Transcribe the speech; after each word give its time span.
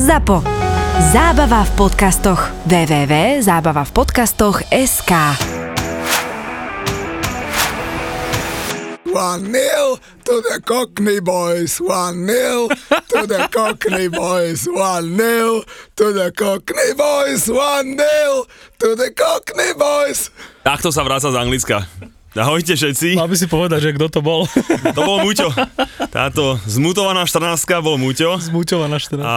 ZAPO. 0.00 0.40
Zábava 1.12 1.68
v 1.68 1.70
podcastoch. 1.76 2.48
www.zábavavpodcastoch.sk 2.64 5.12
One 9.12 9.52
nil 9.52 10.00
to 10.24 10.40
the 10.40 10.56
Cockney 10.64 11.20
boys. 11.20 11.76
One 11.84 12.24
nil 12.24 12.72
to 13.12 13.28
the 13.28 13.44
Cockney 13.52 14.08
boys. 14.08 14.64
One 14.64 15.20
nil 15.20 15.68
to 16.00 16.16
the 16.16 16.32
Cockney 16.32 16.96
boys. 16.96 17.44
One 17.52 18.00
nil 18.00 18.48
to 18.80 18.96
the 18.96 19.12
Cockney 19.12 19.76
boys. 19.76 20.32
Takto 20.64 20.88
sa 20.88 21.04
vráca 21.04 21.28
z 21.28 21.36
Anglicka. 21.36 21.84
Ahojte 22.30 22.78
všetci. 22.78 23.18
Mal 23.18 23.26
by 23.26 23.34
si 23.34 23.50
povedať, 23.50 23.90
že 23.90 23.90
kto 23.98 24.06
to 24.06 24.20
bol. 24.22 24.46
To 24.96 25.00
bol 25.02 25.18
Muťo. 25.26 25.50
Táto 26.14 26.62
zmutovaná 26.62 27.26
14 27.26 27.58
bol 27.82 27.98
Muťo. 27.98 28.38
Zmuťovaná 28.38 29.02
14. 29.02 29.18
A 29.26 29.34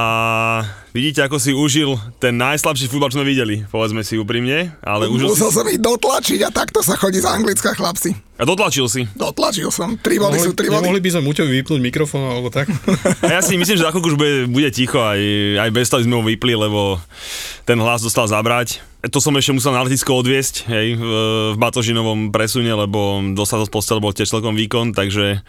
vidíte, 0.94 1.26
ako 1.26 1.42
si 1.42 1.52
užil 1.52 1.98
ten 2.22 2.38
najslabší 2.38 2.86
futbal, 2.88 3.10
čo 3.10 3.20
sme 3.20 3.28
videli. 3.28 3.66
Povedzme 3.68 4.06
si 4.06 4.16
úprimne. 4.16 4.72
Ale 4.86 5.10
užil 5.10 5.34
Musel 5.34 5.50
si... 5.50 5.56
som 5.58 5.66
ich 5.68 5.82
dotlačiť 5.82 6.40
a 6.46 6.50
takto 6.54 6.86
sa 6.86 6.94
chodí 6.96 7.18
z 7.20 7.28
Anglicka, 7.28 7.74
chlapci. 7.74 8.14
A 8.38 8.46
dotlačil 8.46 8.86
si. 8.86 9.10
Dotlačil 9.18 9.74
som. 9.74 9.98
Tri 9.98 10.22
body 10.22 10.38
sú 10.38 10.54
tri 10.54 10.70
body. 10.70 10.86
Nemohli 10.86 11.02
by 11.02 11.10
sme 11.18 11.22
Muťovi 11.26 11.52
vypnúť 11.62 11.82
mikrofón 11.82 12.24
alebo 12.24 12.54
tak? 12.54 12.70
A 13.26 13.34
ja 13.38 13.42
si 13.42 13.58
myslím, 13.58 13.78
že 13.78 13.86
za 13.86 13.92
chvíľku 13.92 14.14
už 14.14 14.18
bude, 14.18 14.36
bude 14.48 14.70
ticho, 14.70 15.02
aj, 15.02 15.20
aj 15.66 15.70
bez 15.74 15.90
toho 15.90 16.06
sme 16.06 16.16
ho 16.18 16.24
vypli, 16.24 16.54
lebo 16.54 17.02
ten 17.66 17.82
hlas 17.82 18.06
dostal 18.06 18.30
zabrať. 18.30 18.80
To 19.04 19.20
som 19.20 19.36
ešte 19.36 19.52
musel 19.52 19.76
na 19.76 19.84
letisko 19.84 20.16
odviesť, 20.16 20.64
hej, 20.72 20.96
v, 20.96 21.04
v 21.54 21.58
Batožinovom 21.60 22.32
presune, 22.32 22.72
lebo 22.72 23.20
dostal 23.36 23.60
z 23.66 23.72
postel 23.74 24.00
bol 24.00 24.16
tiež 24.16 24.32
celkom 24.32 24.56
výkon, 24.56 24.96
takže 24.96 25.44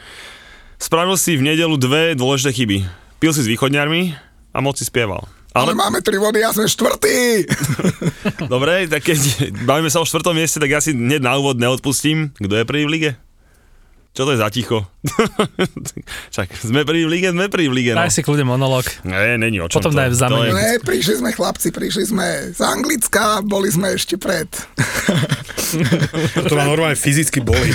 spravil 0.82 1.14
si 1.14 1.38
v 1.38 1.54
nedelu 1.54 1.74
dve 1.78 2.18
dôležité 2.18 2.50
chyby. 2.50 2.78
Pil 3.22 3.32
si 3.32 3.46
s 3.46 3.50
východňarmi 3.50 4.33
a 4.54 4.58
moc 4.62 4.78
si 4.78 4.86
spieval. 4.86 5.26
Ale 5.54 5.70
Ale, 5.70 5.78
máme 5.78 6.02
tri 6.02 6.18
body, 6.18 6.42
ja 6.42 6.50
som 6.50 6.66
štvrtý. 6.66 7.46
dobre, 8.54 8.90
tak 8.90 9.06
keď 9.06 9.18
bavíme 9.62 9.86
sa 9.86 10.02
o 10.02 10.06
štvrtom 10.06 10.34
mieste, 10.34 10.58
tak 10.58 10.70
ja 10.70 10.82
si 10.82 10.94
hneď 10.94 11.22
na 11.22 11.38
úvod 11.38 11.62
neodpustím. 11.62 12.34
Kto 12.34 12.58
je 12.58 12.66
prvý 12.66 12.82
v 12.86 12.90
lige? 12.90 13.10
Čo 14.14 14.22
to 14.22 14.30
je 14.30 14.38
za 14.38 14.46
ticho? 14.46 14.86
Čak, 16.34 16.54
sme 16.54 16.82
prvý 16.82 17.02
v 17.02 17.10
lige, 17.10 17.28
sme 17.28 17.50
prvý 17.50 17.66
v 17.66 17.74
lige, 17.74 17.90
no. 17.90 17.98
Daj 17.98 18.14
si 18.14 18.22
kľudne 18.22 18.46
monolog. 18.46 18.86
Nie, 19.02 19.34
není 19.34 19.58
o 19.58 19.66
čom 19.66 19.82
Potom 19.82 19.90
to, 19.90 19.98
daj 19.98 20.06
v 20.06 20.12
to 20.12 20.20
zamene. 20.20 20.46
je- 20.46 20.54
Ne, 20.54 20.70
prišli 20.78 21.14
sme 21.18 21.30
chlapci, 21.30 21.68
prišli 21.68 22.04
sme 22.06 22.26
z 22.48 22.60
Anglicka, 22.60 23.42
boli 23.42 23.68
sme 23.68 23.90
ešte 23.92 24.14
pred. 24.14 24.46
To 26.44 26.54
ma 26.54 26.62
normálne 26.62 26.94
fyzicky 26.94 27.42
boli. 27.42 27.74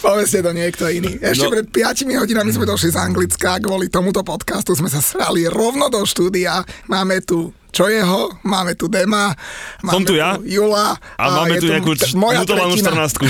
Povedzte 0.00 0.40
to 0.40 0.50
niekto 0.50 0.88
iný. 0.88 1.20
Ešte 1.20 1.44
No. 1.44 1.52
pred 1.52 1.66
5 1.68 1.84
hodinami 2.16 2.48
sme 2.48 2.64
došli 2.64 2.90
z 2.90 2.98
Anglicka, 2.98 3.58
kvôli 3.58 3.86
tomuto 3.86 4.22
podcastu 4.22 4.72
sme 4.72 4.88
sa 4.88 4.98
srali 4.98 5.44
rovno 5.44 5.88
do 5.88 6.00
štúdia. 6.02 6.60
Máme 6.86 7.20
tu 7.20 7.52
čo 7.70 7.86
jeho, 7.86 8.30
máme 8.42 8.74
tu 8.74 8.90
Dema, 8.90 9.34
máme 9.82 9.94
Som 9.94 10.02
tu 10.02 10.18
ja. 10.18 10.36
Jula 10.42 10.98
A, 11.16 11.24
máme 11.42 11.56
je 11.58 11.62
tu 11.62 11.66
nejakú 11.70 11.94
t- 11.94 12.12
moja 12.18 12.42
mutovanú 12.42 12.74
tretina. 12.74 13.06
14 13.08 13.24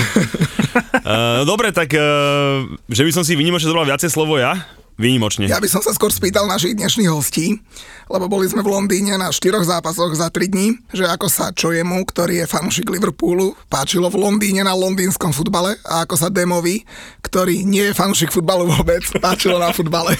uh, 1.05 1.45
Dobre, 1.51 1.69
tak 1.71 1.93
uh, 1.93 2.65
že 2.89 3.05
by 3.05 3.11
som 3.13 3.23
si 3.23 3.37
vynimočne 3.37 3.69
zobral 3.69 3.85
viacej 3.85 4.09
slovo 4.09 4.41
ja? 4.41 4.57
Výnimočne. 5.01 5.49
Ja 5.49 5.57
by 5.57 5.65
som 5.65 5.81
sa 5.81 5.97
skôr 5.97 6.13
spýtal 6.13 6.45
našich 6.45 6.77
dnešných 6.77 7.09
hostí, 7.09 7.57
lebo 8.05 8.29
boli 8.29 8.45
sme 8.45 8.61
v 8.61 8.69
Londýne 8.69 9.17
na 9.17 9.33
štyroch 9.33 9.65
zápasoch 9.65 10.13
za 10.13 10.29
3 10.29 10.45
dní, 10.45 10.77
že 10.93 11.09
ako 11.09 11.25
sa 11.25 11.49
čo 11.49 11.73
jemu, 11.73 12.05
ktorý 12.05 12.43
je 12.43 12.45
fanúšik 12.45 12.85
Liverpoolu, 12.85 13.57
páčilo 13.65 14.13
v 14.13 14.21
Londýne 14.21 14.61
na 14.61 14.77
londýnskom 14.77 15.33
futbale 15.33 15.73
a 15.89 16.05
ako 16.05 16.15
sa 16.21 16.29
Demovi, 16.29 16.85
ktorý 17.25 17.65
nie 17.65 17.89
je 17.89 17.97
fanúšik 17.97 18.29
futbalu 18.29 18.69
vôbec, 18.69 19.01
páčilo 19.25 19.57
na 19.57 19.73
futbale. 19.73 20.13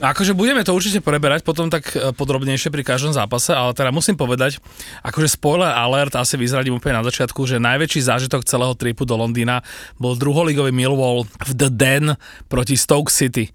Akože 0.00 0.32
budeme 0.32 0.64
to 0.64 0.72
určite 0.72 1.04
preberať 1.04 1.44
potom 1.44 1.68
tak 1.68 1.92
e, 1.92 2.12
podrobnejšie 2.16 2.72
pri 2.72 2.82
každom 2.84 3.12
zápase, 3.12 3.52
ale 3.52 3.76
teda 3.76 3.92
musím 3.92 4.16
povedať, 4.16 4.58
akože 5.04 5.28
spoiler 5.28 5.72
alert, 5.72 6.16
asi 6.16 6.40
vyzradím 6.40 6.80
úplne 6.80 7.00
na 7.00 7.04
začiatku, 7.04 7.44
že 7.44 7.60
najväčší 7.60 8.00
zážitok 8.00 8.48
celého 8.48 8.72
tripu 8.74 9.04
do 9.04 9.14
Londýna 9.18 9.60
bol 10.00 10.16
druholigový 10.16 10.72
Millwall 10.72 11.28
v 11.44 11.50
The 11.52 11.70
Den 11.70 12.04
proti 12.48 12.80
Stoke 12.80 13.12
City. 13.12 13.52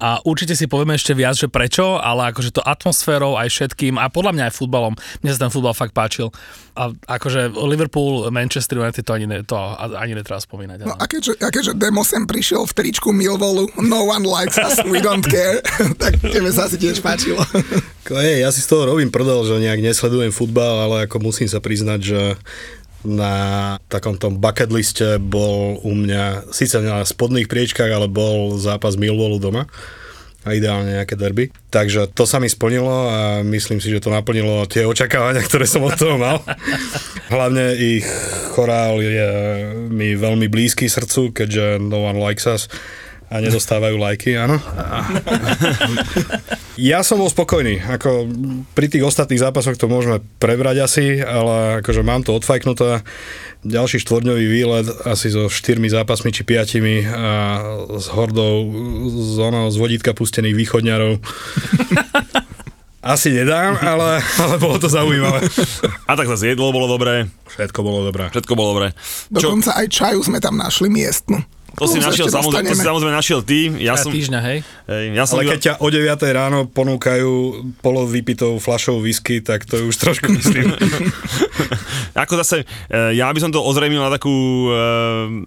A 0.00 0.24
určite 0.24 0.56
si 0.56 0.64
povieme 0.64 0.96
ešte 0.96 1.12
viac, 1.12 1.36
že 1.36 1.52
prečo, 1.52 2.00
ale 2.00 2.32
akože 2.32 2.56
to 2.56 2.64
atmosférou 2.64 3.36
aj 3.36 3.52
všetkým 3.52 4.00
a 4.00 4.08
podľa 4.08 4.32
mňa 4.32 4.44
aj 4.48 4.56
futbalom. 4.56 4.94
Mne 5.20 5.30
sa 5.36 5.44
ten 5.44 5.52
futbal 5.52 5.76
fakt 5.76 5.92
páčil. 5.92 6.32
A 6.72 6.96
akože 6.96 7.52
Liverpool, 7.52 8.24
Manchester 8.32 8.80
United 8.80 9.04
to 9.04 9.12
ani, 9.12 9.28
ne, 9.28 9.44
to 9.44 9.52
ani 9.76 10.16
netreba 10.16 10.40
spomínať. 10.40 10.88
No 10.88 10.96
a 10.96 11.04
keďže, 11.04 11.36
a 11.44 11.52
keďže 11.52 11.76
Demo 11.76 12.00
sem 12.00 12.24
prišiel 12.24 12.64
v 12.64 12.72
tričku 12.72 13.12
Millwallu, 13.12 13.68
no 13.84 14.08
one 14.08 14.24
likes 14.24 14.56
us, 14.56 14.80
we 14.88 15.04
don't 15.04 15.26
care, 15.28 15.60
tak 16.02 16.16
tebe 16.24 16.48
sa 16.48 16.64
asi 16.64 16.80
tiež 16.80 17.04
páčilo. 17.04 17.44
Ej, 18.08 18.42
ja 18.42 18.48
si 18.48 18.64
z 18.64 18.72
toho 18.72 18.88
robím 18.88 19.12
prdel, 19.12 19.44
že 19.44 19.60
nejak 19.60 19.84
nesledujem 19.84 20.32
futbal, 20.32 20.88
ale 20.88 20.96
ako 21.04 21.20
musím 21.20 21.46
sa 21.46 21.60
priznať, 21.60 22.00
že 22.00 22.20
na 23.04 23.76
takom 23.88 24.16
bucket 24.16 24.68
liste 24.68 25.16
bol 25.16 25.80
u 25.80 25.92
mňa, 25.96 26.52
síce 26.52 26.80
na 26.84 27.00
spodných 27.00 27.48
priečkách, 27.48 27.88
ale 27.88 28.06
bol 28.10 28.60
zápas 28.60 29.00
Millwallu 29.00 29.40
doma 29.40 29.64
a 30.40 30.56
ideálne 30.56 30.96
nejaké 30.96 31.20
derby. 31.20 31.52
Takže 31.68 32.08
to 32.16 32.24
sa 32.24 32.40
mi 32.40 32.48
splnilo 32.48 33.12
a 33.12 33.18
myslím 33.44 33.76
si, 33.76 33.92
že 33.92 34.00
to 34.00 34.08
naplnilo 34.08 34.64
tie 34.64 34.88
očakávania, 34.88 35.44
ktoré 35.44 35.68
som 35.68 35.84
od 35.84 35.96
toho 35.96 36.16
mal. 36.16 36.40
Hlavne 37.34 37.76
ich 37.76 38.08
chorál 38.56 39.04
je 39.04 39.30
mi 39.92 40.16
veľmi 40.16 40.48
blízky 40.48 40.88
srdcu, 40.88 41.36
keďže 41.36 41.80
No 41.80 42.08
One 42.08 42.20
Likes 42.20 42.48
Us 42.48 42.72
a 43.30 43.38
nedostávajú 43.38 43.94
lajky, 43.94 44.34
áno. 44.34 44.58
Ja 46.80 47.04
som 47.04 47.20
bol 47.20 47.28
spokojný, 47.28 47.76
ako 47.84 48.24
pri 48.72 48.88
tých 48.88 49.04
ostatných 49.04 49.36
zápasoch 49.36 49.76
to 49.76 49.84
môžeme 49.84 50.24
prebrať 50.40 50.80
asi, 50.80 51.06
ale 51.20 51.84
akože 51.84 52.00
mám 52.00 52.24
to 52.24 52.32
odfajknuté. 52.32 53.04
Ďalší 53.60 54.00
štvordňový 54.00 54.46
výlet 54.48 54.88
asi 55.04 55.28
so 55.28 55.52
štyrmi 55.52 55.92
zápasmi 55.92 56.32
či 56.32 56.40
piatimi 56.40 57.04
a 57.04 57.60
s 58.00 58.08
hordou 58.08 58.72
z, 59.12 59.36
ono, 59.36 59.68
z 59.68 59.76
vodítka 59.76 60.16
pustených 60.16 60.56
východňarov. 60.56 61.20
Asi 63.00 63.32
nedám, 63.32 63.80
ale, 63.80 64.20
ale 64.20 64.60
bolo 64.60 64.76
to 64.76 64.84
zaujímavé. 64.84 65.40
A 66.04 66.12
tak 66.20 66.28
zase 66.28 66.52
jedlo 66.52 66.68
bolo 66.68 66.84
dobré, 66.84 67.32
Všetko 67.48 67.80
bolo 67.80 68.04
dobré. 68.04 68.28
všetko 68.28 68.52
bolo 68.52 68.76
dobré. 68.76 68.92
Čo, 68.92 69.56
Dokonca 69.56 69.72
aj 69.72 69.86
čaju 69.88 70.20
sme 70.20 70.36
tam 70.36 70.60
našli 70.60 70.92
miestnu. 70.92 71.40
To 71.76 71.84
si 71.86 71.98
našiel, 72.02 72.26
samozrejme, 72.26 72.70
to 72.70 72.76
si 72.76 72.86
samozrejme 72.86 73.14
našiel 73.14 73.40
ty. 73.46 73.70
Ja 73.78 73.94
som, 73.94 74.10
týždňa, 74.10 74.40
hej? 74.42 74.58
hej, 74.90 75.04
ja 75.14 75.24
som 75.24 75.38
Ale 75.38 75.46
iba- 75.46 75.52
keď 75.54 75.60
ťa 75.60 75.74
o 75.78 75.88
9 75.88 76.36
ráno 76.36 76.58
ponúkajú 76.66 77.32
polovypitou 77.78 78.58
fľašou 78.58 78.98
whisky, 79.04 79.38
tak 79.44 79.68
to 79.68 79.78
je 79.78 79.84
už 79.86 79.96
trošku 79.96 80.26
myslím. 80.38 80.74
Ako 82.18 82.34
zase, 82.42 82.66
e, 82.90 83.14
ja 83.14 83.30
by 83.30 83.38
som 83.38 83.54
to 83.54 83.62
ozrejmil 83.62 84.02
na 84.02 84.10
takú, 84.10 84.30
e, 84.30 84.74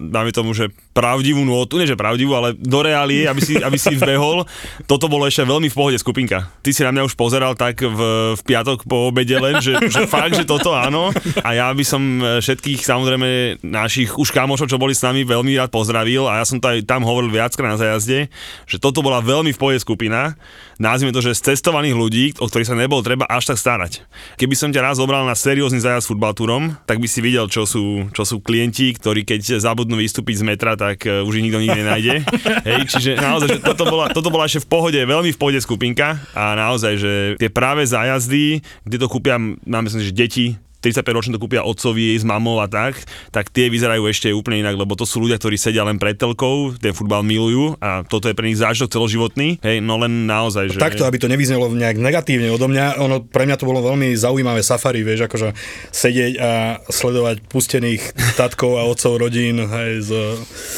dáme 0.08 0.32
tomu, 0.32 0.56
že 0.56 0.72
pravdivú 0.96 1.44
nôtu, 1.44 1.76
nie 1.76 1.90
že 1.90 1.98
pravdivú, 1.98 2.32
ale 2.38 2.56
do 2.56 2.80
reálie, 2.80 3.28
aby 3.28 3.40
si, 3.44 3.60
aby 3.60 3.76
si 3.76 3.98
vbehol. 3.98 4.48
Toto 4.88 5.10
bolo 5.10 5.28
ešte 5.28 5.44
veľmi 5.44 5.68
v 5.68 5.76
pohode 5.76 5.98
skupinka. 6.00 6.48
Ty 6.64 6.70
si 6.72 6.80
na 6.86 6.94
mňa 6.94 7.02
už 7.04 7.14
pozeral 7.18 7.52
tak 7.58 7.82
v, 7.84 8.00
v 8.38 8.42
piatok 8.46 8.86
po 8.88 9.10
obede 9.12 9.36
len, 9.36 9.58
že, 9.60 9.76
že 9.90 10.06
fakt, 10.08 10.38
že 10.38 10.48
toto 10.48 10.72
áno. 10.72 11.12
A 11.44 11.52
ja 11.52 11.68
by 11.74 11.84
som 11.84 12.02
e, 12.22 12.40
všetkých, 12.40 12.80
samozrejme, 12.80 13.60
našich 13.60 14.16
už 14.16 14.30
kamošov, 14.32 14.70
čo 14.70 14.80
boli 14.80 14.96
s 14.96 15.04
nami, 15.04 15.26
veľmi 15.26 15.58
rád 15.58 15.68
pozdravil 15.74 16.13
a 16.30 16.38
ja 16.38 16.44
som 16.46 16.62
to 16.62 16.70
aj 16.70 16.86
tam 16.86 17.02
hovoril 17.02 17.34
viackrát 17.34 17.74
na 17.74 17.78
zajazde, 17.80 18.30
že 18.70 18.76
toto 18.78 19.02
bola 19.02 19.18
veľmi 19.18 19.50
v 19.50 19.58
pohode 19.58 19.78
skupina. 19.82 20.38
Nazvime 20.78 21.14
to, 21.14 21.22
že 21.22 21.38
z 21.38 21.54
cestovaných 21.54 21.94
ľudí, 21.94 22.24
o 22.38 22.46
ktorých 22.46 22.70
sa 22.70 22.78
nebolo 22.78 23.02
treba 23.02 23.26
až 23.26 23.54
tak 23.54 23.58
starať. 23.58 24.02
Keby 24.38 24.54
som 24.54 24.70
ťa 24.74 24.82
raz 24.82 24.98
zobral 24.98 25.22
na 25.26 25.34
seriózny 25.38 25.78
zajazd 25.78 26.10
futbaltúrom, 26.10 26.74
tak 26.86 26.98
by 26.98 27.06
si 27.06 27.22
videl, 27.22 27.46
čo 27.46 27.66
sú, 27.66 28.10
čo 28.10 28.26
sú 28.26 28.42
klienti, 28.42 28.94
ktorí 28.94 29.22
keď 29.22 29.62
zabudnú 29.62 29.98
vystúpiť 29.98 30.42
z 30.42 30.46
metra, 30.46 30.74
tak 30.74 31.06
eh, 31.06 31.22
už 31.22 31.42
ich 31.42 31.44
nikto 31.46 31.62
nikdy 31.62 31.78
nenájde. 31.82 32.14
Hej, 32.68 32.80
čiže 32.90 33.10
naozaj, 33.18 33.58
že 33.58 33.60
toto 33.62 33.86
bola, 33.86 34.10
toto 34.10 34.30
bola 34.30 34.46
ešte 34.46 34.66
v 34.66 34.68
pohode, 34.70 34.98
veľmi 34.98 35.30
v 35.30 35.38
pohode 35.38 35.58
skupinka 35.62 36.22
a 36.34 36.54
naozaj, 36.58 36.92
že 36.98 37.12
tie 37.38 37.50
práve 37.50 37.86
zájazdy, 37.86 38.62
kde 38.82 38.96
to 38.98 39.06
kúpia, 39.06 39.38
máme 39.38 39.86
myslím, 39.86 40.02
že 40.02 40.14
deti, 40.14 40.46
35 40.84 41.16
ročne 41.16 41.32
to 41.32 41.40
kúpia 41.40 41.64
otcovi 41.64 42.12
s 42.12 42.24
mamou 42.28 42.60
a 42.60 42.68
tak, 42.68 43.00
tak 43.32 43.48
tie 43.48 43.72
vyzerajú 43.72 44.04
ešte 44.04 44.28
úplne 44.36 44.60
inak, 44.60 44.76
lebo 44.76 44.92
to 44.92 45.08
sú 45.08 45.24
ľudia, 45.24 45.40
ktorí 45.40 45.56
sedia 45.56 45.80
len 45.80 45.96
pred 45.96 46.20
telkou, 46.20 46.76
ten 46.76 46.92
futbal 46.92 47.24
milujú 47.24 47.80
a 47.80 48.04
toto 48.04 48.28
je 48.28 48.36
pre 48.36 48.52
nich 48.52 48.60
zážitok 48.60 48.92
celoživotný, 48.92 49.64
hej, 49.64 49.80
no 49.80 49.96
len 49.96 50.28
naozaj, 50.28 50.76
že... 50.76 50.78
Takto, 50.78 51.08
aby 51.08 51.16
to 51.16 51.32
nevyznelo 51.32 51.72
nejak 51.72 51.96
negatívne 51.96 52.52
odo 52.52 52.68
mňa, 52.68 53.00
ono, 53.00 53.24
pre 53.24 53.48
mňa 53.48 53.56
to 53.56 53.64
bolo 53.64 53.80
veľmi 53.80 54.12
zaujímavé 54.12 54.60
safari, 54.60 55.00
vieš, 55.00 55.24
akože 55.26 55.56
sedieť 55.90 56.32
a 56.36 56.50
sledovať 56.92 57.48
pustených 57.48 58.36
tatkov 58.36 58.76
a 58.76 58.84
otcov 58.84 59.16
rodín, 59.16 59.64
hej, 59.64 60.04
z... 60.04 60.10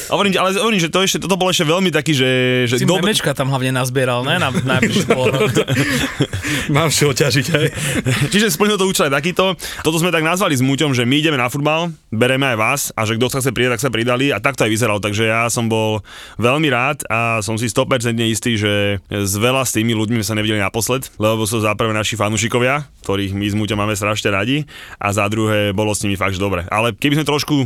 Hovorím, 0.08 0.38
ale 0.38 0.54
hovorím, 0.54 0.80
že 0.80 0.90
to 0.92 1.02
ešte, 1.02 1.18
toto 1.18 1.34
bolo 1.34 1.50
ešte 1.50 1.66
veľmi 1.66 1.90
taký, 1.90 2.12
že... 2.14 2.30
že 2.70 2.74
Si 2.80 2.86
memečka 2.86 3.34
tam 3.34 3.50
hlavne 3.50 3.74
nazbieral, 3.74 4.22
ne? 4.22 4.38
Na 4.38 4.78
rok. 4.80 5.56
Mám 6.76 6.90
čo 6.92 7.10
ťažiť, 7.10 7.46
hej. 7.56 7.66
Čiže 8.30 8.52
splnil 8.52 8.78
to 8.78 8.86
účel 8.86 9.08
aj 9.08 9.18
takýto. 9.18 9.54
Toto 9.82 9.95
toto 9.96 10.12
sme 10.12 10.20
tak 10.20 10.28
nazvali 10.28 10.52
s 10.52 10.60
Muťom, 10.60 10.92
že 10.92 11.08
my 11.08 11.24
ideme 11.24 11.40
na 11.40 11.48
futbal, 11.48 11.88
bereme 12.12 12.44
aj 12.52 12.56
vás 12.60 12.80
a 12.92 13.08
že 13.08 13.16
kto 13.16 13.32
sa 13.32 13.40
chce 13.40 13.48
pridať, 13.48 13.80
tak 13.80 13.84
sa 13.88 13.88
pridali 13.88 14.28
a 14.28 14.36
tak 14.44 14.52
to 14.52 14.68
aj 14.68 14.72
vyzeralo. 14.76 15.00
Takže 15.00 15.24
ja 15.24 15.48
som 15.48 15.72
bol 15.72 16.04
veľmi 16.36 16.68
rád 16.68 17.00
a 17.08 17.40
som 17.40 17.56
si 17.56 17.64
100% 17.64 18.12
istý, 18.28 18.60
že 18.60 19.00
s 19.08 19.34
veľa 19.40 19.64
s 19.64 19.72
tými 19.72 19.96
ľuďmi 19.96 20.20
sa 20.20 20.36
nevideli 20.36 20.60
naposled, 20.60 21.08
lebo 21.16 21.48
sú 21.48 21.64
za 21.64 21.72
prvé 21.72 21.96
naši 21.96 22.12
fanúšikovia, 22.12 22.84
ktorých 23.08 23.32
my 23.32 23.46
s 23.48 23.56
Muťom 23.56 23.80
máme 23.80 23.96
strašne 23.96 24.36
radi 24.36 24.68
a 25.00 25.16
za 25.16 25.24
druhé 25.32 25.72
bolo 25.72 25.96
s 25.96 26.04
nimi 26.04 26.20
fakt 26.20 26.36
dobre. 26.36 26.68
Ale 26.68 26.92
keby 26.92 27.16
sme 27.16 27.30
trošku 27.32 27.64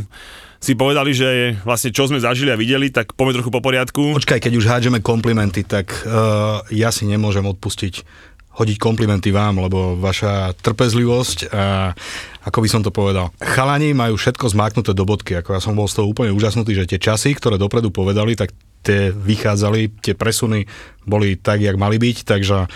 si 0.61 0.77
povedali, 0.77 1.09
že 1.09 1.57
vlastne 1.65 1.89
čo 1.89 2.05
sme 2.05 2.21
zažili 2.21 2.53
a 2.53 2.55
videli, 2.55 2.93
tak 2.93 3.17
poďme 3.17 3.41
trochu 3.41 3.49
po 3.49 3.65
poriadku. 3.65 4.13
Počkaj, 4.13 4.39
keď 4.45 4.53
už 4.61 4.69
hádžeme 4.69 5.01
komplimenty, 5.01 5.65
tak 5.65 5.89
uh, 6.05 6.61
ja 6.69 6.93
si 6.93 7.09
nemôžem 7.09 7.41
odpustiť 7.41 8.05
hodiť 8.51 8.77
komplimenty 8.77 9.31
vám, 9.31 9.63
lebo 9.63 9.95
vaša 9.95 10.51
trpezlivosť 10.59 11.55
a 11.55 11.95
ako 12.43 12.59
by 12.59 12.67
som 12.67 12.81
to 12.83 12.91
povedal. 12.91 13.31
Chalani 13.39 13.95
majú 13.95 14.19
všetko 14.19 14.51
zmáknuté 14.51 14.91
do 14.91 15.07
bodky, 15.07 15.39
ako 15.39 15.55
ja 15.55 15.61
som 15.63 15.77
bol 15.77 15.87
z 15.87 16.01
toho 16.01 16.11
úplne 16.11 16.35
úžasnutý, 16.35 16.75
že 16.75 16.89
tie 16.89 16.99
časy, 16.99 17.31
ktoré 17.31 17.55
dopredu 17.55 17.95
povedali, 17.95 18.35
tak 18.35 18.51
tie 18.81 19.13
vychádzali, 19.13 20.01
tie 20.01 20.17
presuny 20.17 20.65
boli 21.05 21.37
tak, 21.37 21.61
jak 21.61 21.77
mali 21.77 22.01
byť, 22.01 22.17
takže 22.27 22.67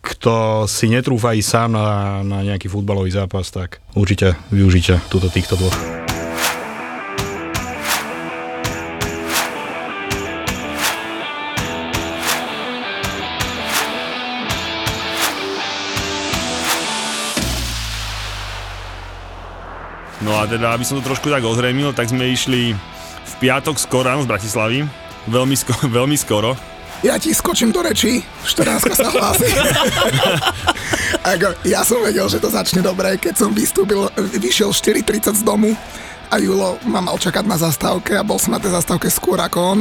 kto 0.00 0.64
si 0.64 0.88
netrúfa 0.88 1.36
ísť 1.36 1.48
sám 1.48 1.70
na, 1.76 2.20
na 2.24 2.40
nejaký 2.40 2.72
futbalový 2.72 3.12
zápas, 3.12 3.52
tak 3.52 3.84
určite 3.92 4.32
využite 4.48 4.96
túto 5.12 5.28
týchto 5.28 5.60
dvoch. 5.60 6.09
No 20.20 20.36
a 20.36 20.44
teda, 20.44 20.76
aby 20.76 20.84
som 20.84 21.00
to 21.00 21.04
trošku 21.04 21.32
tak 21.32 21.40
ozrejmil, 21.40 21.96
tak 21.96 22.12
sme 22.12 22.28
išli 22.28 22.76
v 23.20 23.32
piatok 23.40 23.80
skoro 23.80 24.12
ráno 24.12 24.20
z 24.24 24.28
Bratislavy. 24.28 24.84
Veľmi, 25.28 25.56
sko- 25.56 25.88
veľmi 25.98 26.16
skoro. 26.16 26.52
Ja 27.00 27.16
ti 27.16 27.32
skočím 27.32 27.72
do 27.72 27.80
reči, 27.80 28.20
14 28.44 28.92
sa 28.92 29.08
hlási. 29.08 29.48
Ako, 31.32 31.56
ja 31.64 31.80
som 31.80 32.04
vedel, 32.04 32.28
že 32.28 32.36
to 32.36 32.52
začne 32.52 32.84
dobre, 32.84 33.16
keď 33.16 33.40
som 33.40 33.56
vystúpil, 33.56 34.04
vyšiel 34.36 34.68
4.30 34.68 35.40
z 35.40 35.42
domu 35.44 35.72
a 36.30 36.38
Julo 36.38 36.78
ma 36.86 37.02
mal 37.02 37.18
čakať 37.18 37.42
na 37.42 37.58
zastávke 37.58 38.14
a 38.14 38.22
bol 38.22 38.38
som 38.38 38.54
na 38.54 38.62
tej 38.62 38.70
zastávke 38.70 39.10
skôr 39.10 39.42
ako 39.42 39.58
on 39.58 39.80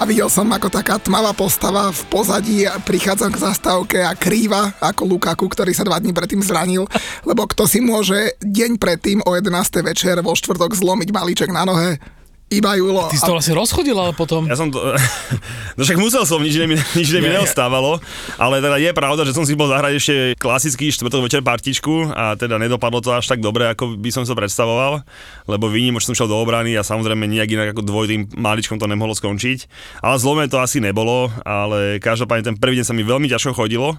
a 0.00 0.02
videl 0.08 0.32
som 0.32 0.48
ako 0.48 0.72
taká 0.72 0.96
tmavá 0.96 1.36
postava 1.36 1.92
v 1.92 2.02
pozadí 2.08 2.64
a 2.64 2.80
prichádzam 2.80 3.28
k 3.36 3.42
zastávke 3.44 3.98
a 4.00 4.16
krýva 4.16 4.72
ako 4.80 5.04
Lukaku, 5.04 5.44
ktorý 5.52 5.76
sa 5.76 5.84
dva 5.84 6.00
dní 6.00 6.16
predtým 6.16 6.40
zranil, 6.40 6.88
lebo 7.28 7.44
kto 7.44 7.68
si 7.68 7.84
môže 7.84 8.32
deň 8.40 8.80
predtým 8.80 9.20
o 9.28 9.36
11. 9.36 9.52
večer 9.84 10.16
vo 10.24 10.32
štvrtok 10.32 10.72
zlomiť 10.72 11.12
malíček 11.12 11.52
na 11.52 11.68
nohe, 11.68 12.00
iba 12.50 12.74
Julo. 12.74 13.06
Ty 13.06 13.16
si 13.16 13.22
to 13.22 13.32
vlastne 13.38 13.54
rozchodil, 13.54 13.94
ale 13.94 14.10
potom... 14.10 14.50
Ja 14.50 14.58
som 14.58 14.74
to... 14.74 14.82
No 15.78 15.86
však 15.86 15.96
musel 16.02 16.26
som, 16.28 16.42
nič 16.42 16.58
mi, 16.66 16.76
nič 16.76 17.08
mi 17.14 17.30
neostávalo, 17.30 18.02
ale 18.36 18.60
teda 18.60 18.76
je 18.76 18.90
pravda, 18.92 19.22
že 19.24 19.32
som 19.32 19.46
si 19.48 19.56
bol 19.56 19.70
zahrať 19.70 19.92
ešte 19.96 20.14
klasický 20.36 20.92
štvrtok 20.92 21.24
večer 21.24 21.40
partičku 21.40 22.10
a 22.12 22.36
teda 22.36 22.60
nedopadlo 22.60 23.00
to 23.00 23.14
až 23.16 23.24
tak 23.30 23.40
dobre, 23.40 23.70
ako 23.70 23.96
by 23.96 24.10
som 24.12 24.28
sa 24.28 24.36
predstavoval, 24.36 25.00
lebo 25.48 25.72
výnimočne 25.72 26.12
som 26.12 26.18
šiel 26.18 26.28
do 26.28 26.36
obrany 26.36 26.74
a 26.74 26.84
samozrejme 26.84 27.24
nejak 27.24 27.54
inak 27.54 27.68
ako 27.72 27.86
dvojitým 27.86 28.34
maličkom 28.34 28.76
to 28.76 28.90
nemohlo 28.90 29.14
skončiť. 29.14 29.70
Ale 30.04 30.18
zlome 30.20 30.50
to 30.50 30.58
asi 30.58 30.82
nebolo, 30.82 31.30
ale 31.46 32.02
každopádne 32.02 32.52
ten 32.52 32.56
prvý 32.58 32.82
deň 32.82 32.84
sa 32.84 32.92
mi 32.92 33.06
veľmi 33.06 33.30
ťažko 33.30 33.54
chodilo 33.54 33.96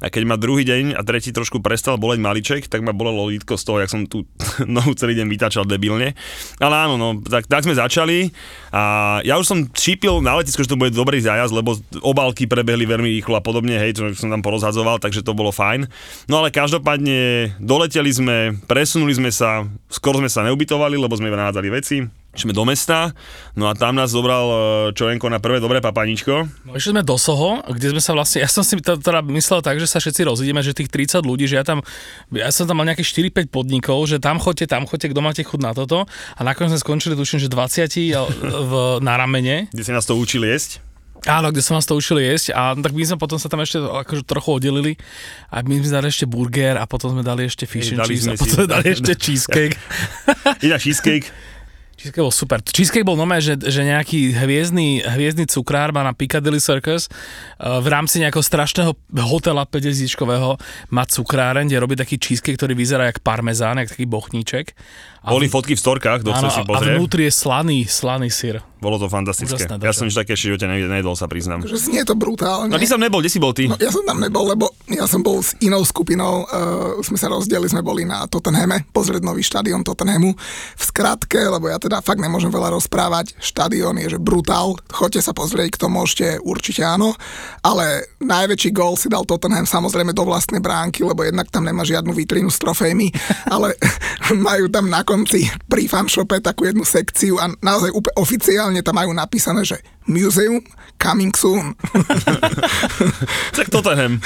a 0.00 0.08
keď 0.08 0.22
ma 0.24 0.36
druhý 0.40 0.64
deň 0.64 0.96
a 0.96 1.04
tretí 1.04 1.30
trošku 1.30 1.60
prestal 1.60 2.00
boleť 2.00 2.18
maliček, 2.20 2.62
tak 2.66 2.80
ma 2.80 2.96
bolelo 2.96 3.28
lítko 3.28 3.60
z 3.60 3.64
toho, 3.64 3.78
jak 3.84 3.92
som 3.92 4.08
tu 4.08 4.24
nohu 4.66 4.96
celý 4.96 5.16
deň 5.20 5.26
vytačal 5.28 5.64
debilne. 5.68 6.16
Ale 6.58 6.74
áno, 6.74 6.96
no, 6.96 7.08
tak, 7.20 7.44
tak 7.46 7.64
sme 7.64 7.76
začali 7.76 8.32
a 8.72 9.18
ja 9.22 9.36
už 9.36 9.46
som 9.46 9.58
čípil 9.70 10.24
na 10.24 10.40
letisku, 10.40 10.64
že 10.64 10.72
to 10.72 10.80
bude 10.80 10.96
dobrý 10.96 11.20
zájazd, 11.20 11.52
lebo 11.52 11.76
obálky 12.00 12.48
prebehli 12.48 12.88
veľmi 12.88 13.20
rýchlo 13.20 13.36
a 13.36 13.44
podobne, 13.44 13.76
hej, 13.76 13.96
čo 13.98 14.02
som 14.16 14.32
tam 14.32 14.40
porozhadzoval, 14.40 15.02
takže 15.02 15.26
to 15.26 15.36
bolo 15.36 15.52
fajn. 15.52 15.84
No 16.30 16.40
ale 16.40 16.54
každopádne 16.54 17.52
doleteli 17.60 18.10
sme, 18.10 18.36
presunuli 18.64 19.12
sme 19.14 19.30
sa, 19.30 19.68
skoro 19.92 20.22
sme 20.22 20.30
sa 20.32 20.46
neubytovali, 20.46 20.96
lebo 20.96 21.12
sme 21.14 21.28
vynádzali 21.28 21.68
veci, 21.68 22.19
Išli 22.30 22.54
do 22.54 22.62
mesta, 22.62 23.10
no 23.58 23.66
a 23.66 23.74
tam 23.74 23.98
nás 23.98 24.14
zobral 24.14 24.46
e, 24.46 24.56
Čovenko 24.94 25.26
na 25.26 25.42
prvé 25.42 25.58
dobré 25.58 25.82
papaničko. 25.82 26.46
No, 26.62 26.78
išli 26.78 26.94
sme 26.94 27.02
do 27.02 27.18
Soho, 27.18 27.58
kde 27.66 27.90
sme 27.90 27.98
sa 27.98 28.14
vlastne, 28.14 28.46
ja 28.46 28.46
som 28.46 28.62
si 28.62 28.78
to 28.78 28.94
teda 29.02 29.18
myslel 29.34 29.58
tak, 29.66 29.82
že 29.82 29.90
sa 29.90 29.98
všetci 29.98 30.30
rozídeme, 30.30 30.62
že 30.62 30.70
tých 30.70 30.94
30 30.94 31.26
ľudí, 31.26 31.50
že 31.50 31.58
ja 31.58 31.66
tam, 31.66 31.82
ja 32.30 32.46
som 32.54 32.70
tam 32.70 32.78
mal 32.78 32.86
nejaké 32.86 33.02
4-5 33.02 33.50
podnikov, 33.50 34.06
že 34.06 34.22
tam 34.22 34.38
chodte, 34.38 34.62
tam 34.70 34.86
chodte, 34.86 35.10
kto 35.10 35.18
máte 35.18 35.42
chuť 35.42 35.58
na 35.58 35.74
toto 35.74 36.06
a 36.06 36.40
nakoniec 36.46 36.78
sme 36.78 36.78
skončili, 36.78 37.18
tuším, 37.18 37.42
že 37.42 37.50
20 37.50 38.14
v, 38.46 38.72
na 39.02 39.18
ramene. 39.18 39.66
Kde 39.74 39.82
si 39.82 39.90
nás 39.90 40.06
to 40.06 40.14
učili 40.14 40.54
jesť? 40.54 40.86
Áno, 41.26 41.52
kde 41.52 41.60
som 41.60 41.76
nás 41.76 41.84
to 41.84 41.98
učili 41.98 42.24
jesť 42.24 42.56
a 42.56 42.72
tak 42.72 42.96
my 42.96 43.04
sme 43.04 43.18
potom 43.20 43.36
sa 43.36 43.52
tam 43.52 43.60
ešte 43.60 43.76
akože 43.76 44.24
trochu 44.24 44.56
oddelili 44.56 44.92
a 45.52 45.60
my 45.60 45.82
sme 45.82 45.92
dali 45.92 46.08
ešte 46.08 46.24
burger 46.24 46.80
a 46.80 46.88
potom 46.88 47.12
sme 47.12 47.20
dali 47.20 47.44
ešte 47.44 47.68
fish 47.68 47.92
and 47.92 48.00
cheese 48.08 48.24
a 48.24 48.38
potom 48.38 48.64
sme 48.64 48.70
dali 48.70 48.86
ešte 48.88 49.12
cheesecake. 49.26 49.76
Iná 50.64 50.78
cheesecake. 50.80 51.28
Cheesecake 52.00 52.24
bol 52.24 52.32
super. 52.32 52.64
Cheesecake 52.64 53.04
bol 53.04 53.12
nové, 53.12 53.44
že, 53.44 53.60
že 53.60 53.84
nejaký 53.84 54.32
hviezdny, 54.32 55.04
hviezdny 55.04 55.44
cukrár 55.52 55.92
má 55.92 56.00
na 56.00 56.16
Piccadilly 56.16 56.56
Circus 56.56 57.12
uh, 57.12 57.76
v 57.76 57.92
rámci 57.92 58.24
nejakého 58.24 58.40
strašného 58.40 58.96
hotela 59.28 59.68
50 59.68 60.08
má 60.88 61.04
cukráren, 61.04 61.68
kde 61.68 61.76
robí 61.76 62.00
taký 62.00 62.16
cheesecake, 62.16 62.56
ktorý 62.56 62.72
vyzerá 62.72 63.12
jak 63.12 63.20
parmezán, 63.20 63.84
jak 63.84 63.92
taký 63.92 64.08
bochníček. 64.08 64.72
A 65.20 65.36
Boli 65.36 65.52
fotky 65.52 65.76
v 65.76 65.80
storkách, 65.84 66.24
kto 66.24 66.32
chce 66.32 66.48
si 66.48 66.62
pozrieť. 66.64 66.96
A 66.96 67.00
vnútri 67.04 67.28
je 67.28 67.32
slaný, 67.36 67.84
slaný 67.84 68.32
syr. 68.32 68.64
Bolo 68.80 68.96
to 68.96 69.12
fantastické. 69.12 69.68
Úžasné, 69.68 69.76
ja 69.84 69.92
som 69.92 70.08
nič 70.08 70.16
také 70.16 70.32
ešte 70.32 70.56
živote 70.56 70.64
nejedol, 70.64 71.12
sa 71.12 71.28
priznám. 71.28 71.60
Že 71.68 71.76
znie 71.76 72.02
to 72.08 72.16
brutálne. 72.16 72.72
No 72.72 72.80
ty 72.80 72.88
som 72.88 72.96
nebol, 72.96 73.20
kde 73.20 73.28
si 73.28 73.36
bol 73.36 73.52
ty? 73.52 73.68
No, 73.68 73.76
ja 73.76 73.92
som 73.92 74.00
tam 74.08 74.16
nebol, 74.16 74.48
lebo 74.48 74.72
ja 74.90 75.06
som 75.06 75.22
bol 75.22 75.38
s 75.38 75.54
inou 75.62 75.86
skupinou, 75.86 76.46
uh, 76.46 76.98
sme 77.00 77.14
sa 77.14 77.30
rozdielili, 77.30 77.70
sme 77.70 77.84
boli 77.84 78.02
na 78.02 78.26
Tottenhame, 78.26 78.90
pozrieť 78.90 79.22
nový 79.22 79.46
štadión 79.46 79.86
Tottenhamu. 79.86 80.34
V 80.74 80.82
skratke, 80.82 81.38
lebo 81.38 81.70
ja 81.70 81.78
teda 81.78 82.02
fakt 82.02 82.18
nemôžem 82.18 82.50
veľa 82.50 82.74
rozprávať, 82.74 83.38
štadión 83.38 83.96
je 84.02 84.10
že 84.10 84.18
brutál, 84.18 84.74
choďte 84.90 85.22
sa 85.22 85.32
pozrieť, 85.32 85.78
kto 85.78 85.86
môžete, 85.86 86.42
určite 86.42 86.82
áno, 86.82 87.14
ale 87.62 88.10
najväčší 88.18 88.74
gól 88.74 88.98
si 88.98 89.06
dal 89.06 89.22
Tottenham 89.22 89.68
samozrejme 89.68 90.10
do 90.10 90.26
vlastnej 90.26 90.58
bránky, 90.58 91.06
lebo 91.06 91.22
jednak 91.22 91.46
tam 91.54 91.62
nemá 91.62 91.86
žiadnu 91.86 92.10
vitrínu 92.10 92.50
s 92.50 92.58
trofejmi, 92.58 93.14
ale 93.54 93.78
majú 94.34 94.66
tam 94.66 94.90
na 94.90 95.06
konci 95.06 95.46
pri 95.70 95.86
fanshope 95.86 96.42
takú 96.42 96.66
jednu 96.66 96.82
sekciu 96.82 97.38
a 97.38 97.46
naozaj 97.62 97.94
úplne 97.94 98.16
oficiálne 98.18 98.80
tam 98.82 98.98
majú 98.98 99.14
napísané, 99.14 99.62
že 99.62 99.78
Museum 100.10 100.58
coming 100.98 101.32
soon. 101.32 101.78
tak 103.56 103.70
Tottenham. 103.70 104.18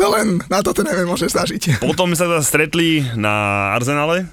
To 0.00 0.06
len 0.14 0.40
na 0.48 0.62
Tottenhame 0.64 1.04
môžeš 1.04 1.36
zažiť. 1.36 1.62
Potom 1.82 2.08
sme 2.08 2.16
sa 2.16 2.30
teda 2.30 2.42
stretli 2.46 3.04
na 3.18 3.68
Arsenale, 3.74 4.30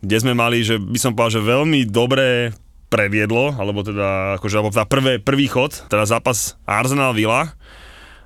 kde 0.00 0.16
sme 0.22 0.32
mali, 0.32 0.64
že 0.64 0.78
by 0.78 0.98
som 1.02 1.12
povedal, 1.12 1.42
že 1.42 1.50
veľmi 1.50 1.84
dobré 1.90 2.56
previedlo, 2.86 3.52
alebo 3.58 3.82
teda 3.82 4.38
akože, 4.40 4.56
alebo 4.56 4.72
teda 4.72 4.86
prvé, 4.86 5.12
prvý 5.18 5.50
chod, 5.50 5.74
teda 5.90 6.06
zápas 6.06 6.54
Arsenal 6.64 7.12
Villa. 7.12 7.52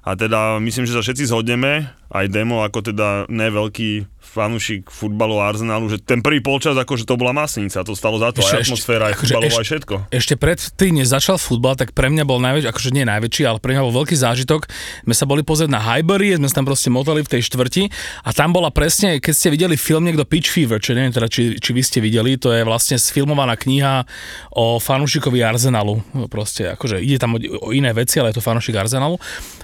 A 0.01 0.17
teda 0.17 0.57
myslím, 0.65 0.89
že 0.89 0.97
sa 0.97 1.05
všetci 1.05 1.29
zhodneme, 1.29 1.93
aj 2.09 2.33
demo 2.33 2.65
ako 2.65 2.93
teda 2.93 3.29
neveľký 3.29 4.09
fanúšik 4.31 4.87
futbalu 4.87 5.43
Arsenalu, 5.43 5.91
že 5.91 5.99
ten 5.99 6.23
prvý 6.23 6.39
polčas, 6.39 6.79
akože 6.79 7.03
to 7.03 7.19
bola 7.19 7.35
masnica, 7.35 7.83
to 7.83 7.99
stalo 7.99 8.23
za 8.23 8.31
to, 8.31 8.47
ešte, 8.47 8.55
aj 8.55 8.63
atmosféra, 8.71 9.05
aj 9.11 9.15
akože 9.19 9.33
futbalová, 9.35 9.59
aj 9.59 9.67
všetko. 9.67 9.95
Ešte 10.15 10.35
pred 10.39 10.59
tým, 10.79 10.93
než 11.03 11.11
začal 11.11 11.37
futbal, 11.37 11.75
tak 11.75 11.91
pre 11.91 12.07
mňa 12.07 12.23
bol 12.23 12.39
najväčší, 12.39 12.71
akože 12.71 12.91
nie 12.95 13.05
najväčší, 13.11 13.43
ale 13.51 13.59
pre 13.59 13.75
mňa 13.75 13.83
bol 13.83 13.95
veľký 14.03 14.15
zážitok. 14.15 14.71
My 15.11 15.15
sa 15.19 15.27
boli 15.27 15.43
pozrieť 15.43 15.71
na 15.75 15.83
Highbury, 15.83 16.39
sme 16.39 16.47
sa 16.47 16.63
tam 16.63 16.71
proste 16.71 16.89
motali 16.95 17.27
v 17.27 17.31
tej 17.35 17.43
štvrti 17.51 17.91
a 18.23 18.31
tam 18.31 18.55
bola 18.55 18.71
presne, 18.71 19.19
keď 19.19 19.35
ste 19.35 19.49
videli 19.51 19.75
film 19.75 20.07
niekto 20.07 20.23
Pitch 20.23 20.47
Fever, 20.47 20.79
čo 20.79 20.95
neviem 20.95 21.11
teda, 21.11 21.27
či, 21.27 21.59
či 21.59 21.71
vy 21.75 21.83
ste 21.83 21.99
videli, 21.99 22.39
to 22.39 22.55
je 22.55 22.63
vlastne 22.63 22.95
sfilmovaná 22.95 23.59
kniha 23.59 24.07
o 24.55 24.79
fanúšikovi 24.79 25.43
Arsenalu. 25.43 26.07
Proste, 26.31 26.71
akože 26.79 27.03
ide 27.03 27.19
tam 27.19 27.35
o, 27.35 27.39
o 27.43 27.69
iné 27.75 27.91
veci, 27.91 28.23
ale 28.23 28.31
je 28.31 28.39
to 28.39 28.47
fanúšik 28.47 28.79
Arsenalu. 28.79 29.19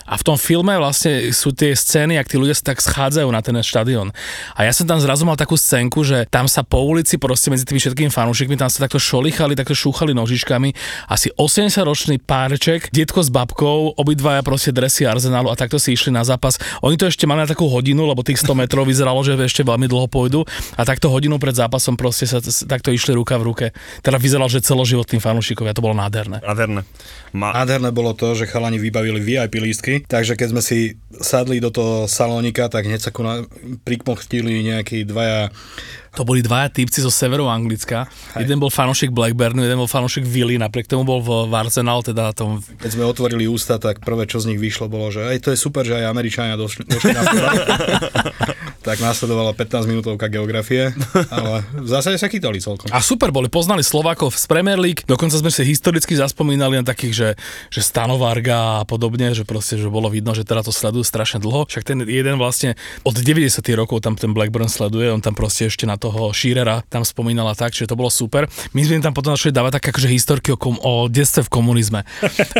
A 0.06 0.14
v 0.14 0.22
tom 0.22 0.38
filme 0.38 0.70
vlastne 0.78 1.34
sú 1.34 1.50
tie 1.50 1.74
scény, 1.74 2.14
ak 2.14 2.30
tí 2.30 2.38
ľudia 2.38 2.54
sa 2.54 2.70
tak 2.70 2.78
schádzajú 2.78 3.26
na 3.26 3.42
ten 3.42 3.58
štadión. 3.58 4.14
A 4.56 4.64
ja 4.64 4.72
som 4.72 4.88
tam 4.88 4.96
zrazu 4.96 5.28
mal 5.28 5.36
takú 5.36 5.52
scénku, 5.52 6.00
že 6.00 6.24
tam 6.32 6.48
sa 6.48 6.64
po 6.64 6.80
ulici 6.80 7.20
proste 7.20 7.52
medzi 7.52 7.68
tými 7.68 7.76
všetkými 7.76 8.08
fanúšikmi 8.08 8.56
tam 8.56 8.72
sa 8.72 8.88
takto 8.88 8.96
šolichali, 8.96 9.52
takto 9.52 9.76
šúchali 9.76 10.16
nožičkami. 10.16 10.72
Asi 11.12 11.28
80-ročný 11.36 12.24
párček, 12.24 12.88
detko 12.88 13.20
s 13.20 13.28
babkou, 13.28 14.00
obidvaja 14.00 14.40
proste 14.40 14.72
dresy 14.72 15.04
Arsenalu 15.04 15.52
a 15.52 15.60
takto 15.60 15.76
si 15.76 15.92
išli 15.92 16.08
na 16.08 16.24
zápas. 16.24 16.56
Oni 16.80 16.96
to 16.96 17.04
ešte 17.04 17.28
mali 17.28 17.44
na 17.44 17.48
takú 17.52 17.68
hodinu, 17.68 18.08
lebo 18.08 18.24
tých 18.24 18.40
100 18.40 18.64
metrov 18.64 18.88
vyzeralo, 18.88 19.20
že 19.20 19.36
ešte 19.36 19.60
veľmi 19.60 19.92
dlho 19.92 20.08
pôjdu 20.08 20.48
a 20.72 20.82
takto 20.88 21.12
hodinu 21.12 21.36
pred 21.36 21.52
zápasom 21.52 22.00
proste 22.00 22.24
sa 22.24 22.40
takto 22.40 22.88
išli 22.88 23.12
ruka 23.12 23.36
v 23.36 23.52
ruke. 23.52 23.66
Teda 24.00 24.16
vyzeralo, 24.16 24.48
že 24.48 24.64
celoživotní 24.64 25.20
fanúšikovia, 25.20 25.76
to 25.76 25.84
bolo 25.84 25.92
nádherné. 26.00 26.40
Nádherné. 26.40 26.80
Ma... 27.36 27.52
Nádherné 27.52 27.92
bolo 27.92 28.16
to, 28.16 28.32
že 28.32 28.48
chalani 28.48 28.80
vybavili 28.80 29.20
VIP 29.20 29.60
lístky, 29.60 29.94
takže 30.08 30.32
keď 30.32 30.48
sme 30.56 30.62
si 30.64 30.96
sadli 31.20 31.60
do 31.60 31.68
toho 31.68 32.08
salónika, 32.08 32.72
tak 32.72 32.88
hneď 32.88 33.04
sa 33.04 33.10
ku 33.12 33.20
prikmochtili 33.84 34.45
nejakí 34.50 35.02
dvaja 35.06 35.50
To 36.16 36.24
boli 36.24 36.40
dvaja 36.40 36.72
typci 36.72 37.04
zo 37.04 37.12
severu 37.12 37.44
Anglicka. 37.44 38.08
Jeden 38.40 38.56
bol 38.56 38.72
fanúšik 38.72 39.12
Blackburnu, 39.12 39.60
jeden 39.60 39.76
bol 39.76 39.88
fanúšik 39.88 40.24
Vili, 40.24 40.56
napriek 40.56 40.88
tomu 40.88 41.04
bol 41.04 41.20
v, 41.20 41.52
Arsenal, 41.52 42.00
teda 42.00 42.32
tom... 42.32 42.64
Keď 42.80 42.90
sme 42.96 43.04
otvorili 43.04 43.44
ústa, 43.44 43.76
tak 43.76 44.00
prvé, 44.00 44.24
čo 44.24 44.40
z 44.40 44.48
nich 44.52 44.60
vyšlo, 44.60 44.88
bolo, 44.88 45.12
že 45.12 45.28
aj 45.28 45.44
to 45.44 45.48
je 45.52 45.58
super, 45.60 45.84
že 45.84 46.00
aj 46.00 46.08
Američania 46.08 46.56
došli, 46.56 46.88
došli 46.88 47.12
na 47.12 47.22
tak 48.86 49.02
následovala 49.02 49.50
15 49.50 49.90
minútovka 49.90 50.30
geografie, 50.30 50.94
ale 51.26 51.66
v 51.74 51.88
zásade 51.90 52.22
sa 52.22 52.30
chytali 52.30 52.62
celkom. 52.62 52.86
A 52.94 53.02
super 53.02 53.34
boli, 53.34 53.50
poznali 53.50 53.82
Slovákov 53.82 54.38
z 54.38 54.46
Premier 54.46 54.78
League, 54.78 55.02
dokonca 55.10 55.34
sme 55.34 55.50
si 55.50 55.66
historicky 55.66 56.14
zaspomínali 56.14 56.78
na 56.78 56.86
takých, 56.86 57.14
že, 57.18 57.28
že 57.66 57.82
Stanovarga 57.82 58.80
a 58.80 58.84
podobne, 58.86 59.34
že 59.34 59.42
proste, 59.42 59.74
že 59.74 59.90
bolo 59.90 60.06
vidno, 60.06 60.38
že 60.38 60.46
teda 60.46 60.62
to 60.62 60.70
sledujú 60.70 61.02
strašne 61.02 61.42
dlho. 61.42 61.66
Však 61.66 61.82
ten 61.82 61.98
jeden 62.06 62.38
vlastne 62.38 62.78
od 63.02 63.18
90 63.18 63.58
rokov 63.74 64.06
tam 64.06 64.14
ten 64.14 64.30
Blackburn 64.30 64.70
sleduje, 64.70 65.10
on 65.10 65.18
tam 65.18 65.34
proste 65.34 65.66
ešte 65.66 65.82
na 65.82 65.98
toho 66.06 66.30
Shearera 66.30 66.86
tam 66.86 67.02
spomínala 67.02 67.58
tak, 67.58 67.74
že 67.74 67.90
to 67.90 67.98
bolo 67.98 68.06
super. 68.06 68.46
My 68.70 68.86
sme 68.86 69.02
tam 69.02 69.10
potom 69.10 69.34
začali 69.34 69.50
dávať 69.50 69.82
tak 69.82 69.90
akože 69.90 70.08
historky 70.08 70.54
o, 70.54 70.58
kom, 70.58 70.78
o 70.78 71.10
detstve 71.10 71.46
v 71.46 71.50
komunizme. 71.50 72.06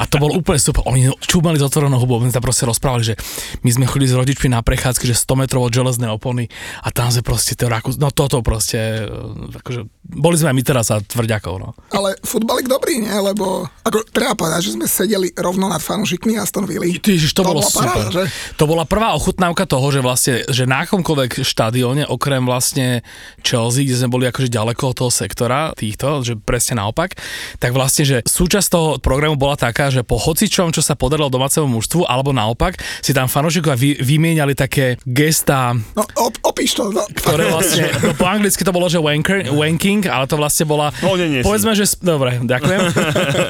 A 0.02 0.04
to 0.10 0.18
bolo 0.18 0.34
úplne 0.34 0.58
super. 0.58 0.82
Oni 0.90 1.06
čúbali 1.22 1.62
z 1.62 1.66
otvorenou 1.66 2.02
hubou, 2.02 2.18
my 2.18 2.28
sme 2.30 2.36
tam 2.42 2.46
proste 2.46 2.66
rozprávali, 2.66 3.14
že 3.14 3.14
my 3.62 3.70
sme 3.70 3.84
chodili 3.86 4.10
s 4.10 4.18
rodičmi 4.18 4.50
na 4.50 4.60
prechádzky, 4.66 5.06
že 5.06 5.14
100 5.14 5.42
metrov 5.46 5.62
od 5.62 5.72
železnej 5.72 6.10
opony 6.10 6.50
a 6.82 6.90
tam 6.90 7.14
sme 7.14 7.22
proste 7.22 7.54
to 7.54 7.70
Rakús, 7.70 7.98
no 7.98 8.10
toto 8.10 8.42
proste, 8.42 9.06
e, 9.06 9.58
akože, 9.62 9.80
boli 10.06 10.36
sme 10.38 10.54
aj 10.54 10.56
my 10.56 10.62
teraz 10.62 10.86
a 10.90 11.02
tvrďakov, 11.02 11.54
no. 11.58 11.74
Ale 11.92 12.18
futbalik 12.22 12.66
dobrý, 12.70 13.02
nie? 13.02 13.12
Lebo 13.12 13.66
ako, 13.86 14.06
treba 14.10 14.38
povedať, 14.38 14.70
že 14.70 14.74
sme 14.78 14.86
sedeli 14.86 15.28
rovno 15.34 15.66
nad 15.66 15.82
fanúšikmi 15.82 16.38
Aston 16.38 16.64
Villa. 16.64 16.86
Ty, 16.98 17.10
Ježiš, 17.14 17.34
to, 17.34 17.42
to 17.42 17.50
bolo 17.52 17.62
super. 17.62 17.90
paráda, 17.90 18.06
že? 18.10 18.22
To 18.56 18.64
bola 18.64 18.86
prvá 18.86 19.12
ochutnávka 19.14 19.66
toho, 19.66 19.86
že 19.90 20.00
vlastne, 20.00 20.34
že 20.48 20.64
na 20.64 20.86
akomkoľvek 20.86 21.42
štadióne, 21.42 22.08
okrem 22.08 22.42
vlastne 22.46 23.02
Chelsea, 23.40 23.84
kde 23.84 23.96
sme 23.96 24.08
boli 24.08 24.24
akože 24.24 24.48
ďaleko 24.48 24.82
od 24.86 24.96
toho 24.96 25.10
sektora 25.10 25.72
týchto, 25.72 26.22
že 26.22 26.36
presne 26.36 26.78
naopak, 26.78 27.16
tak 27.56 27.70
vlastne, 27.70 28.04
že 28.04 28.16
súčasť 28.22 28.68
toho 28.68 28.88
programu 28.96 29.34
bola 29.34 29.54
taká, 29.54 29.88
že 29.88 30.00
po 30.00 30.16
hocičom, 30.16 30.70
čo 30.70 30.80
sa 30.80 30.94
podarilo 30.94 31.28
domácemu 31.28 31.66
mužstvu, 31.66 32.04
alebo 32.04 32.30
naopak, 32.30 32.76
si 33.00 33.10
tam 33.10 33.26
fanúšikovia 33.26 33.74
vy, 33.74 33.90
vymieniali 33.98 34.52
také 34.52 34.96
gestá, 35.02 35.74
No, 35.92 36.04
op, 36.18 36.36
opíš 36.42 36.74
to. 36.74 36.88
No. 36.88 37.02
ktoré 37.08 37.48
vlastne, 37.48 37.88
no 38.00 38.12
po 38.12 38.24
anglicky 38.24 38.60
to 38.60 38.70
bolo, 38.70 38.86
že 38.86 38.96
wanker, 38.96 39.48
wanking, 39.48 40.06
ale 40.06 40.24
to 40.24 40.34
vlastne 40.34 40.64
bola, 40.64 40.92
No, 41.00 41.14
nie, 41.14 41.28
nie 41.28 41.40
si. 41.40 41.44
povedzme, 41.44 41.72
že, 41.72 41.84
dobre, 41.98 42.38
ďakujem. 42.38 42.80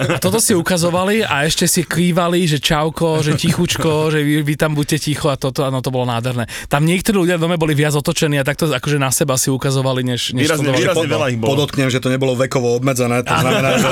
A 0.09 0.19
toto 0.19 0.39
si 0.39 0.53
ukazovali 0.53 1.21
a 1.21 1.45
ešte 1.45 1.67
si 1.67 1.83
kývali, 1.83 2.45
že 2.45 2.59
čauko, 2.59 3.21
že 3.21 3.35
tichučko, 3.35 4.11
že 4.11 4.21
vy, 4.21 4.43
vy 4.43 4.55
tam 4.55 4.73
buďte 4.73 4.99
ticho 5.03 5.29
a 5.29 5.37
toto, 5.37 5.63
áno, 5.63 5.79
to 5.79 5.89
bolo 5.89 6.07
nádherné. 6.07 6.47
Tam 6.67 6.83
niektorí 6.83 7.17
ľudia 7.19 7.37
v 7.37 7.43
dome 7.43 7.57
boli 7.57 7.73
viac 7.73 7.93
otočení 7.93 8.37
a 8.37 8.45
takto 8.45 8.67
akože 8.67 8.97
na 8.97 9.11
seba 9.11 9.35
si 9.35 9.49
ukazovali, 9.49 9.76
než, 9.83 10.33
než 10.37 10.49
Výrazne, 10.49 10.71
výrazne 10.73 11.09
veľa 11.09 11.27
ich 11.35 11.39
bolo. 11.41 11.51
Podotknem, 11.59 11.89
že 11.91 11.99
to 11.99 12.09
nebolo 12.13 12.39
vekovo 12.39 12.77
obmedzené, 12.77 13.25
to 13.27 13.35
znamená, 13.35 13.71
že 13.81 13.89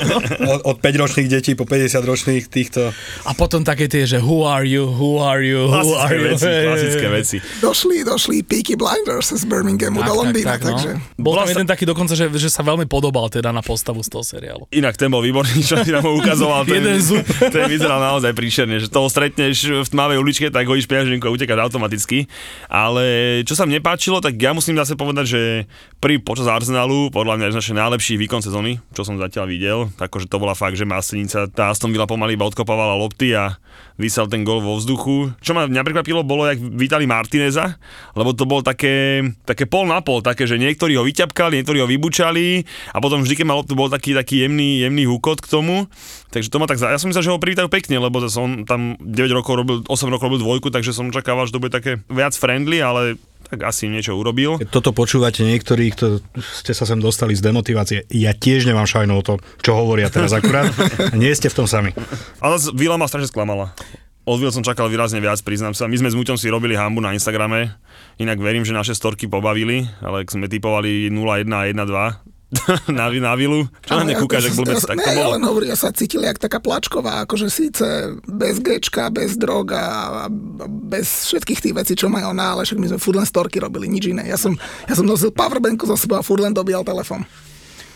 od, 0.52 0.60
od 0.66 0.76
5-ročných 0.82 1.28
detí 1.30 1.52
po 1.54 1.68
50-ročných 1.68 2.44
týchto... 2.50 2.90
A 3.28 3.32
potom 3.36 3.62
také 3.62 3.86
tie, 3.86 4.08
že 4.08 4.18
who 4.18 4.44
are 4.44 4.66
you, 4.66 4.88
who 4.88 5.22
are 5.22 5.44
you, 5.44 5.68
who 5.68 5.94
are 5.96 6.12
Klasické 6.12 6.16
you. 6.16 6.24
veci, 6.32 6.50
klasické 6.66 7.06
veci. 7.08 7.36
Došli, 7.62 7.96
došli 8.02 8.36
Peaky 8.42 8.74
Blinders 8.74 9.30
z 9.32 9.44
Birminghamu 9.46 10.02
do 10.02 10.12
Londýna, 10.12 10.58
no. 10.58 10.66
takže... 10.74 10.90
Bol 11.16 11.38
tam 11.38 11.48
jeden 11.48 11.68
taký 11.68 11.84
dokonca, 11.86 12.18
že, 12.18 12.26
že 12.34 12.48
sa 12.50 12.64
veľmi 12.66 12.90
podobal 12.90 13.30
teda 13.30 13.54
na 13.54 13.62
postavu 13.62 14.02
z 14.02 14.08
toho 14.10 14.24
seriálu. 14.26 14.64
Inak 14.74 14.98
ten 14.98 15.12
bol 15.12 15.22
výborný, 15.22 15.62
čo 15.62 15.78
si 15.80 15.92
nám 15.92 16.04
ho 16.04 16.16
ukazoval. 16.18 16.64
Ten, 16.66 16.82
Jeden 16.82 16.98
zub. 16.98 17.22
ten 17.24 17.68
vyzeral 17.68 18.00
naozaj 18.00 18.32
príšerne, 18.34 18.76
že 18.80 18.88
toho 18.90 19.06
stretneš 19.06 19.84
v 19.84 19.88
tmavej 19.88 20.18
uličke, 20.18 20.46
tak 20.50 20.66
hodíš 20.66 20.88
peňaženku 20.88 21.24
a 21.26 21.30
utekáš 21.30 21.60
automaticky. 21.68 22.26
Ale 22.66 23.40
čo 23.46 23.54
sa 23.54 23.68
mne 23.68 23.78
páčilo, 23.84 24.18
tak 24.18 24.38
ja 24.38 24.50
musím 24.56 24.78
zase 24.78 24.98
povedať, 24.98 25.21
že 25.24 25.70
pri 26.02 26.18
počas 26.18 26.50
Arsenalu, 26.50 27.14
podľa 27.14 27.38
mňa 27.38 27.46
je 27.54 27.78
najlepší 27.78 28.18
výkon 28.18 28.42
sezóny, 28.42 28.82
čo 28.90 29.06
som 29.06 29.22
zatiaľ 29.22 29.46
videl. 29.46 29.78
Takže 29.94 30.26
to 30.26 30.42
bola 30.42 30.58
fakt, 30.58 30.74
že 30.74 30.82
Mastenica, 30.82 31.46
tá 31.46 31.70
Aston 31.70 31.94
Villa 31.94 32.10
pomaly 32.10 32.34
iba 32.34 32.42
odkopávala 32.42 32.98
lopty 32.98 33.30
a 33.38 33.54
vysel 34.02 34.26
ten 34.26 34.42
gol 34.42 34.58
vo 34.58 34.74
vzduchu. 34.74 35.30
Čo 35.38 35.54
ma 35.54 35.70
mňa 35.70 35.86
prekvapilo, 35.86 36.26
bolo, 36.26 36.50
jak 36.50 36.58
vítali 36.58 37.06
Martineza, 37.06 37.78
lebo 38.18 38.34
to 38.34 38.50
bolo 38.50 38.66
také, 38.66 39.22
také 39.46 39.70
pol 39.70 39.86
na 39.86 40.02
pol, 40.02 40.26
také, 40.26 40.48
že 40.50 40.58
niektorí 40.58 40.98
ho 40.98 41.06
vyťapkali, 41.06 41.62
niektorí 41.62 41.78
ho 41.78 41.86
vybučali 41.86 42.66
a 42.90 42.98
potom 42.98 43.22
vždy, 43.22 43.38
keď 43.38 43.46
mal 43.46 43.62
loptu, 43.62 43.78
bol 43.78 43.86
taký, 43.86 44.18
taký 44.18 44.42
jemný, 44.42 44.82
jemný 44.82 45.06
húkot 45.06 45.38
k 45.38 45.46
tomu. 45.46 45.86
Takže 46.34 46.50
to 46.50 46.58
ma 46.58 46.66
tak, 46.66 46.82
ja 46.82 46.98
som 46.98 47.12
myslel, 47.12 47.24
že 47.24 47.32
ho 47.32 47.38
privítajú 47.38 47.70
pekne, 47.70 48.02
lebo 48.02 48.18
zase 48.24 48.42
on 48.42 48.66
tam 48.66 48.98
9 48.98 49.38
rokov 49.38 49.54
robil, 49.54 49.76
8 49.86 50.10
rokov 50.10 50.26
robil 50.32 50.42
dvojku, 50.42 50.74
takže 50.74 50.90
som 50.90 51.12
očakával, 51.12 51.46
že 51.46 51.54
to 51.54 51.62
bude 51.62 51.70
také 51.70 52.00
viac 52.10 52.34
friendly, 52.34 52.82
ale 52.82 53.20
tak 53.52 53.68
asi 53.68 53.84
niečo 53.84 54.16
urobil. 54.16 54.56
Keď 54.56 54.72
toto 54.72 54.96
počúvate 54.96 55.44
niektorí, 55.44 55.92
kto 55.92 56.24
ste 56.40 56.72
sa 56.72 56.88
sem 56.88 56.96
dostali 56.96 57.36
z 57.36 57.44
demotivácie, 57.44 58.08
ja 58.08 58.32
tiež 58.32 58.64
nemám 58.64 58.88
šajnu 58.88 59.12
o 59.12 59.20
to, 59.20 59.36
čo 59.60 59.76
hovoria 59.76 60.08
teraz 60.08 60.32
akurát. 60.32 60.72
Nie 61.12 61.36
ste 61.36 61.52
v 61.52 61.60
tom 61.60 61.68
sami. 61.68 61.92
Ale 62.40 62.56
Vila 62.72 62.96
ma 62.96 63.04
strašne 63.04 63.28
sklamala. 63.28 63.76
Od 64.24 64.40
Vil 64.40 64.54
som 64.54 64.64
čakal 64.64 64.88
výrazne 64.88 65.20
viac, 65.20 65.36
priznám 65.44 65.76
sa. 65.76 65.84
My 65.84 66.00
sme 66.00 66.08
s 66.08 66.16
Muťom 66.16 66.40
si 66.40 66.48
robili 66.48 66.78
hambu 66.78 67.04
na 67.04 67.12
Instagrame, 67.12 67.76
inak 68.16 68.40
verím, 68.40 68.64
že 68.64 68.72
naše 68.72 68.96
storky 68.96 69.28
pobavili, 69.28 69.84
ale 70.00 70.24
sme 70.24 70.48
typovali 70.48 71.12
0-1 71.12 71.52
a 71.52 71.60
1-2 71.68 72.31
na, 72.92 73.08
na 73.08 73.32
Vilu, 73.32 73.64
čo 73.80 73.96
na 73.96 74.04
mňa 74.04 74.16
kúkaš, 74.20 74.52
ak 74.52 74.56
blbec, 74.60 74.84
tak 74.84 75.00
to 75.00 75.08
ne, 75.08 75.16
bolo. 75.16 75.32
len 75.40 75.42
hovorím, 75.48 75.72
ja 75.72 75.78
sa 75.78 75.88
cítili 75.88 76.28
jak 76.28 76.36
taká 76.36 76.60
plačková, 76.60 77.24
akože 77.24 77.48
síce 77.48 78.12
bez 78.28 78.60
gečka, 78.60 79.08
bez 79.08 79.40
drog 79.40 79.72
a 79.72 80.28
bez 80.68 81.32
všetkých 81.32 81.60
tých 81.64 81.74
vecí, 81.76 81.92
čo 81.96 82.12
majú 82.12 82.36
ona, 82.36 82.52
ale 82.52 82.68
však 82.68 82.76
my 82.76 82.86
sme 82.92 83.00
furt 83.00 83.16
len 83.16 83.28
storky 83.28 83.56
robili, 83.56 83.88
nič 83.88 84.12
iné. 84.12 84.28
Ja 84.28 84.36
som, 84.36 84.52
ja 84.84 84.92
som 84.92 85.08
nosil 85.08 85.32
powerbanku 85.32 85.88
zo 85.88 85.96
sebou 85.96 86.20
a 86.20 86.26
furt 86.26 86.44
len 86.44 86.52
dobíjal 86.52 86.84
telefón. 86.84 87.24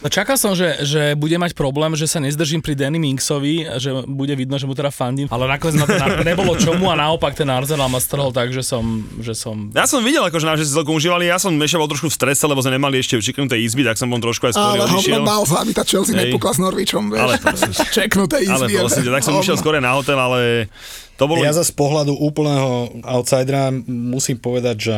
No 0.04 0.12
čakal 0.12 0.36
som, 0.36 0.52
že, 0.52 0.84
že 0.84 1.16
bude 1.16 1.40
mať 1.40 1.56
problém, 1.56 1.96
že 1.96 2.04
sa 2.04 2.20
nezdržím 2.20 2.60
pri 2.60 2.76
Danny 2.76 3.00
Minksovi, 3.00 3.64
že 3.80 4.04
bude 4.04 4.36
vidno, 4.36 4.60
že 4.60 4.68
mu 4.68 4.76
teda 4.76 4.92
fandím, 4.92 5.24
ale 5.32 5.48
nakoniec 5.48 5.80
na 5.80 5.86
to 5.88 5.96
na- 5.96 6.20
nebolo 6.36 6.52
čomu 6.60 6.92
a 6.92 6.94
naopak 7.00 7.32
ten 7.32 7.48
Arsenal 7.48 7.88
ma 7.88 7.96
strhol 7.96 8.28
tak, 8.28 8.52
že 8.52 8.60
som, 8.60 8.84
že 9.24 9.32
som 9.32 9.72
Ja 9.72 9.88
som 9.88 10.04
videl, 10.04 10.20
akože 10.20 10.44
že 10.60 10.68
si 10.68 10.72
celkom 10.76 11.00
užívali, 11.00 11.32
ja 11.32 11.40
som 11.40 11.56
ešte 11.56 11.80
bol 11.80 11.88
trošku 11.88 12.12
v 12.12 12.14
strese, 12.14 12.44
lebo 12.44 12.60
sme 12.60 12.76
nemali 12.76 13.00
ešte 13.00 13.16
učiknuté 13.16 13.56
izby, 13.56 13.88
tak 13.88 13.96
som 13.96 14.12
bol 14.12 14.20
trošku 14.20 14.52
aj 14.52 14.52
skôr 14.52 14.76
Ale 14.76 14.84
hovno 14.84 15.18
bál 15.24 15.42
sa, 15.48 15.64
aby 15.64 15.72
tá 15.72 15.82
Chelsea 15.82 16.12
nepukla 16.12 16.52
s 16.52 16.60
Norvičom, 16.60 17.02
vieš. 17.10 17.22
Ale 17.24 17.34
prosím. 17.40 17.70
Čeknuté 18.04 18.36
Ale 18.44 18.68
izby. 18.68 18.76
prosím 18.76 19.02
ťa, 19.08 19.12
tak 19.16 19.24
som 19.24 19.34
išiel 19.40 19.56
skôr 19.56 19.80
na 19.80 19.96
hotel, 19.96 20.20
ale 20.20 20.68
to 21.16 21.24
bolo... 21.24 21.40
Ja 21.40 21.56
zase 21.56 21.72
z 21.72 21.76
pohľadu 21.76 22.12
úplného 22.16 23.00
outsidera 23.04 23.72
musím 23.88 24.36
povedať, 24.36 24.76
že 24.76 24.96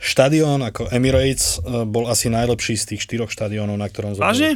štadión 0.00 0.64
ako 0.64 0.88
Emirates 0.88 1.60
eh, 1.60 1.84
bol 1.84 2.08
asi 2.08 2.32
najlepší 2.32 2.74
z 2.80 2.84
tých 2.94 3.04
štyroch 3.04 3.28
štadiónov, 3.28 3.76
na 3.76 3.88
ktorom 3.88 4.16
sme 4.16 4.24
Vážne? 4.24 4.50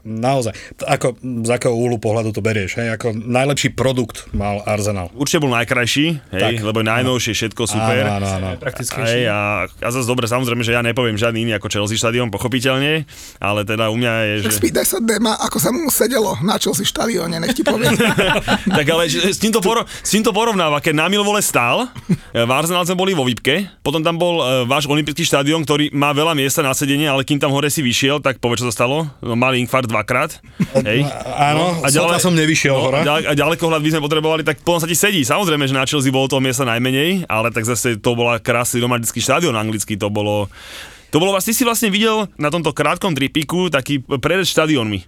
Naozaj. 0.00 0.52
Ako, 0.80 1.16
z 1.20 1.50
akého 1.52 1.76
úhlu 1.76 2.00
pohľadu 2.00 2.32
to 2.32 2.40
berieš? 2.40 2.80
Hej? 2.80 2.96
Ako 2.96 3.12
najlepší 3.12 3.76
produkt 3.76 4.32
mal 4.32 4.64
Arsenal. 4.64 5.12
Určite 5.12 5.44
bol 5.44 5.52
najkrajší, 5.52 6.06
hej, 6.32 6.40
Tak. 6.40 6.52
lebo 6.64 6.80
je 6.80 6.86
najnovšie, 6.88 7.32
všetko 7.36 7.62
super. 7.68 8.00
Áno, 8.08 8.24
áno, 8.24 8.26
áno. 8.40 8.48
praktickejší. 8.56 9.04
Hej, 9.04 9.22
a, 9.28 9.68
a 9.68 9.88
zase 9.92 10.08
dobre, 10.08 10.24
samozrejme, 10.24 10.64
že 10.64 10.72
ja 10.72 10.80
nepoviem 10.80 11.20
žiadny 11.20 11.44
iný 11.44 11.52
ako 11.60 11.68
Chelsea 11.68 12.00
štadión, 12.00 12.32
pochopiteľne, 12.32 13.04
ale 13.36 13.60
teda 13.68 13.92
u 13.92 13.96
mňa 14.00 14.12
je, 14.24 14.34
že... 14.48 14.56
Spýtaj 14.56 14.86
sa 14.88 14.98
Dema, 15.04 15.36
ako 15.36 15.58
sa 15.60 15.68
mu 15.68 15.92
sedelo 15.92 16.40
na 16.40 16.56
Chelsea 16.56 16.88
štadióne, 16.88 17.36
nech 17.36 17.52
ti 17.52 17.60
poviem. 17.60 17.92
tak 18.78 18.86
ale 18.88 19.12
s, 19.12 19.36
tým 19.36 19.52
to 19.52 19.60
poro, 19.60 19.84
s 19.84 20.08
tým 20.08 20.24
to 20.24 20.32
porovnáva, 20.32 20.80
keď 20.80 20.96
na 20.96 21.06
Milvole 21.12 21.44
stál, 21.44 21.92
e, 22.32 22.40
v 22.40 22.50
Arsenal 22.50 22.88
sme 22.88 22.96
boli 22.96 23.12
vo 23.12 23.28
Vipke, 23.28 23.68
potom 23.84 24.00
tam 24.00 24.16
bol 24.16 24.40
e, 24.40 24.44
váš 24.64 24.88
olympijský 24.88 25.28
štadión, 25.28 25.68
ktorý 25.68 25.92
má 25.92 26.16
veľa 26.16 26.32
miesta 26.32 26.64
na 26.64 26.72
sedenie, 26.72 27.04
ale 27.04 27.28
kým 27.28 27.36
tam 27.36 27.52
hore 27.52 27.68
si 27.68 27.84
vyšiel, 27.84 28.24
tak 28.24 28.40
povedz, 28.40 28.64
čo 28.64 28.72
sa 28.72 28.84
stalo, 28.84 29.04
no, 29.20 29.36
malý 29.36 29.60
infarkt 29.60 29.89
dvakrát. 29.90 30.38
Hej. 30.86 31.04
Áno, 31.34 31.82
a 31.82 31.90
ďalej, 31.90 32.22
som 32.22 32.32
nevyšiel 32.32 32.74
no, 32.74 32.82
hore. 32.86 32.98
a, 33.02 33.06
ďalej, 33.06 33.22
a 33.26 33.32
ďalekohľad 33.34 33.82
by 33.82 33.90
sme 33.90 34.00
potrebovali, 34.06 34.42
tak 34.46 34.62
potom 34.62 34.78
sa 34.78 34.86
ti 34.86 34.94
sedí. 34.94 35.26
Samozrejme, 35.26 35.66
že 35.66 35.74
na 35.74 35.84
Chelsea 35.84 36.14
bolo 36.14 36.30
toho 36.30 36.38
miesta 36.38 36.62
najmenej, 36.62 37.26
ale 37.26 37.50
tak 37.50 37.66
zase 37.66 37.98
to 37.98 38.14
bola 38.14 38.38
krásny 38.38 38.78
romantický 38.78 39.18
štadión 39.18 39.58
anglický, 39.58 39.98
to 39.98 40.08
bolo... 40.08 40.46
To 41.10 41.18
bolo 41.18 41.34
vlastne, 41.34 41.50
si 41.50 41.66
vlastne 41.66 41.90
videl 41.90 42.30
na 42.38 42.54
tomto 42.54 42.70
krátkom 42.70 43.18
tripiku 43.18 43.66
taký 43.66 43.98
prerez 44.22 44.46
štadiónmi. 44.54 45.02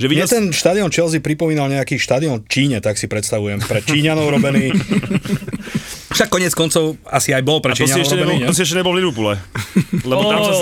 Že 0.00 0.06
videl 0.08 0.24
Mne 0.24 0.32
ten 0.32 0.46
štadión 0.52 0.88
Chelsea 0.88 1.20
pripomínal 1.20 1.68
nejaký 1.68 2.00
štadión 2.00 2.44
Číne, 2.48 2.80
tak 2.80 2.96
si 2.96 3.04
predstavujem. 3.04 3.60
Pre 3.60 3.84
Číňanov 3.84 4.32
robený. 4.32 4.72
Však 6.10 6.26
konec 6.26 6.50
koncov 6.58 6.98
asi 7.06 7.30
aj 7.30 7.42
bol 7.46 7.62
pre 7.62 7.70
A 7.70 7.78
to 7.78 7.86
si, 7.86 8.02
ešte 8.02 8.18
nebol, 8.18 8.34
to 8.34 8.50
si 8.50 8.66
ešte 8.66 8.74
nebol 8.82 8.98
v 8.98 8.98
Liverpoole. 8.98 9.38
Lebo 10.10 10.22
tam 10.26 10.40
sa, 10.42 10.52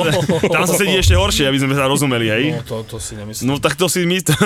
tam 0.45 0.63
sa 0.69 0.75
sedí 0.77 0.93
ešte 0.93 1.17
horšie, 1.17 1.49
aby 1.49 1.57
sme 1.57 1.73
sa 1.73 1.89
rozumeli, 1.89 2.29
hej. 2.29 2.45
No 2.61 2.65
to, 2.69 2.85
to 2.85 2.97
si 3.01 3.17
nemyslím. 3.17 3.49
No 3.49 3.57
tak 3.57 3.81
to 3.81 3.89
si 3.89 4.05
my, 4.05 4.21
to, 4.21 4.37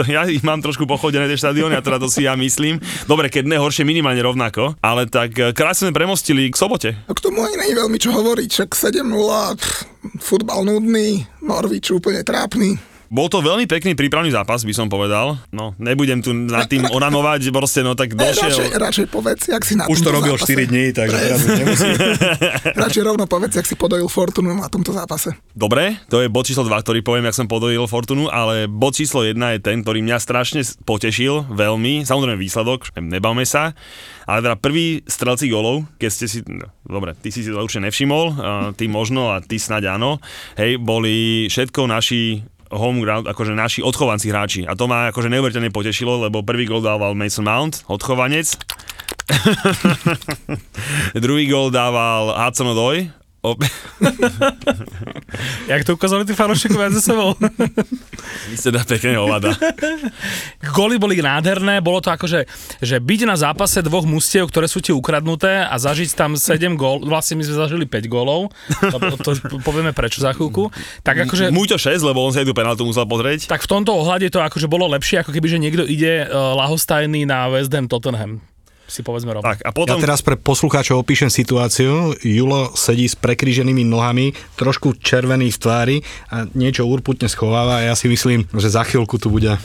to, 0.00 0.02
ja 0.08 0.24
ich 0.24 0.40
mám 0.40 0.64
trošku 0.64 0.88
pochodené 0.88 1.28
tie 1.28 1.36
štadióny 1.36 1.76
a 1.76 1.84
teda 1.84 2.00
to 2.00 2.08
si 2.08 2.24
ja 2.24 2.32
myslím. 2.40 2.80
Dobre, 3.04 3.28
keď 3.28 3.52
ne 3.52 3.60
horšie, 3.60 3.84
minimálne 3.84 4.24
rovnako, 4.24 4.80
ale 4.80 5.04
tak 5.04 5.36
eh, 5.36 5.52
krásne 5.52 5.92
sme 5.92 5.94
premostili 5.94 6.48
k 6.48 6.56
sobote. 6.56 6.96
A 7.04 7.12
k 7.12 7.20
tomu 7.20 7.44
ani 7.44 7.60
nie 7.60 7.68
je 7.70 7.76
veľmi 7.76 7.98
čo 8.00 8.16
hovoriť, 8.16 8.48
však 8.48 8.70
7-0, 8.72 9.60
pff, 9.60 9.84
futbal 10.24 10.64
nudný, 10.64 11.28
Norvič 11.44 11.92
úplne 11.92 12.24
trápny. 12.24 12.95
Bol 13.06 13.30
to 13.30 13.38
veľmi 13.38 13.70
pekný 13.70 13.94
prípravný 13.94 14.34
zápas, 14.34 14.66
by 14.66 14.74
som 14.74 14.90
povedal. 14.90 15.38
No, 15.54 15.78
nebudem 15.78 16.20
tu 16.20 16.34
nad 16.34 16.66
tým 16.66 16.84
onamovať, 16.96 17.54
proste 17.54 17.86
no 17.86 17.94
tak 17.94 18.16
Eh, 18.16 18.32
Radšej, 18.32 18.48
došiel... 18.48 18.80
radšej 18.80 19.06
povedz, 19.12 19.42
jak 19.52 19.62
si 19.62 19.74
na 19.76 19.84
Už 19.86 20.00
to 20.00 20.10
robil 20.10 20.34
zápase. 20.34 20.56
4 20.56 20.72
dní, 20.72 20.84
takže 20.96 21.16
teraz 21.16 21.40
už 21.44 21.52
nemusí. 21.60 21.88
Radšej 22.82 23.02
rovno 23.04 23.24
povedz, 23.28 23.54
jak 23.54 23.66
si 23.68 23.76
podojil 23.76 24.08
Fortunu 24.08 24.56
na 24.56 24.72
tomto 24.72 24.90
zápase. 24.90 25.36
Dobre, 25.52 26.00
to 26.08 26.24
je 26.24 26.32
bod 26.32 26.48
číslo 26.48 26.64
2, 26.64 26.72
ktorý 26.82 27.00
poviem, 27.04 27.28
jak 27.28 27.38
som 27.38 27.46
podojil 27.46 27.84
Fortunu, 27.86 28.32
ale 28.32 28.66
bod 28.66 28.96
číslo 28.96 29.22
1 29.22 29.36
je 29.36 29.60
ten, 29.60 29.84
ktorý 29.84 30.00
mňa 30.02 30.18
strašne 30.18 30.64
potešil, 30.88 31.46
veľmi, 31.52 32.08
samozrejme 32.08 32.40
výsledok, 32.40 32.96
nebavme 32.98 33.44
sa, 33.44 33.76
ale 34.24 34.38
teda 34.42 34.56
prvý 34.58 35.04
strelci 35.06 35.46
golov, 35.46 35.86
keď 36.00 36.10
ste 36.10 36.26
si, 36.26 36.38
no, 36.48 36.66
dobre, 36.82 37.14
ty 37.20 37.30
si 37.30 37.44
si 37.44 37.52
to 37.52 37.60
určite 37.60 37.86
nevšimol, 37.86 38.24
a 38.36 38.50
ty 38.74 38.88
možno 38.90 39.30
a 39.30 39.44
ty 39.44 39.60
snáď 39.60 39.94
áno, 39.94 40.18
hej, 40.58 40.80
boli 40.82 41.46
všetko 41.46 41.86
naši 41.86 42.42
home 42.70 43.02
ground, 43.02 43.26
akože 43.30 43.52
naši 43.54 43.80
odchovanci 43.82 44.30
hráči. 44.30 44.60
A 44.66 44.74
to 44.74 44.90
ma 44.90 45.10
akože 45.10 45.30
neuveriteľne 45.30 45.70
potešilo, 45.70 46.26
lebo 46.26 46.46
prvý 46.46 46.66
gol 46.66 46.82
dával 46.82 47.14
Mason 47.14 47.46
Mount, 47.46 47.86
odchovanec. 47.86 48.58
Druhý 51.24 51.50
gol 51.50 51.74
dával 51.74 52.34
Hudson 52.34 52.70
Odoi, 52.70 53.10
Op- 53.46 53.62
Jak 55.70 55.86
to 55.86 55.94
ukázali 55.94 56.26
tí 56.26 56.34
fanúšikovia 56.34 56.90
za 56.98 57.00
sebou. 57.02 57.38
Vy 58.50 58.56
ste 58.58 58.74
pekne 58.74 59.22
ovláda. 59.22 59.54
Góly 60.74 60.98
boli 60.98 61.18
nádherné, 61.22 61.78
bolo 61.78 62.02
to 62.02 62.10
akože, 62.10 62.46
že 62.82 62.96
byť 62.98 63.20
na 63.26 63.36
zápase 63.38 63.82
dvoch 63.86 64.02
mustiev, 64.06 64.50
ktoré 64.50 64.66
sú 64.66 64.82
ti 64.82 64.90
ukradnuté 64.90 65.62
a 65.62 65.74
zažiť 65.78 66.18
tam 66.18 66.34
7 66.34 66.74
gól, 66.74 67.06
vlastne 67.06 67.38
my 67.38 67.42
sme 67.46 67.54
zažili 67.54 67.84
5 67.86 68.06
gólov, 68.10 68.50
to, 68.80 68.98
to 69.22 69.30
povieme 69.62 69.94
prečo 69.94 70.18
za 70.22 70.34
chvíľku, 70.34 70.70
tak 71.06 71.26
akože... 71.26 71.54
Múťo 71.54 71.78
6, 71.78 72.02
lebo 72.02 72.26
on 72.26 72.34
sa 72.34 72.42
aj 72.42 72.48
tú 72.50 72.54
penaltu 72.54 72.82
musel 72.82 73.06
pozrieť. 73.06 73.46
Tak 73.46 73.62
v 73.62 73.70
tomto 73.70 73.94
ohľade 73.94 74.30
to 74.30 74.42
akože 74.42 74.66
bolo 74.66 74.90
lepšie, 74.90 75.22
ako 75.22 75.30
keby, 75.30 75.46
že 75.46 75.62
niekto 75.62 75.82
ide 75.86 76.26
uh, 76.26 76.54
lahostajný 76.58 77.26
na 77.26 77.46
West 77.50 77.70
Ham 77.74 77.86
Tottenham. 77.86 78.42
Si 78.86 79.02
povedzme 79.02 79.34
rovno. 79.34 79.42
Tak 79.42 79.66
a 79.66 79.70
Ja 79.70 79.74
potom... 79.74 79.98
teraz 79.98 80.22
pre 80.22 80.38
poslucháčov 80.38 81.02
opíšem 81.02 81.26
situáciu. 81.26 82.14
Julo 82.22 82.70
sedí 82.78 83.10
s 83.10 83.18
prekríženými 83.18 83.82
nohami, 83.82 84.30
trošku 84.54 84.94
červený 85.02 85.50
v 85.50 85.58
tvári 85.58 85.96
a 86.30 86.46
niečo 86.54 86.86
urputne 86.86 87.26
schováva 87.26 87.82
a 87.82 87.90
ja 87.90 87.94
si 87.98 88.06
myslím, 88.06 88.46
že 88.54 88.70
za 88.70 88.86
chvíľku 88.86 89.18
tu 89.18 89.26
bude 89.26 89.58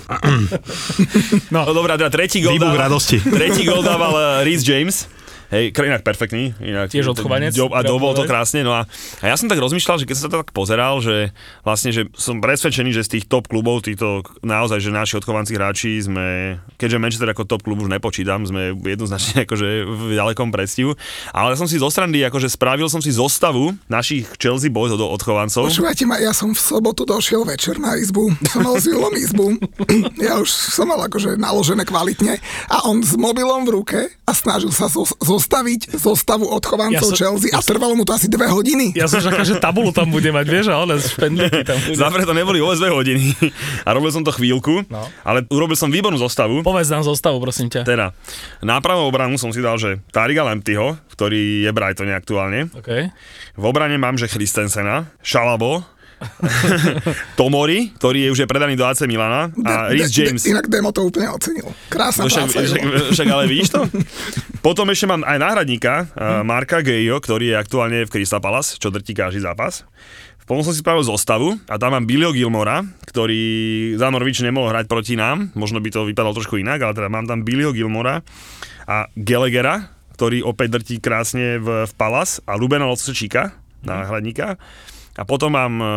No 1.53 1.69
dobrá, 1.69 2.01
teda 2.01 2.09
tretí 2.09 2.41
gol 2.41 2.57
dával, 2.57 2.89
radosti. 2.89 3.21
tretí 3.21 3.61
gol 3.61 3.85
dával 3.85 4.13
uh, 4.13 4.23
Reece 4.41 4.65
James. 4.65 5.05
Hej, 5.51 5.75
inak 5.75 6.07
perfektný. 6.07 6.55
Inak, 6.63 6.95
Tiež 6.95 7.11
odchovanec, 7.11 7.51
Do, 7.51 7.67
a 7.75 7.83
dobol 7.83 8.15
to 8.15 8.23
krásne. 8.23 8.63
No 8.63 8.71
a, 8.71 8.87
a 9.19 9.25
ja 9.27 9.35
som 9.35 9.51
tak 9.51 9.59
rozmýšľal, 9.59 9.99
že 9.99 10.07
keď 10.07 10.15
som 10.15 10.23
sa 10.23 10.31
to 10.31 10.39
tak 10.47 10.55
pozeral, 10.55 11.03
že 11.03 11.35
vlastne, 11.67 11.91
že 11.91 12.07
som 12.15 12.39
presvedčený, 12.39 12.95
že 12.95 13.03
z 13.03 13.19
tých 13.19 13.25
top 13.27 13.51
klubov, 13.51 13.83
týchto 13.83 14.23
naozaj, 14.47 14.79
že 14.79 14.95
naši 14.95 15.19
odchovanci 15.19 15.59
hráči 15.59 15.99
sme, 16.07 16.55
keďže 16.79 17.03
Manchester 17.03 17.27
ako 17.35 17.43
top 17.43 17.67
klub 17.67 17.83
už 17.83 17.91
nepočítam, 17.91 18.47
sme 18.47 18.79
jednoznačne 18.79 19.43
akože 19.45 19.67
v 19.91 20.01
ďalekom 20.15 20.55
predstihu. 20.55 20.95
Ale 21.35 21.59
som 21.59 21.67
si 21.67 21.75
zo 21.75 21.91
strany, 21.91 22.23
akože 22.31 22.47
spravil 22.47 22.87
som 22.87 23.03
si 23.03 23.11
zostavu 23.11 23.75
našich 23.91 24.31
Chelsea 24.39 24.71
Boys 24.71 24.95
od 24.95 25.03
odchovancov. 25.03 25.67
Počúvajte 25.67 26.07
ma, 26.07 26.15
ja 26.23 26.31
som 26.31 26.55
v 26.55 26.63
sobotu 26.63 27.03
došiel 27.03 27.43
večer 27.43 27.75
na 27.75 27.99
izbu, 27.99 28.31
som 28.47 28.63
mal 28.63 28.79
s 28.79 28.87
Julom 28.87 29.11
izbu, 29.19 29.59
ja 30.31 30.39
už 30.39 30.47
som 30.47 30.87
mal 30.87 31.03
akože 31.11 31.35
naložené 31.35 31.83
kvalitne 31.83 32.39
a 32.71 32.87
on 32.87 33.03
s 33.03 33.19
mobilom 33.19 33.67
v 33.67 33.83
ruke 33.83 33.99
a 34.23 34.31
snažil 34.31 34.71
sa 34.71 34.87
zo, 34.87 35.03
zostaviť 35.41 35.97
zostavu 35.97 36.45
odchovancov 36.47 36.93
Ja 36.93 37.01
som- 37.01 37.17
Chelsea 37.17 37.49
a 37.49 37.59
trvalo 37.59 37.93
mu 37.93 38.05
to 38.05 38.13
asi 38.13 38.29
dve 38.29 38.45
hodiny. 38.45 38.93
Ja 38.93 39.05
som 39.05 39.17
čakal, 39.19 39.41
že 39.41 39.57
tabulu 39.57 39.89
tam 39.89 40.07
bude 40.07 40.29
mať, 40.29 40.45
vieš, 40.45 40.65
a 40.69 40.77
one 40.77 40.95
špendlíky 40.95 41.65
tam 41.65 41.81
bude. 41.81 41.97
Záver 41.97 42.21
to 42.23 42.31
neboli 42.31 42.61
vôbec 42.61 42.77
dve 42.77 42.93
hodiny. 42.93 43.33
A 43.81 43.89
robil 43.89 44.07
som 44.07 44.21
to 44.21 44.29
chvíľku, 44.29 44.85
No. 44.87 45.01
ale 45.23 45.41
urobil 45.47 45.73
som 45.73 45.89
výbornú 45.89 46.15
zostavu. 46.15 46.61
Povedz 46.61 46.87
nám 46.87 47.01
zostavu, 47.01 47.41
prosím 47.41 47.67
ťa. 47.67 47.81
Teda, 47.83 48.13
nápravou 48.61 49.03
obranu 49.03 49.35
som 49.35 49.49
si 49.49 49.59
dal, 49.59 49.75
že 49.75 49.97
Tariga 50.09 50.43
Lamptyho, 50.43 51.01
ktorý 51.11 51.65
je 51.65 51.71
Brightone 51.71 52.13
aktuálne. 52.13 52.69
Okay. 52.73 53.09
V 53.53 53.63
obrane 53.63 53.97
mám, 53.97 54.15
že 54.15 54.27
Christensena, 54.27 55.09
Šalabo, 55.19 55.81
Tomori, 57.39 57.93
ktorý 57.97 58.27
je 58.27 58.29
už 58.33 58.39
je 58.43 58.47
predaný 58.47 58.77
do 58.77 58.85
AC 58.85 59.05
Milana 59.09 59.49
a 59.65 59.89
Rhys 59.89 60.13
James. 60.13 60.43
inak 60.45 60.69
Demo 60.69 60.93
to 60.93 61.05
úplne 61.05 61.29
ocenil. 61.33 61.69
Krásna 61.89 62.25
No 62.25 62.29
však, 62.29 62.45
práca. 62.49 62.67
však, 62.67 62.81
však, 63.17 63.27
ale 63.27 63.43
vidíš 63.49 63.69
to? 63.73 63.81
Potom 64.65 64.85
ešte 64.93 65.09
mám 65.09 65.25
aj 65.25 65.37
náhradníka, 65.41 66.05
uh, 66.13 66.45
Marka 66.45 66.85
Gejo, 66.85 67.17
ktorý 67.17 67.53
je 67.53 67.55
aktuálne 67.57 68.05
v 68.05 68.09
Crystal 68.13 68.41
Palace, 68.43 68.77
čo 68.77 68.93
drtí 68.93 69.17
každý 69.17 69.41
zápas. 69.41 69.81
Potom 70.45 70.67
som 70.67 70.73
si 70.75 70.83
spravil 70.83 71.05
zostavu 71.05 71.55
a 71.69 71.79
tam 71.79 71.95
mám 71.95 72.03
Billio 72.03 72.35
Gilmora, 72.35 72.83
ktorý 73.07 73.41
za 73.95 74.11
Norwich 74.11 74.43
nemohol 74.43 74.73
hrať 74.73 74.85
proti 74.89 75.15
nám, 75.15 75.53
možno 75.55 75.79
by 75.79 75.89
to 75.93 76.03
vypadalo 76.03 76.35
trošku 76.35 76.59
inak, 76.59 76.81
ale 76.81 76.97
teda 76.97 77.07
mám 77.07 77.23
tam 77.23 77.47
Billio 77.47 77.71
Gilmora 77.71 78.19
a 78.83 79.07
Gallaghera, 79.15 79.87
ktorý 80.19 80.43
opäť 80.43 80.81
drtí 80.81 80.95
krásne 80.99 81.55
v, 81.55 81.87
v 81.87 81.93
Palace 81.95 82.43
a 82.43 82.59
Rubena 82.59 82.83
Locečíka, 82.89 83.55
náhradníka. 83.81 84.59
A 85.19 85.27
potom 85.27 85.51
mám 85.51 85.73
e, 85.79 85.87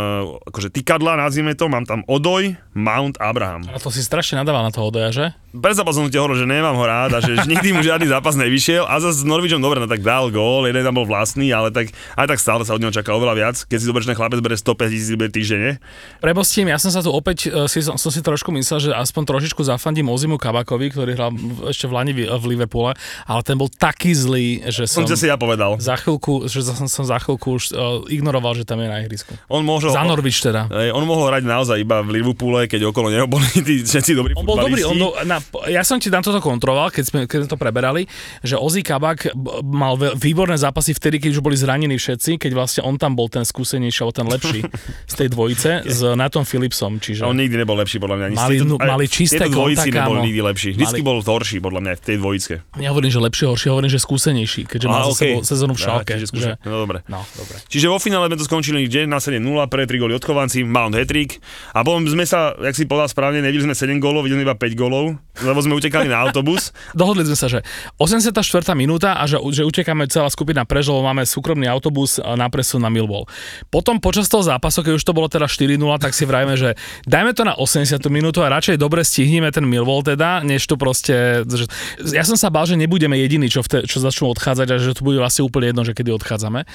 akože 0.50 0.74
tykadla, 0.74 1.14
nazvime 1.14 1.54
to, 1.54 1.70
mám 1.70 1.86
tam 1.86 2.02
Odoj, 2.10 2.58
Mount, 2.74 3.14
Abraham. 3.22 3.62
A 3.70 3.78
to 3.78 3.94
si 3.94 4.02
strašne 4.02 4.42
nadával 4.42 4.66
na 4.66 4.74
toho 4.74 4.90
Odoja, 4.90 5.14
že? 5.14 5.26
Pred 5.54 5.78
zápasom 5.78 6.06
som 6.06 6.10
ti 6.10 6.18
hovoril, 6.18 6.42
že 6.42 6.50
nemám 6.50 6.74
ho 6.74 6.82
rád 6.82 7.14
a 7.14 7.18
že 7.22 7.38
nikdy 7.50 7.70
mu 7.70 7.78
žiadny 7.78 8.10
zápas 8.10 8.34
nevyšiel 8.34 8.90
a 8.90 8.98
zase 8.98 9.22
s 9.22 9.26
Norvičom 9.26 9.62
dobre, 9.62 9.78
no 9.78 9.86
tak 9.86 10.02
dal 10.02 10.26
gól, 10.34 10.66
jeden 10.66 10.82
tam 10.82 10.98
bol 10.98 11.06
vlastný, 11.06 11.54
ale 11.54 11.70
tak 11.70 11.94
aj 12.18 12.26
tak 12.26 12.38
stále 12.42 12.66
sa 12.66 12.74
od 12.74 12.82
neho 12.82 12.90
čaká 12.90 13.14
oveľa 13.14 13.34
viac. 13.38 13.56
Keď 13.62 13.78
si 13.78 13.86
ten 13.86 14.18
chlapec 14.18 14.42
bere 14.42 14.58
105 14.58 14.90
tisíc 14.90 15.14
týždenne. 15.14 15.78
Prebostím, 16.18 16.74
ja 16.74 16.78
som 16.82 16.90
sa 16.90 17.06
tu 17.06 17.14
opäť, 17.14 17.54
e, 17.54 17.70
si, 17.70 17.86
som, 17.86 17.94
si 17.94 18.18
trošku 18.18 18.50
myslel, 18.50 18.78
že 18.82 18.90
aspoň 18.90 19.22
trošičku 19.30 19.62
zafandím 19.62 20.10
Ozimu 20.10 20.42
Kabakovi, 20.42 20.90
ktorý 20.90 21.14
hral 21.14 21.30
ešte 21.70 21.86
v 21.86 21.92
Lani 21.94 22.12
v, 22.18 22.26
v 22.26 22.44
Liverpoole, 22.50 22.98
ale 23.22 23.40
ten 23.46 23.54
bol 23.54 23.70
taký 23.70 24.10
zlý, 24.10 24.58
že 24.74 24.90
Som 24.90 25.06
som 25.06 25.14
si 25.14 25.30
ja 25.30 25.38
povedal. 25.38 25.78
za 25.78 25.94
chvíľku, 26.02 26.50
že 26.50 26.66
som, 26.66 26.90
som 26.90 27.06
za 27.06 27.22
chvíľku 27.22 27.54
už 27.54 27.64
uh, 27.70 28.02
ignoroval, 28.10 28.58
že 28.58 28.66
tam 28.66 28.82
je 28.82 28.90
na 28.90 29.06
ihrisku. 29.06 29.38
On 29.46 29.62
mohol, 29.62 29.86
Za 29.86 30.02
Norwich 30.02 30.42
teda. 30.42 30.66
On 30.90 31.06
mohol 31.06 31.30
hrať 31.30 31.46
naozaj 31.46 31.78
iba 31.78 32.02
v 32.02 32.18
Liverpoole, 32.18 32.66
keď 32.66 32.90
okolo 32.90 33.14
neho 33.14 33.30
boli 33.30 33.46
tí 33.62 33.86
všetci 33.86 34.18
dobrí 34.18 34.32
On 34.34 34.42
bol 34.42 34.58
dobrý, 34.58 34.82
on 34.82 34.98
bol, 34.98 35.14
na, 35.22 35.43
ja 35.70 35.82
som 35.86 36.00
ti 36.00 36.10
na 36.10 36.20
toto 36.20 36.40
kontroloval, 36.42 36.90
keď 36.90 37.04
sme, 37.04 37.20
keď 37.28 37.38
sme 37.44 37.48
to 37.50 37.58
preberali, 37.60 38.02
že 38.42 38.58
Ozzy 38.58 38.82
Kabak 38.82 39.32
mal 39.62 39.96
výborné 39.96 40.58
zápasy 40.58 40.96
vtedy, 40.96 41.20
keď 41.20 41.38
už 41.38 41.40
boli 41.44 41.56
zranení 41.58 41.96
všetci, 41.96 42.40
keď 42.40 42.52
vlastne 42.56 42.80
on 42.82 42.98
tam 42.98 43.14
bol 43.14 43.30
ten 43.30 43.46
skúsenejší, 43.46 44.04
alebo 44.04 44.14
ten 44.14 44.28
lepší 44.28 44.60
z 45.12 45.14
tej 45.14 45.28
dvojice 45.30 45.70
s 45.86 46.00
Natom 46.14 46.42
Philipsom, 46.42 46.98
čiže... 46.98 47.24
On 47.24 47.36
nikdy 47.36 47.62
nebol 47.62 47.78
lepší, 47.78 48.02
podľa 48.02 48.16
mňa. 48.20 48.26
Ani 48.30 48.36
Mali- 48.36 48.58
aj 48.64 48.88
mali 48.88 49.06
čisté 49.06 49.44
tieto 49.44 49.60
dvojici 49.60 49.88
konta, 49.92 50.06
nebol 50.06 50.18
nikdy 50.24 50.40
lepší. 50.40 50.70
Vždycky 50.74 51.02
Mali- 51.02 51.08
bol 51.08 51.18
horší, 51.24 51.58
podľa 51.60 51.80
mňa, 51.84 51.92
v 51.94 52.02
tej 52.02 52.16
dvojicke. 52.18 52.54
Nehovorím, 52.80 53.10
že 53.10 53.20
lepšie, 53.20 53.44
horšie, 53.50 53.68
hovorím, 53.70 53.90
že 53.92 54.00
skúsenejší, 54.00 54.62
keďže 54.68 54.86
má 54.86 54.98
sebou 55.12 55.40
sezónu 55.44 55.74
v 55.74 55.80
čiže 56.04 56.26
skúša- 56.30 56.56
že... 56.58 56.66
No 56.68 56.76
dobre. 56.84 56.98
No, 57.10 57.20
dobre. 57.36 57.56
Čiže 57.68 57.86
vo 57.90 57.98
finále 57.98 58.26
sme 58.30 58.36
to 58.40 58.46
skončili 58.46 58.86
kde 58.86 59.06
na 59.08 59.18
7-0, 59.18 59.40
pre 59.68 59.88
3 59.88 60.00
góly 60.00 60.14
odchovanci, 60.16 60.62
Mount 60.64 60.94
Hetrik 60.94 61.40
a 61.72 61.82
potom 61.82 62.04
sme 62.06 62.24
sa, 62.28 62.54
jak 62.56 62.74
si 62.76 62.84
povedal 62.88 63.08
správne, 63.10 63.40
nevideli 63.44 63.72
sme 63.72 63.74
7 63.76 63.98
gólov, 64.00 64.26
videli 64.28 64.44
iba 64.46 64.56
5 64.56 64.74
gólov, 64.78 65.16
lebo 65.42 65.58
sme 65.58 65.74
utekali 65.74 66.06
na 66.06 66.22
autobus. 66.22 66.70
Dohodli 66.98 67.26
sme 67.26 67.34
sa, 67.34 67.50
že 67.50 67.66
84. 67.98 68.30
minúta 68.78 69.18
a 69.18 69.26
že, 69.26 69.40
že 69.50 69.66
utekáme 69.66 70.06
celá 70.06 70.30
skupina 70.30 70.62
preč, 70.62 70.86
máme 70.86 71.26
súkromný 71.26 71.66
autobus 71.66 72.22
na 72.22 72.46
presun 72.46 72.84
na 72.84 72.92
Millwall. 72.92 73.26
Potom 73.72 73.98
počas 73.98 74.30
toho 74.30 74.44
zápasu, 74.46 74.84
keď 74.84 75.00
už 75.00 75.04
to 75.04 75.16
bolo 75.16 75.26
teda 75.26 75.50
4-0, 75.50 75.80
tak 75.98 76.12
si 76.12 76.28
vrajme, 76.28 76.54
že 76.54 76.78
dajme 77.08 77.32
to 77.34 77.42
na 77.42 77.56
80. 77.58 77.98
minútu 78.12 78.44
a 78.44 78.52
radšej 78.52 78.78
dobre 78.78 79.02
stihneme 79.02 79.50
ten 79.50 79.64
Millwall 79.66 80.06
teda, 80.06 80.44
než 80.46 80.68
to 80.68 80.78
proste... 80.78 81.42
Že, 81.48 81.66
ja 82.14 82.22
som 82.22 82.36
sa 82.36 82.52
bál, 82.52 82.68
že 82.68 82.78
nebudeme 82.78 83.16
jediní, 83.18 83.48
čo, 83.48 83.64
te, 83.64 83.82
čo 83.88 83.98
začnú 83.98 84.30
odchádzať 84.30 84.68
a 84.70 84.76
že 84.78 84.94
to 84.94 85.02
bude 85.02 85.18
vlastne 85.18 85.42
úplne 85.42 85.72
jedno, 85.72 85.82
že 85.82 85.96
kedy 85.96 86.10
odchádzame. 86.14 86.68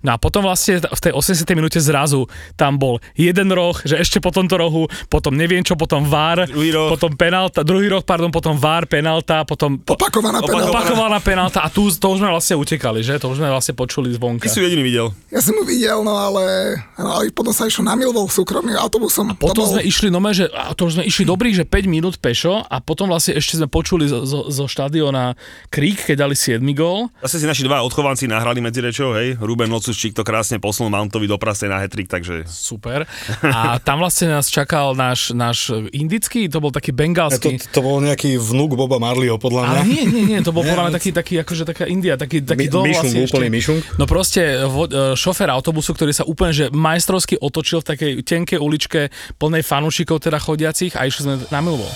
No 0.00 0.14
a 0.14 0.16
potom 0.16 0.40
vlastne 0.44 0.80
v 0.80 1.00
tej 1.00 1.12
80. 1.12 1.44
minúte 1.52 1.76
zrazu 1.76 2.24
tam 2.56 2.80
bol 2.80 2.96
jeden 3.12 3.52
roh, 3.52 3.76
že 3.84 4.00
ešte 4.00 4.16
po 4.16 4.32
tomto 4.32 4.56
rohu, 4.56 4.88
potom 5.12 5.36
neviem 5.36 5.60
čo, 5.60 5.76
potom 5.76 6.08
VAR, 6.08 6.48
Druhý 6.48 6.72
roh. 6.72 6.88
potom 6.88 7.12
penálta, 7.12 7.60
druhý 7.60 7.92
roh, 7.92 8.00
pardon, 8.00 8.32
potom 8.32 8.56
VAR, 8.56 8.88
penálta, 8.88 9.44
potom 9.44 9.76
po, 9.76 10.00
Opakovaná 10.00 10.40
penálta. 10.40 10.72
opakovaná 10.72 11.18
penálta 11.20 11.58
a 11.60 11.68
tu 11.68 11.92
to 11.92 12.06
už 12.16 12.24
sme 12.24 12.32
vlastne 12.32 12.56
utekali, 12.56 13.04
že? 13.04 13.20
To 13.20 13.28
už 13.28 13.44
sme 13.44 13.52
vlastne 13.52 13.76
počuli 13.76 14.08
zvonka. 14.16 14.48
Ty 14.48 14.48
si 14.48 14.56
ju 14.56 14.64
jediný 14.64 14.80
videl. 14.80 15.12
Ja 15.28 15.44
som 15.44 15.52
mu 15.52 15.68
videl, 15.68 16.00
no 16.00 16.16
ale, 16.16 16.80
no, 16.96 17.20
ale 17.20 17.28
potom 17.28 17.52
sa 17.52 17.68
išlo 17.68 17.84
na 17.84 17.92
Milvol 17.92 18.24
súkromným 18.32 18.80
autobusom. 18.80 19.36
Potom 19.36 19.52
to 19.52 19.68
bol, 19.68 19.72
sme 19.76 19.84
išli, 19.84 20.08
no 20.08 20.20
že, 20.32 20.48
a 20.48 20.72
to 20.72 20.88
už 20.88 20.96
sme 20.96 21.04
išli 21.04 21.28
dobrých, 21.28 21.60
že 21.60 21.64
5 21.68 21.84
minút 21.90 22.16
pešo 22.16 22.64
a 22.64 22.76
potom 22.80 23.12
vlastne 23.12 23.36
ešte 23.36 23.60
sme 23.60 23.68
počuli 23.68 24.08
zo, 24.08 24.24
zo, 24.24 24.48
zo 24.48 24.64
štadiona 24.64 25.36
krík, 25.68 26.08
keď 26.08 26.24
dali 26.24 26.32
7 26.38 26.62
gól. 26.72 27.12
Zase 27.20 27.44
si 27.44 27.46
naši 27.46 27.68
dva 27.68 27.84
odchovanci 27.84 28.24
nahrali 28.24 28.64
medzi 28.64 28.80
rečou, 28.80 29.12
hej, 29.12 29.36
Ruben 29.36 29.68
Locu 29.68 29.89
Lacusčík 29.90 30.14
to 30.14 30.22
krásne 30.22 30.62
posunul 30.62 30.94
Mountovi 30.94 31.26
do 31.26 31.34
prasej 31.34 31.66
na 31.66 31.82
hetrik, 31.82 32.06
takže 32.06 32.46
Super. 32.46 33.10
A 33.42 33.82
tam 33.82 33.98
vlastne 33.98 34.30
nás 34.30 34.46
čakal 34.46 34.94
náš, 34.94 35.34
náš 35.34 35.66
indický, 35.90 36.46
to 36.46 36.62
bol 36.62 36.70
taký 36.70 36.94
To, 36.94 36.98
bengalský. 37.02 37.58
to 37.58 37.82
bol 37.82 37.98
nejaký 37.98 38.38
vnúk 38.38 38.78
Boba 38.78 39.02
Marleyho, 39.02 39.34
podľa 39.34 39.66
mňa. 39.66 39.74
Ale 39.76 39.90
nie, 39.90 40.04
nie, 40.06 40.22
nie, 40.30 40.38
to 40.40 40.54
bol 40.54 40.62
podľa 40.70 40.86
mňa 40.86 40.94
taký, 40.94 41.10
taký, 41.10 41.34
akože 41.42 41.66
taká 41.66 41.84
India, 41.90 42.14
taký, 42.14 42.38
taký 42.38 42.70
Mi- 42.70 42.94
vlastne 42.94 43.18
úplný 43.18 43.50
myšunk. 43.50 43.98
No 43.98 44.06
proste 44.06 44.62
vo, 44.64 44.86
e, 44.86 45.18
šofér 45.18 45.50
autobusu, 45.50 45.90
ktorý 45.90 46.14
sa 46.14 46.22
úplne 46.22 46.54
že 46.54 46.70
majstrovsky 46.70 47.34
otočil 47.34 47.82
v 47.82 47.86
takej 47.90 48.12
tenkej 48.22 48.58
uličke 48.62 49.10
plnej 49.42 49.66
fanúšikov 49.66 50.22
teda 50.22 50.38
chodiacich 50.38 50.94
a 50.94 51.02
išli 51.02 51.22
sme 51.26 51.34
na 51.50 51.58
Millwall. 51.58 51.90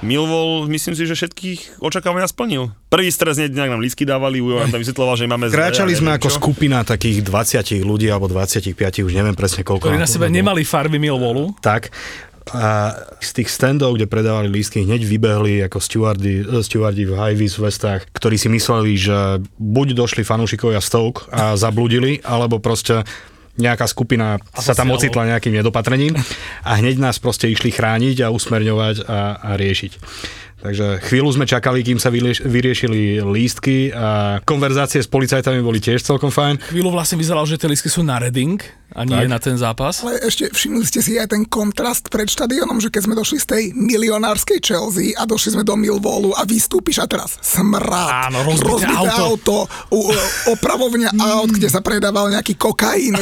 Millwall, 0.00 0.64
myslím 0.72 0.96
si, 0.96 1.04
že 1.04 1.12
všetkých 1.12 1.84
očakávania 1.84 2.24
splnil. 2.24 2.72
Prvý 2.88 3.12
stres 3.12 3.36
hneď 3.36 3.52
nejak 3.52 3.70
nám 3.76 3.84
lísky 3.84 4.08
dávali, 4.08 4.40
Ujo 4.40 4.56
nám 4.56 4.72
tam 4.72 4.80
vysvetloval, 4.80 5.14
že 5.20 5.28
máme 5.28 5.52
zle, 5.52 5.60
Kráčali 5.60 5.92
ja 5.92 6.00
sme 6.00 6.10
ako 6.16 6.28
čo. 6.32 6.36
skupina 6.40 6.80
takých 6.82 7.20
20 7.20 7.84
ľudí 7.84 8.08
alebo 8.08 8.24
25, 8.24 8.72
už 9.04 9.12
neviem 9.12 9.36
presne 9.36 9.60
koľko. 9.60 9.92
Ktorí 9.92 10.00
na 10.00 10.08
sebe 10.08 10.32
bolo. 10.32 10.36
nemali 10.40 10.64
farby 10.64 10.96
Millwallu. 10.96 11.52
Tak. 11.60 11.92
A 12.50 12.96
z 13.20 13.30
tých 13.36 13.52
standov, 13.52 13.94
kde 13.94 14.08
predávali 14.08 14.48
lístky, 14.48 14.82
hneď 14.82 15.04
vybehli 15.04 15.60
ako 15.68 15.78
stewardi, 15.78 16.42
eh, 16.42 16.64
stewardi 16.64 17.04
v 17.04 17.14
high-vis 17.14 17.60
vestách, 17.60 18.08
ktorí 18.10 18.40
si 18.40 18.48
mysleli, 18.48 18.96
že 18.96 19.44
buď 19.60 19.94
došli 19.94 20.24
fanúšikovia 20.24 20.80
Stoke 20.80 21.28
a 21.30 21.54
zabludili, 21.54 22.18
alebo 22.24 22.56
proste 22.58 23.04
nejaká 23.58 23.86
skupina 23.90 24.38
sa 24.54 24.76
tam 24.76 24.94
Asociálov. 24.94 24.98
ocitla 25.00 25.30
nejakým 25.34 25.54
nedopatrením 25.58 26.14
a 26.62 26.70
hneď 26.78 27.02
nás 27.02 27.18
proste 27.18 27.50
išli 27.50 27.74
chrániť 27.74 28.26
a 28.26 28.32
usmerňovať 28.32 28.96
a, 29.08 29.20
a 29.38 29.50
riešiť. 29.58 29.92
Takže 30.60 31.00
chvíľu 31.00 31.32
sme 31.32 31.44
čakali, 31.44 31.80
kým 31.80 31.96
sa 31.96 32.08
vyrieš, 32.08 32.44
vyriešili 32.44 33.24
lístky 33.24 33.88
a 33.90 34.08
konverzácie 34.44 35.00
s 35.00 35.08
policajtami 35.08 35.58
boli 35.58 35.80
tiež 35.80 36.00
celkom 36.00 36.28
fajn. 36.28 36.60
Chvíľu 36.68 36.92
vlastne 36.92 37.16
vyzeralo, 37.16 37.48
že 37.48 37.56
tie 37.56 37.64
lístky 37.64 37.88
sú 37.88 38.04
na 38.04 38.20
Reading 38.20 38.60
a 38.90 39.02
nie 39.02 39.16
Tak. 39.16 39.30
na 39.30 39.38
ten 39.38 39.56
zápas. 39.56 40.02
Ale 40.02 40.20
ešte 40.20 40.50
všimli 40.50 40.84
ste 40.84 41.00
si 41.00 41.16
aj 41.16 41.30
ten 41.30 41.46
kontrast 41.46 42.12
pred 42.12 42.26
štadionom, 42.26 42.76
že 42.76 42.88
keď 42.88 43.02
sme 43.02 43.14
došli 43.14 43.38
z 43.38 43.46
tej 43.46 43.62
milionárskej 43.72 44.58
Chelsea 44.60 45.14
a 45.14 45.24
došli 45.24 45.54
sme 45.54 45.64
do 45.64 45.74
Millwallu 45.74 46.36
a 46.36 46.44
vystúpiš 46.44 46.98
a 46.98 47.06
teraz 47.06 47.40
smrad, 47.40 48.28
Áno, 48.28 48.44
rozbité 48.44 48.84
auto. 48.84 49.16
auto 49.16 49.56
u, 49.88 50.12
opravovňa 50.50 51.16
aut, 51.32 51.50
kde 51.50 51.72
sa 51.72 51.80
predával 51.80 52.28
nejaký 52.28 52.52
kokain. 52.54 53.16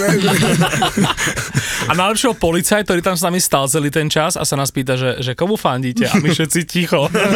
A 1.86 1.92
najlepšieho 1.94 2.34
policaj, 2.34 2.82
ktorý 2.82 2.98
tam 2.98 3.14
s 3.14 3.22
nami 3.22 3.38
stal 3.38 3.70
celý 3.70 3.88
ten 3.88 4.08
čas 4.08 4.34
a 4.34 4.42
sa 4.42 4.56
nás 4.56 4.68
pýta, 4.68 4.96
že, 4.96 5.20
že 5.20 5.32
komu 5.32 5.54
fandíte? 5.54 6.02
A 6.04 6.16
my 6.16 6.28
všetci 6.28 6.60
ticho. 6.66 7.06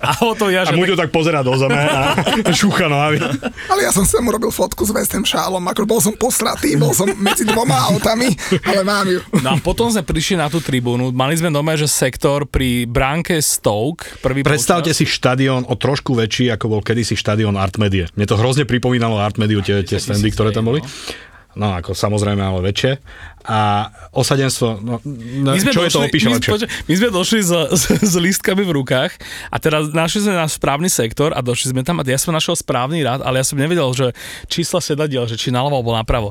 A 0.00 0.10
o 0.24 0.32
to 0.34 0.48
ja, 0.48 0.64
A 0.64 0.72
že... 0.72 0.78
Muďo 0.78 0.96
tak 0.96 1.12
pozera 1.12 1.44
do 1.44 1.54
zeme 1.56 1.76
a 1.76 2.16
šúcha 2.60 2.88
nohami. 2.90 3.20
Ale 3.68 3.80
ja 3.84 3.92
som 3.92 4.04
sa 4.04 4.18
mu 4.20 4.32
robil 4.32 4.50
fotku 4.52 4.82
s 4.84 4.90
West 4.92 5.12
Ham 5.14 5.24
šálom, 5.24 5.62
ako 5.62 5.86
bol 5.86 6.00
som 6.02 6.14
posratý, 6.16 6.74
bol 6.76 6.92
som 6.92 7.08
medzi 7.20 7.44
dvoma 7.44 7.76
autami, 7.92 8.32
ale 8.64 8.82
mám 8.82 9.06
ju. 9.06 9.20
No 9.44 9.54
a 9.54 9.56
potom 9.60 9.88
sme 9.88 10.04
prišli 10.04 10.40
na 10.40 10.48
tú 10.48 10.58
tribúnu, 10.58 11.12
mali 11.12 11.36
sme 11.36 11.52
doma, 11.52 11.76
že 11.76 11.88
sektor 11.90 12.48
pri 12.48 12.84
bránke 12.88 13.38
Stoke, 13.44 14.20
prvý 14.24 14.42
Predstavte 14.44 14.92
si 14.96 15.04
štadión 15.04 15.68
o 15.68 15.74
trošku 15.76 16.16
väčší, 16.16 16.52
ako 16.54 16.78
bol 16.78 16.80
kedysi 16.82 17.14
štadión 17.16 17.56
Artmedie. 17.56 18.08
Mne 18.16 18.26
to 18.26 18.36
hrozne 18.36 18.64
pripomínalo 18.64 19.20
Artmediu, 19.20 19.60
tie, 19.60 19.84
tie 19.84 20.00
standy, 20.00 20.32
ktoré 20.32 20.50
tam 20.50 20.68
boli. 20.68 20.80
No 20.80 21.29
ako 21.58 21.96
samozrejme, 21.96 22.38
ale 22.38 22.62
väčšie. 22.62 23.02
A 23.40 23.88
osadenstvo, 24.12 24.84
no, 24.84 25.00
no 25.40 25.56
My 25.56 25.60
sme 25.64 25.72
čo 25.72 25.82
je 25.82 25.90
to 25.90 26.04
došli, 26.04 26.10
opíše 26.12 26.28
my, 26.28 26.34
lepšie? 26.36 26.50
počkaj, 26.52 26.70
my 26.86 26.94
sme 26.94 27.08
došli 27.08 27.40
s, 27.40 27.52
s, 27.72 27.84
s 28.04 28.14
lístkami 28.20 28.62
v 28.68 28.72
rukách 28.76 29.16
a 29.48 29.56
teraz 29.56 29.88
našli 29.96 30.28
sme 30.28 30.36
náš 30.36 30.60
správny 30.60 30.92
sektor 30.92 31.32
a 31.32 31.40
došli 31.40 31.72
sme 31.72 31.80
tam 31.80 31.98
a 31.98 32.04
ja 32.04 32.20
som 32.20 32.36
našiel 32.36 32.52
správny 32.52 33.00
rád, 33.00 33.24
ale 33.24 33.40
ja 33.40 33.44
som 33.48 33.56
nevedel, 33.56 33.88
že 33.96 34.12
čísla 34.44 34.84
sedadiel, 34.84 35.24
že 35.24 35.40
či 35.40 35.48
naľavo 35.48 35.80
alebo 35.80 35.96
napravo. 35.96 36.28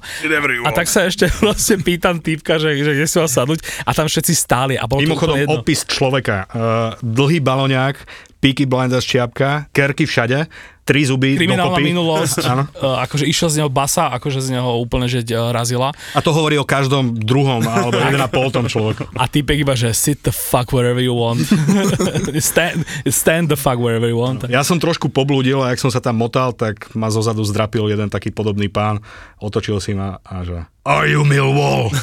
A 0.63 0.69
tak 0.69 0.85
sa 0.85 1.09
ešte 1.09 1.25
vlastne 1.43 1.81
pýtam 1.81 2.21
týpka, 2.21 2.61
že, 2.61 2.77
že 2.77 2.93
kde 2.93 3.05
si 3.09 3.17
mal 3.17 3.27
sadnúť 3.27 3.59
a 3.83 3.91
tam 3.97 4.05
všetci 4.05 4.33
stáli 4.37 4.75
a 4.77 4.85
bolo 4.85 5.01
Mimochodom, 5.01 5.33
to 5.33 5.65
opis 5.65 5.81
človeka. 5.89 6.45
Uh, 6.53 6.93
dlhý 7.01 7.41
baloňák, 7.41 7.97
Peaky 8.39 8.69
Blinders 8.69 9.03
čiapka, 9.03 9.67
kerky 9.75 10.07
všade, 10.07 10.47
tri 10.89 11.05
zuby 11.05 11.37
Kriminálna 11.37 11.77
dokopy. 11.77 11.85
minulosť, 11.93 12.37
Áno. 12.49 12.63
uh, 12.81 12.97
akože 13.05 13.29
išiel 13.29 13.49
z 13.53 13.55
neho 13.61 13.69
basa, 13.69 14.09
akože 14.17 14.41
z 14.41 14.57
neho 14.57 14.81
úplne 14.81 15.05
že 15.05 15.21
uh, 15.37 15.53
razila. 15.53 15.93
A 16.17 16.19
to 16.25 16.33
hovorí 16.33 16.57
o 16.57 16.65
každom 16.65 17.13
druhom 17.13 17.61
alebo 17.61 18.01
jeden 18.01 18.17
a 18.17 18.25
pol 18.25 18.49
tom 18.49 18.65
človeku. 18.65 19.05
A 19.13 19.29
týpek 19.29 19.61
iba, 19.61 19.77
že 19.77 19.93
sit 19.93 20.25
the 20.25 20.33
fuck 20.33 20.73
wherever 20.73 20.97
you 20.97 21.13
want. 21.13 21.45
stand, 22.41 22.81
stand 23.05 23.53
the 23.53 23.59
fuck 23.59 23.77
wherever 23.77 24.09
you 24.09 24.17
want. 24.17 24.49
Ja 24.49 24.65
som 24.65 24.81
trošku 24.81 25.13
poblúdil 25.13 25.61
a 25.61 25.77
jak 25.77 25.79
som 25.85 25.93
sa 25.93 26.01
tam 26.01 26.17
motal, 26.17 26.57
tak 26.57 26.89
ma 26.97 27.13
zozadu 27.13 27.45
zdrapil 27.45 27.85
jeden 27.85 28.09
taký 28.09 28.33
podobný 28.33 28.65
pán, 28.65 28.97
otočil 29.37 29.77
si 29.77 29.93
ma 29.93 30.17
a 30.25 30.41
že 30.41 30.65
Are 30.89 31.05
you 31.05 31.21
Millwall? 31.21 31.93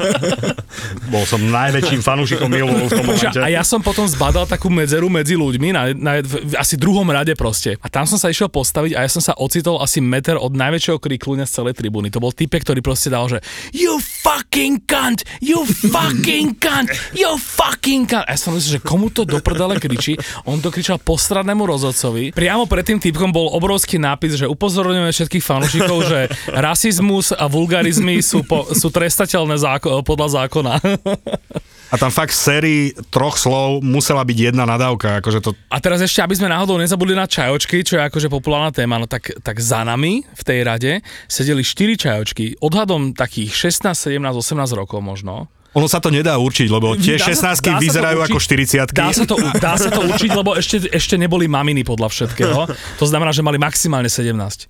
Bol 1.12 1.24
som 1.26 1.42
najväčším 1.42 2.00
fanúšikom 2.00 2.48
Millwall 2.48 2.86
v 2.86 2.92
tom 2.96 3.04
momente. 3.04 3.40
A 3.42 3.50
ja 3.50 3.60
som 3.66 3.82
potom 3.82 4.06
zbadal 4.06 4.46
takú 4.46 4.70
medzeru 4.72 5.10
medzi 5.12 5.34
ľuďmi, 5.36 5.68
na, 5.74 5.82
na, 5.92 6.12
v, 6.22 6.54
asi 6.56 6.80
druhom 6.80 7.04
rade 7.10 7.34
proste. 7.34 7.76
A 7.82 7.89
tam 7.90 8.06
som 8.06 8.16
sa 8.16 8.30
išiel 8.30 8.46
postaviť 8.48 8.94
a 8.96 9.04
ja 9.04 9.10
som 9.10 9.22
sa 9.22 9.34
ocitol 9.36 9.82
asi 9.82 9.98
meter 9.98 10.38
od 10.38 10.54
najväčšieho 10.54 11.02
krikluňa 11.02 11.44
z 11.44 11.60
celej 11.60 11.74
tribúny. 11.76 12.08
To 12.14 12.22
bol 12.22 12.30
typek, 12.30 12.62
ktorý 12.62 12.80
proste 12.80 13.10
dal, 13.10 13.26
že 13.26 13.42
You 13.74 13.98
fucking 13.98 14.86
cunt! 14.86 15.26
You 15.42 15.66
fucking 15.66 16.56
cunt! 16.62 16.88
You 17.12 17.34
fucking 17.36 18.06
cunt! 18.06 18.24
A 18.26 18.34
ja 18.34 18.38
som 18.38 18.54
myslel, 18.54 18.78
že 18.78 18.86
komu 18.86 19.10
to 19.10 19.26
do 19.26 19.42
kričí. 19.42 20.14
On 20.46 20.62
to 20.62 20.70
kričal 20.70 21.02
postradnému 21.02 21.66
rozhodcovi. 21.66 22.30
Priamo 22.30 22.70
pred 22.70 22.86
tým 22.86 23.02
typkom 23.02 23.34
bol 23.34 23.50
obrovský 23.50 23.98
nápis, 23.98 24.38
že 24.38 24.46
upozorňujeme 24.46 25.10
všetkých 25.10 25.44
fanúšikov, 25.44 25.98
že 26.06 26.30
rasizmus 26.54 27.34
a 27.34 27.50
vulgarizmy 27.50 28.22
sú, 28.22 28.46
po, 28.46 28.70
sú 28.70 28.88
trestateľné 28.94 29.58
záko- 29.58 30.06
podľa 30.06 30.46
zákona. 30.46 30.74
A 31.90 31.98
tam 31.98 32.08
fakt 32.08 32.30
z 32.30 32.38
sérii 32.38 32.82
troch 33.10 33.34
slov 33.34 33.82
musela 33.82 34.22
byť 34.22 34.54
jedna 34.54 34.62
nadávka, 34.62 35.18
akože 35.18 35.42
to 35.42 35.50
A 35.66 35.82
teraz 35.82 35.98
ešte, 35.98 36.22
aby 36.22 36.38
sme 36.38 36.46
náhodou 36.46 36.78
nezabudli 36.78 37.18
na 37.18 37.26
čajočky, 37.26 37.82
čo 37.82 37.98
je 37.98 38.06
akože 38.06 38.30
populárna 38.30 38.70
téma, 38.70 38.94
no 38.96 39.10
tak, 39.10 39.34
tak 39.42 39.58
za 39.58 39.82
nami 39.82 40.22
v 40.22 40.42
tej 40.46 40.58
rade 40.62 40.92
sedeli 41.26 41.66
4 41.66 41.98
čajočky, 41.98 42.62
odhadom 42.62 43.10
takých 43.10 43.74
16, 43.74 43.90
17, 43.90 44.22
18 44.22 44.70
rokov 44.78 45.02
možno. 45.02 45.50
Ono 45.70 45.86
sa 45.86 46.02
to 46.02 46.10
nedá 46.10 46.34
určiť, 46.34 46.66
lebo 46.66 46.98
tie 46.98 47.14
Dá 47.14 47.30
sa- 47.30 47.54
16 47.58 47.62
dá 47.62 47.78
sa 47.78 47.78
to 47.78 47.82
vyzerajú 47.82 48.18
ako 48.26 48.38
40 48.38 48.90
Dá 48.90 49.10
sa, 49.14 49.22
to, 49.22 49.36
dá 49.58 49.74
sa 49.78 49.90
to 49.90 50.00
určiť, 50.10 50.30
lebo 50.34 50.58
ešte, 50.58 50.90
ešte 50.90 51.14
neboli 51.14 51.46
maminy 51.46 51.86
podľa 51.86 52.10
všetkého. 52.10 52.58
To 52.98 53.06
znamená, 53.06 53.30
že 53.30 53.42
mali 53.42 53.54
maximálne 53.54 54.10
17. 54.10 54.66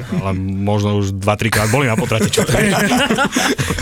ale 0.00 0.34
možno 0.38 0.98
už 0.98 1.14
2-3 1.14 1.54
krát 1.54 1.68
boli 1.70 1.86
na 1.86 1.94
potrate. 1.94 2.26
Čo? 2.30 2.42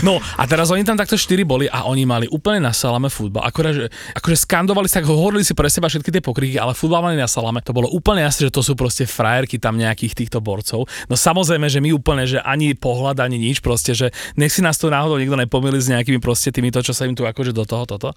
No 0.03 0.19
a 0.19 0.43
teraz 0.43 0.67
oni 0.67 0.83
tam 0.83 0.99
takto 0.99 1.15
4 1.15 1.47
boli 1.47 1.65
a 1.71 1.87
oni 1.87 2.03
mali 2.03 2.25
úplne 2.27 2.59
na 2.59 2.75
salame 2.75 3.07
futbal. 3.07 3.47
Akorát, 3.47 3.71
že, 3.71 3.87
akože 4.19 4.35
skandovali 4.43 4.91
sa, 4.91 4.99
hovorili 4.99 5.47
si 5.47 5.55
pre 5.55 5.71
seba 5.71 5.87
všetky 5.87 6.11
tie 6.11 6.19
pokriky, 6.19 6.59
ale 6.59 6.75
futbal 6.75 6.99
mali 6.99 7.15
na 7.15 7.25
salame. 7.25 7.63
To 7.63 7.71
bolo 7.71 7.87
úplne 7.87 8.27
jasné, 8.27 8.51
že 8.51 8.53
to 8.53 8.59
sú 8.59 8.75
proste 8.75 9.07
frajerky 9.07 9.63
tam 9.63 9.79
nejakých 9.79 10.11
týchto 10.11 10.43
borcov. 10.43 10.91
No 11.07 11.15
samozrejme, 11.15 11.71
že 11.71 11.79
my 11.79 11.95
úplne, 11.95 12.27
že 12.27 12.43
ani 12.43 12.75
pohľad, 12.75 13.23
ani 13.23 13.39
nič, 13.39 13.63
proste, 13.63 13.95
že 13.95 14.11
nech 14.35 14.51
si 14.51 14.59
nás 14.59 14.75
tu 14.75 14.91
náhodou 14.91 15.15
nikto 15.15 15.39
nepomýli 15.39 15.79
s 15.79 15.87
nejakými 15.87 16.19
proste 16.19 16.51
týmito, 16.51 16.83
čo 16.83 16.91
sa 16.91 17.07
im 17.07 17.15
tu 17.15 17.23
akože 17.23 17.55
do 17.55 17.63
toho 17.63 17.87
toto. 17.87 18.11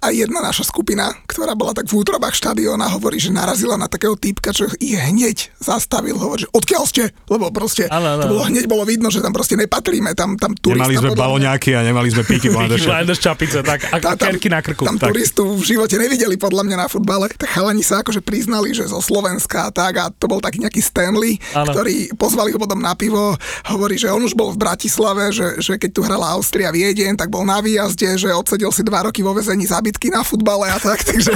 A 0.00 0.08
jedna 0.08 0.40
naša 0.40 0.64
skupina, 0.64 1.12
ktorá 1.28 1.52
bola 1.52 1.76
tak 1.76 1.92
v 1.92 2.00
útrobách 2.00 2.32
štadióna, 2.32 2.88
hovorí, 2.96 3.20
že 3.20 3.34
narazila 3.34 3.76
na 3.76 3.90
takého 3.90 4.16
týpka, 4.16 4.56
čo 4.56 4.70
ich 4.80 4.96
hneď 4.96 5.52
zastavil. 5.60 6.16
Hovorí, 6.16 6.48
že 6.48 6.52
odkiaľ 6.56 6.82
ste? 6.88 7.04
Lebo 7.28 7.48
proste 7.48 7.86
Áno, 7.86 8.16
áno. 8.16 8.22
to 8.22 8.28
bolo 8.30 8.44
hneď 8.44 8.64
bolo 8.64 8.84
vidno, 8.84 9.08
že 9.08 9.20
tam 9.20 9.30
proste 9.30 9.54
nepatríme. 9.54 10.12
Tam, 10.12 10.34
tam 10.34 10.52
turista 10.52 10.82
Nemali 10.82 10.94
sme 10.96 11.10
podľa 11.12 11.22
baloňáky 11.22 11.70
a 11.72 11.80
nemali 11.82 12.08
sme 12.08 12.22
píky 12.24 12.48
Blinders. 12.54 12.84
Čapice, 13.18 13.60
tak 13.60 13.84
a 13.86 13.96
Tá- 14.02 14.14
tam, 14.14 14.32
kerky 14.32 14.48
na 14.48 14.60
krku. 14.60 14.84
tam 14.84 14.96
tak. 14.96 15.12
turistu 15.12 15.44
v 15.52 15.62
živote 15.62 15.96
nevideli 15.96 16.34
podľa 16.34 16.64
mňa 16.64 16.76
na 16.78 16.86
futbale. 16.86 17.28
Tak 17.30 17.50
chalani 17.50 17.82
sa 17.82 18.00
akože 18.00 18.22
priznali, 18.22 18.72
že 18.72 18.86
zo 18.86 19.02
Slovenska 19.02 19.68
a 19.68 19.74
tak 19.74 19.92
a 19.96 20.08
to 20.08 20.24
bol 20.24 20.40
taký 20.40 20.58
nejaký 20.58 20.80
Stanley, 20.80 21.36
Áno. 21.52 21.74
ktorý 21.74 22.14
pozvali 22.14 22.54
ho 22.54 22.58
potom 22.58 22.78
na 22.78 22.94
pivo. 22.94 23.34
Hovorí, 23.66 23.98
že 23.98 24.08
on 24.08 24.22
už 24.22 24.32
bol 24.32 24.54
v 24.54 24.58
Bratislave, 24.58 25.28
že, 25.28 25.58
že 25.58 25.76
keď 25.76 25.90
tu 25.90 26.00
hrala 26.00 26.32
Austria 26.32 26.70
Viedeň, 26.70 27.18
tak 27.18 27.28
bol 27.28 27.42
na 27.42 27.58
výjazde, 27.58 28.16
že 28.16 28.30
odsedel 28.30 28.70
si 28.70 28.80
dva 28.80 29.04
roky 29.04 29.20
vo 29.20 29.34
vezení 29.34 29.66
zabitky 29.66 30.08
na 30.08 30.22
futbale 30.22 30.70
a 30.70 30.78
tak, 30.78 31.02
takže, 31.10 31.34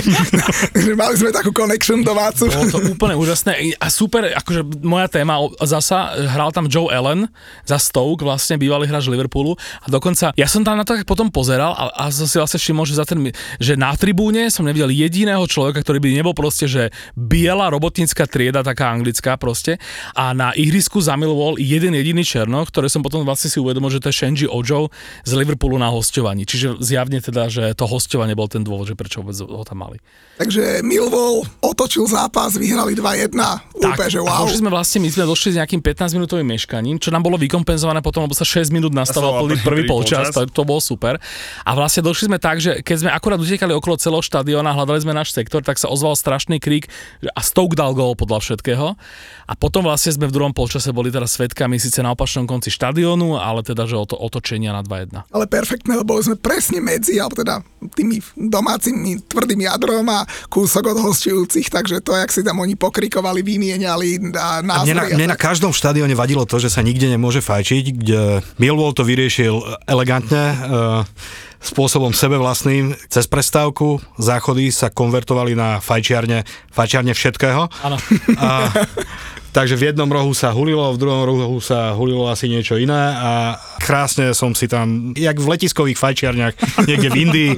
takže 0.71 0.93
mali 0.95 1.15
sme 1.19 1.31
takú 1.31 1.51
connection 1.51 2.01
domácu. 2.01 2.47
Bolo 2.47 2.71
to 2.71 2.81
úplne 2.89 3.15
úžasné 3.15 3.53
a 3.77 3.91
super, 3.91 4.31
akože 4.33 4.63
moja 4.81 5.11
téma 5.11 5.37
za 5.59 5.82
zápasa, 5.83 6.15
hral 6.31 6.55
tam 6.55 6.71
Joe 6.71 6.89
Allen 6.95 7.27
za 7.67 7.77
Stoke, 7.83 8.23
vlastne 8.23 8.55
bývalý 8.57 8.87
hráč 8.87 9.11
Liverpoolu 9.11 9.59
a 9.83 9.87
dokonca, 9.91 10.31
ja 10.39 10.47
som 10.47 10.63
tam 10.63 10.79
na 10.79 10.87
to 10.87 10.95
potom 11.03 11.29
pozeral 11.35 11.75
a, 11.75 11.91
a 12.07 12.15
som 12.15 12.31
si 12.31 12.39
vlastne 12.39 12.63
všimol, 12.63 12.87
že, 12.87 12.95
za 12.95 13.05
ten, 13.05 13.19
že 13.59 13.75
na 13.75 13.91
tribúne 13.99 14.47
som 14.49 14.63
nevidel 14.63 14.95
jediného 14.95 15.43
človeka, 15.51 15.83
ktorý 15.83 15.99
by 15.99 16.09
nebol 16.15 16.35
proste, 16.39 16.71
že 16.71 16.95
biela 17.19 17.67
robotnícka 17.75 18.31
trieda, 18.31 18.63
taká 18.63 18.95
anglická 18.95 19.35
proste 19.35 19.83
a 20.15 20.31
na 20.31 20.55
ihrisku 20.55 21.03
zamiloval 21.03 21.59
jeden 21.59 21.99
jediný 21.99 22.23
černo, 22.23 22.63
ktoré 22.63 22.87
som 22.87 23.03
potom 23.03 23.27
vlastne 23.27 23.51
si 23.51 23.59
uvedomil, 23.59 23.91
že 23.91 23.99
to 23.99 24.15
je 24.15 24.17
Shenji 24.23 24.47
Ojo 24.47 24.95
z 25.27 25.33
Liverpoolu 25.35 25.77
na 25.83 25.91
hostovaní. 25.91 26.47
Čiže 26.47 26.79
zjavne 26.79 27.19
teda, 27.19 27.51
že 27.51 27.75
to 27.75 27.91
hostovanie 27.91 28.39
bol 28.39 28.47
ten 28.47 28.63
dôvod, 28.63 28.87
že 28.87 28.95
prečo 28.95 29.25
vôbec 29.25 29.35
ho 29.43 29.65
tam 29.67 29.83
mali. 29.83 29.99
Takže 30.39 30.85
Millwall 30.85 31.45
otočil 31.61 32.07
zápas, 32.07 32.55
vyhrali 32.55 32.95
2-1. 32.95 33.33
Úplne, 33.79 34.09
že 34.11 34.21
a 34.21 34.25
wow. 34.25 34.45
došli 34.45 34.59
sme 34.61 34.71
vlastne, 34.73 34.99
my 35.01 35.09
sme 35.09 35.25
došli 35.25 35.49
nejakým 35.57 35.72
15 35.81 36.19
minútovým 36.19 36.45
meškaním, 36.45 37.01
čo 37.01 37.09
nám 37.09 37.25
bolo 37.25 37.41
vykompenzované 37.41 38.05
potom, 38.05 38.29
lebo 38.29 38.37
sa 38.37 38.45
6 38.45 38.69
minút 38.75 38.93
Nastával 38.93 39.47
prvý, 39.47 39.57
prvý 39.63 39.83
polčas, 39.89 40.29
to, 40.35 40.45
to 40.51 40.63
bolo 40.67 40.83
super. 40.83 41.17
A 41.65 41.71
vlastne 41.73 42.05
došli 42.05 42.29
sme 42.29 42.37
tak, 42.43 42.61
že 42.61 42.85
keď 42.85 42.97
sme 43.07 43.11
akurát 43.15 43.39
utekali 43.39 43.73
okolo 43.73 43.97
celého 43.97 44.21
štadióna, 44.21 44.75
hľadali 44.75 45.01
sme 45.01 45.17
náš 45.17 45.33
sektor, 45.33 45.63
tak 45.65 45.79
sa 45.79 45.89
ozval 45.89 46.19
strašný 46.19 46.59
krík 46.59 46.91
že 47.23 47.31
a 47.31 47.41
Stoke 47.41 47.79
dal 47.79 47.95
gól 47.95 48.19
podľa 48.19 48.43
všetkého. 48.43 48.99
A 49.47 49.53
potom 49.55 49.85
vlastne 49.87 50.11
sme 50.11 50.27
v 50.27 50.35
druhom 50.35 50.51
polčase 50.51 50.91
boli 50.91 51.13
teraz 51.13 51.37
svetkami 51.37 51.77
síce 51.77 52.01
na 52.01 52.17
opačnom 52.17 52.49
konci 52.49 52.73
štadiónu, 52.73 53.37
ale 53.37 53.61
teda, 53.63 53.85
že 53.87 53.95
o 53.95 54.07
to 54.09 54.17
otočenia 54.17 54.73
na 54.73 54.81
2-1. 54.81 55.29
Ale 55.29 55.45
perfektné, 55.47 56.01
lebo 56.01 56.17
sme 56.19 56.35
presne 56.41 56.81
medzi, 56.81 57.21
alebo 57.21 57.37
teda 57.37 57.61
tými 57.93 58.19
domácimi 58.35 59.21
tvrdým 59.29 59.69
jadrom 59.69 60.07
a 60.09 60.25
kúsok 60.49 60.97
od 60.97 60.99
hostujúcich, 61.05 61.69
takže 61.69 62.01
to, 62.01 62.17
jak 62.17 62.33
si 62.33 62.41
tam 62.41 62.59
oni 62.63 62.75
pokrikovali, 62.75 63.45
vymieniali 63.45 64.33
a 64.33 64.63
A 64.63 64.63
názory. 64.65 64.93
mne, 64.93 64.95
na, 64.97 65.05
a 65.05 65.17
mne 65.17 65.27
na 65.33 65.37
tak. 65.37 65.43
Každom 65.63 65.79
štadióne 65.79 66.19
vadilo 66.19 66.43
to, 66.43 66.59
že 66.59 66.75
sa 66.75 66.83
nikde 66.83 67.07
nemôže 67.07 67.39
fajčiť, 67.39 67.85
kde 67.95 68.43
Millwall 68.59 68.99
to 68.99 69.07
vyriešil 69.07 69.63
elegantne, 69.87 70.51
e, 70.51 70.57
spôsobom 71.63 72.11
sebevlastným. 72.11 72.93
Cez 73.07 73.25
prestávku 73.25 74.03
záchody 74.19 74.69
sa 74.69 74.91
konvertovali 74.91 75.55
na 75.55 75.79
fajčiarne, 75.79 76.43
fajčiarne 76.71 77.15
všetkého. 77.15 77.71
Áno. 77.71 77.97
A, 78.37 78.69
takže 79.53 79.77
v 79.77 79.93
jednom 79.93 80.09
rohu 80.09 80.33
sa 80.35 80.51
hulilo, 80.51 80.91
v 80.93 81.01
druhom 81.01 81.23
rohu 81.23 81.59
sa 81.61 81.93
hulilo 81.95 82.27
asi 82.27 82.49
niečo 82.49 82.81
iné 82.81 83.15
a 83.15 83.55
krásne 83.79 84.33
som 84.33 84.57
si 84.57 84.67
tam, 84.67 85.13
jak 85.15 85.37
v 85.37 85.47
letiskových 85.47 85.99
fajčiarniach, 86.01 86.55
niekde 86.89 87.09
v 87.13 87.19
Indii, 87.29 87.53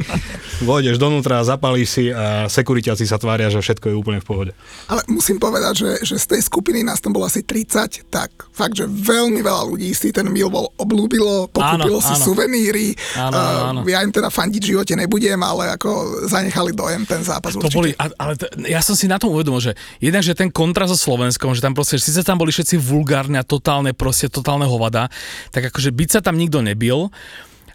vojdeš 0.63 0.99
donútra, 0.99 1.47
zapalíš 1.47 1.89
si 1.89 2.05
a 2.11 2.51
sekuritiaci 2.51 3.07
sa 3.07 3.17
tvária, 3.17 3.47
že 3.49 3.63
všetko 3.63 3.91
je 3.91 3.97
úplne 3.97 4.19
v 4.19 4.27
pohode. 4.27 4.53
Ale 4.91 5.07
musím 5.07 5.39
povedať, 5.39 5.75
že, 5.87 5.91
že 6.03 6.17
z 6.19 6.27
tej 6.37 6.41
skupiny 6.43 6.83
nás 6.83 6.99
tam 6.99 7.15
bolo 7.15 7.31
asi 7.31 7.47
30, 7.47 8.11
tak 8.11 8.31
fakt, 8.51 8.75
že 8.75 8.91
veľmi 8.91 9.39
veľa 9.39 9.63
ľudí 9.71 9.95
si 9.95 10.11
ten 10.11 10.27
Millwall 10.27 10.75
oblúbilo, 10.75 11.47
pokúpilo 11.51 11.99
Áno, 12.03 12.07
si 12.07 12.15
áno. 12.19 12.25
suveníry. 12.27 12.87
Áno, 13.15 13.39
áno. 13.39 13.81
Uh, 13.83 13.87
ja 13.95 14.03
im 14.03 14.11
teda 14.11 14.27
fandiť 14.29 14.61
v 14.61 14.71
živote 14.75 14.93
nebudem, 14.93 15.39
ale 15.39 15.73
ako 15.73 15.91
zanechali 16.27 16.75
dojem 16.75 17.07
ten 17.07 17.23
zápas 17.23 17.55
To 17.55 17.63
určite. 17.63 17.79
boli, 17.79 17.91
a- 17.95 18.11
ale 18.19 18.35
t- 18.35 18.51
ja 18.67 18.83
som 18.83 18.93
si 18.93 19.07
na 19.07 19.17
tom 19.17 19.31
uvedomil, 19.31 19.63
že 19.63 19.73
jednak, 19.99 20.21
že 20.21 20.35
ten 20.35 20.51
kontrast 20.51 20.91
so 20.91 20.99
Slovenskom, 20.99 21.55
že 21.55 21.63
tam 21.63 21.73
proste, 21.73 21.97
síce 21.97 22.21
tam 22.21 22.37
boli 22.37 22.51
všetci 22.51 22.75
vulgárne 22.77 23.39
a 23.39 23.47
totálne, 23.47 23.95
proste 23.95 24.27
totálne 24.27 24.67
hovada, 24.67 25.07
tak 25.49 25.71
akože 25.71 25.89
byť 25.89 26.09
sa 26.11 26.21
tam 26.21 26.35
nikto 26.35 26.59
nebil, 26.59 27.15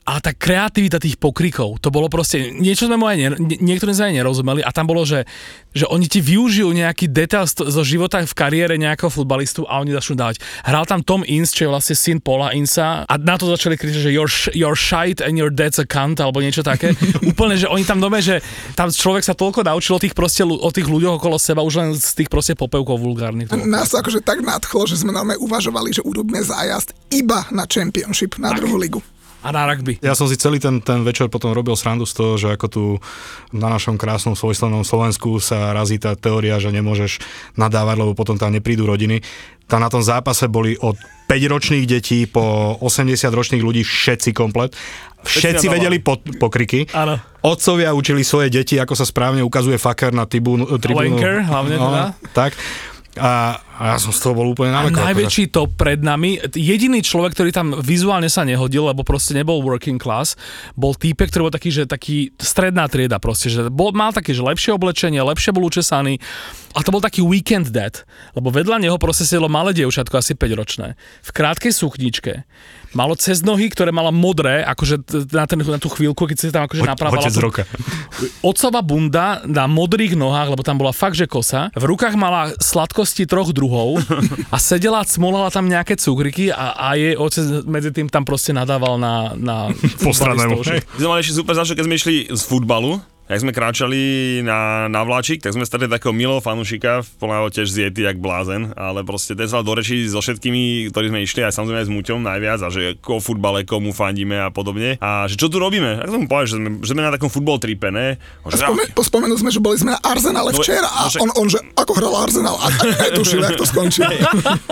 ale 0.10 0.26
tá 0.26 0.34
kreativita 0.34 0.98
tých 0.98 1.22
pokrikov, 1.22 1.78
to 1.78 1.94
bolo 1.94 2.10
proste, 2.10 2.50
niečo 2.50 2.90
sme 2.90 2.98
mu 2.98 3.06
aj, 3.06 3.16
ne, 3.16 3.28
nie- 3.38 3.62
niektorí 3.62 3.94
sme 3.94 4.10
aj 4.10 4.16
nerozumeli 4.18 4.66
a 4.66 4.74
tam 4.74 4.90
bolo, 4.90 5.06
že, 5.06 5.22
že 5.70 5.86
oni 5.86 6.10
ti 6.10 6.18
využijú 6.18 6.66
nejaký 6.74 7.06
detail 7.06 7.46
zo 7.46 7.84
života 7.86 8.18
v 8.18 8.34
kariére 8.34 8.74
nejakého 8.74 9.06
futbalistu 9.08 9.70
a 9.70 9.78
oni 9.78 9.94
začnú 9.94 10.18
dávať. 10.18 10.42
Hral 10.66 10.90
tam 10.90 11.06
Tom 11.06 11.22
Ince, 11.24 11.54
čo 11.54 11.70
je 11.70 11.72
vlastne 11.72 11.94
syn 11.94 12.18
Paula 12.18 12.58
Insa 12.58 13.06
a 13.06 13.14
na 13.16 13.38
to 13.38 13.46
začali 13.46 13.78
kričať, 13.78 14.02
že 14.02 14.10
you're, 14.10 14.26
sh- 14.26 14.50
you're 14.52 14.74
shite 14.74 15.22
and 15.22 15.38
your 15.38 15.54
dad's 15.54 15.78
a 15.78 15.86
cunt 15.86 16.18
alebo 16.18 16.42
niečo 16.42 16.66
také. 16.66 16.98
Úplne, 17.30 17.54
že 17.56 17.70
oni 17.70 17.86
tam 17.86 18.02
dome, 18.02 18.18
že 18.18 18.42
tam 18.74 18.90
človek 18.90 19.22
sa 19.22 19.38
toľko 19.38 19.62
naučil 19.62 19.94
o 19.94 20.02
tých, 20.02 20.18
proste, 20.18 20.42
o 20.42 20.72
tých 20.74 20.90
ľuďoch 20.90 21.22
okolo 21.22 21.38
seba 21.38 21.62
už 21.62 21.74
len 21.78 21.90
z 21.94 22.26
tých 22.26 22.34
proste 22.34 22.58
popevkov 22.58 22.98
vulgárnych. 22.98 23.46
Nás 23.62 23.94
akože 23.94 24.26
tak 24.26 24.42
nadchlo, 24.42 24.90
že 24.90 24.98
sme 24.98 25.14
normálne 25.14 25.38
uvažovali, 25.38 25.94
že 25.94 26.02
urobíme 26.02 26.42
zájazd 26.42 26.98
iba 27.14 27.46
na 27.54 27.70
Championship, 27.70 28.42
na 28.42 28.58
druhú 28.58 28.74
ligu. 28.74 28.98
A 29.40 29.56
na 29.56 29.64
rugby. 29.72 29.96
Ja 30.04 30.20
som 30.20 30.28
si 30.28 30.36
celý 30.36 30.60
ten, 30.60 30.84
ten 30.84 31.00
večer 31.08 31.32
potom 31.32 31.56
robil 31.56 31.72
srandu 31.80 32.04
z 32.04 32.14
toho, 32.16 32.36
že 32.36 32.52
ako 32.60 32.68
tu 32.68 32.84
na 33.56 33.72
našom 33.72 33.96
krásnom 33.96 34.36
svojslovnom 34.36 34.84
Slovensku 34.84 35.40
sa 35.40 35.72
razí 35.72 35.96
tá 35.96 36.12
teória, 36.20 36.60
že 36.60 36.76
nemôžeš 36.76 37.24
nadávať, 37.56 37.96
lebo 38.04 38.12
potom 38.20 38.36
tam 38.36 38.52
neprídu 38.52 38.84
rodiny. 38.84 39.24
Tam 39.70 39.80
na 39.80 39.88
tom 39.88 40.02
zápase 40.02 40.50
boli 40.50 40.76
od 40.82 40.98
5-ročných 41.30 41.86
detí 41.86 42.26
po 42.26 42.76
80-ročných 42.82 43.62
ľudí 43.62 43.86
všetci 43.86 44.34
komplet. 44.34 44.74
Všetci 45.22 45.70
vedeli 45.70 46.02
po, 46.02 46.18
pokriky. 46.20 46.90
Áno. 46.96 47.22
Otcovia 47.46 47.94
učili 47.94 48.26
svoje 48.26 48.50
deti, 48.50 48.76
ako 48.82 48.98
sa 48.98 49.06
správne 49.06 49.46
ukazuje 49.46 49.78
faker 49.80 50.12
na 50.12 50.26
tribúnu. 50.26 50.68
tribúnu. 50.80 51.16
Wanker, 51.16 51.36
hlavne 51.48 51.76
teda. 51.80 52.04
Tak. 52.34 52.52
A, 53.20 53.60
a 53.80 53.84
ja 53.94 53.98
som 54.00 54.16
z 54.16 54.20
toho 54.24 54.34
bol 54.34 54.48
úplne 54.56 54.72
na 54.72 54.88
akože. 54.88 54.96
najväčší 54.96 55.44
top 55.52 55.76
pred 55.76 56.00
nami, 56.00 56.40
jediný 56.56 57.04
človek, 57.04 57.36
ktorý 57.36 57.52
tam 57.52 57.76
vizuálne 57.80 58.32
sa 58.32 58.48
nehodil, 58.48 58.88
lebo 58.88 59.04
proste 59.04 59.36
nebol 59.36 59.60
working 59.60 60.00
class, 60.00 60.40
bol 60.74 60.96
týpek, 60.96 61.30
ktorý 61.30 61.52
bol 61.52 61.54
taký, 61.54 61.70
že 61.70 61.84
taký 61.86 62.32
stredná 62.40 62.88
trieda 62.88 63.20
proste, 63.20 63.52
že 63.52 63.68
bol, 63.68 63.92
mal 63.92 64.16
také, 64.16 64.32
že 64.32 64.42
lepšie 64.42 64.74
oblečenie, 64.74 65.20
lepšie 65.20 65.52
bol 65.52 65.68
učesaný 65.68 66.18
a 66.74 66.80
to 66.80 66.90
bol 66.96 67.04
taký 67.04 67.20
weekend 67.20 67.76
dad, 67.76 68.08
lebo 68.34 68.50
vedľa 68.50 68.80
neho 68.80 68.96
proste 68.96 69.28
sedelo 69.28 69.52
malé 69.52 69.76
dievčatko, 69.76 70.16
asi 70.16 70.34
5 70.34 70.60
ročné, 70.60 70.88
v 71.26 71.30
krátkej 71.36 71.76
sukničke, 71.76 72.48
malo 72.92 73.14
cez 73.14 73.42
nohy, 73.42 73.68
ktoré 73.68 73.90
mala 73.90 74.10
modré, 74.10 74.62
akože 74.64 75.02
na, 75.32 75.46
ten, 75.46 75.60
na 75.60 75.78
tú 75.78 75.88
chvíľku, 75.88 76.26
keď 76.26 76.38
si 76.38 76.48
tam 76.50 76.66
akože 76.66 76.84
napravala. 76.84 77.22
Otec 77.22 77.34
tú- 77.34 77.44
roka. 77.44 77.64
Otcová 78.42 78.82
bunda 78.82 79.40
na 79.46 79.66
modrých 79.66 80.14
nohách, 80.14 80.52
lebo 80.52 80.62
tam 80.62 80.76
bola 80.76 80.92
fakt, 80.92 81.16
že 81.16 81.26
kosa. 81.26 81.72
V 81.72 81.86
rukách 81.86 82.16
mala 82.16 82.52
sladkosti 82.58 83.24
troch 83.24 83.52
druhov 83.52 84.02
a 84.50 84.58
sedela, 84.58 85.04
cmolala 85.04 85.48
tam 85.50 85.66
nejaké 85.66 85.96
cukriky 85.96 86.50
a, 86.50 86.76
a 86.76 86.88
jej 86.94 87.16
otec 87.16 87.64
medzi 87.64 87.90
tým 87.92 88.08
tam 88.08 88.24
proste 88.24 88.52
nadával 88.52 88.98
na, 88.98 89.34
na 89.36 89.56
že- 90.64 90.84
My 90.84 91.00
sme 91.00 91.10
mali 91.10 91.22
ešte 91.22 91.36
super 91.36 91.54
zážitok, 91.56 91.78
keď 91.80 91.86
sme 91.86 91.96
išli 91.96 92.16
z 92.30 92.42
futbalu, 92.44 93.00
jak 93.30 93.40
sme 93.40 93.54
kráčali 93.54 94.02
na, 94.42 94.90
na 94.90 95.06
vláčik, 95.06 95.40
tak 95.40 95.54
sme 95.54 95.62
stretli 95.62 95.86
takého 95.86 96.10
milého 96.10 96.42
fanušika, 96.42 97.06
plného 97.18 97.48
tiež 97.48 97.70
zjety 97.70 98.02
jak 98.02 98.18
blázen, 98.18 98.74
ale 98.74 99.06
proste 99.06 99.32
ten 99.32 99.46
sa 99.46 99.62
do 99.62 99.72
reči 99.72 100.02
so 100.04 100.18
všetkými, 100.18 100.90
ktorí 100.90 101.08
sme 101.08 101.22
išli, 101.22 101.46
aj 101.46 101.54
samozrejme 101.54 101.80
aj 101.80 101.88
s 101.88 101.94
Muťom 101.94 102.20
najviac, 102.20 102.60
a 102.60 102.68
že 102.68 102.98
o 103.00 103.22
futbale, 103.22 103.62
komu 103.64 103.94
fandíme 103.94 104.34
a 104.36 104.50
podobne. 104.50 104.98
A 104.98 105.30
že 105.30 105.38
čo 105.38 105.46
tu 105.46 105.62
robíme? 105.62 106.02
Tak 106.02 106.10
som 106.10 106.20
mu 106.20 106.28
povedal, 106.28 106.48
že 106.48 106.56
sme, 106.58 106.70
že 106.82 106.90
sme 106.90 107.02
na 107.02 107.14
takom 107.14 107.30
futbal 107.30 107.62
tripe, 107.62 107.88
ne? 107.88 108.18
Že, 108.44 108.66
Spome- 108.66 108.90
pospomenul 108.92 109.38
sme, 109.38 109.50
že 109.50 109.62
boli 109.62 109.78
sme 109.78 109.94
na 109.94 110.02
Arsenale 110.02 110.50
No, 110.50 110.58
včera 110.58 110.90
a 110.90 111.06
no 111.06 111.10
však- 111.10 111.22
on, 111.22 111.30
on, 111.36 111.48
že 111.48 111.60
ako 111.76 111.92
hral 111.94 112.14
Arsenal 112.18 112.58
a 112.58 112.66
netušil, 113.06 113.40
jak 113.40 113.54
to 113.54 113.66
skončí. 113.66 114.02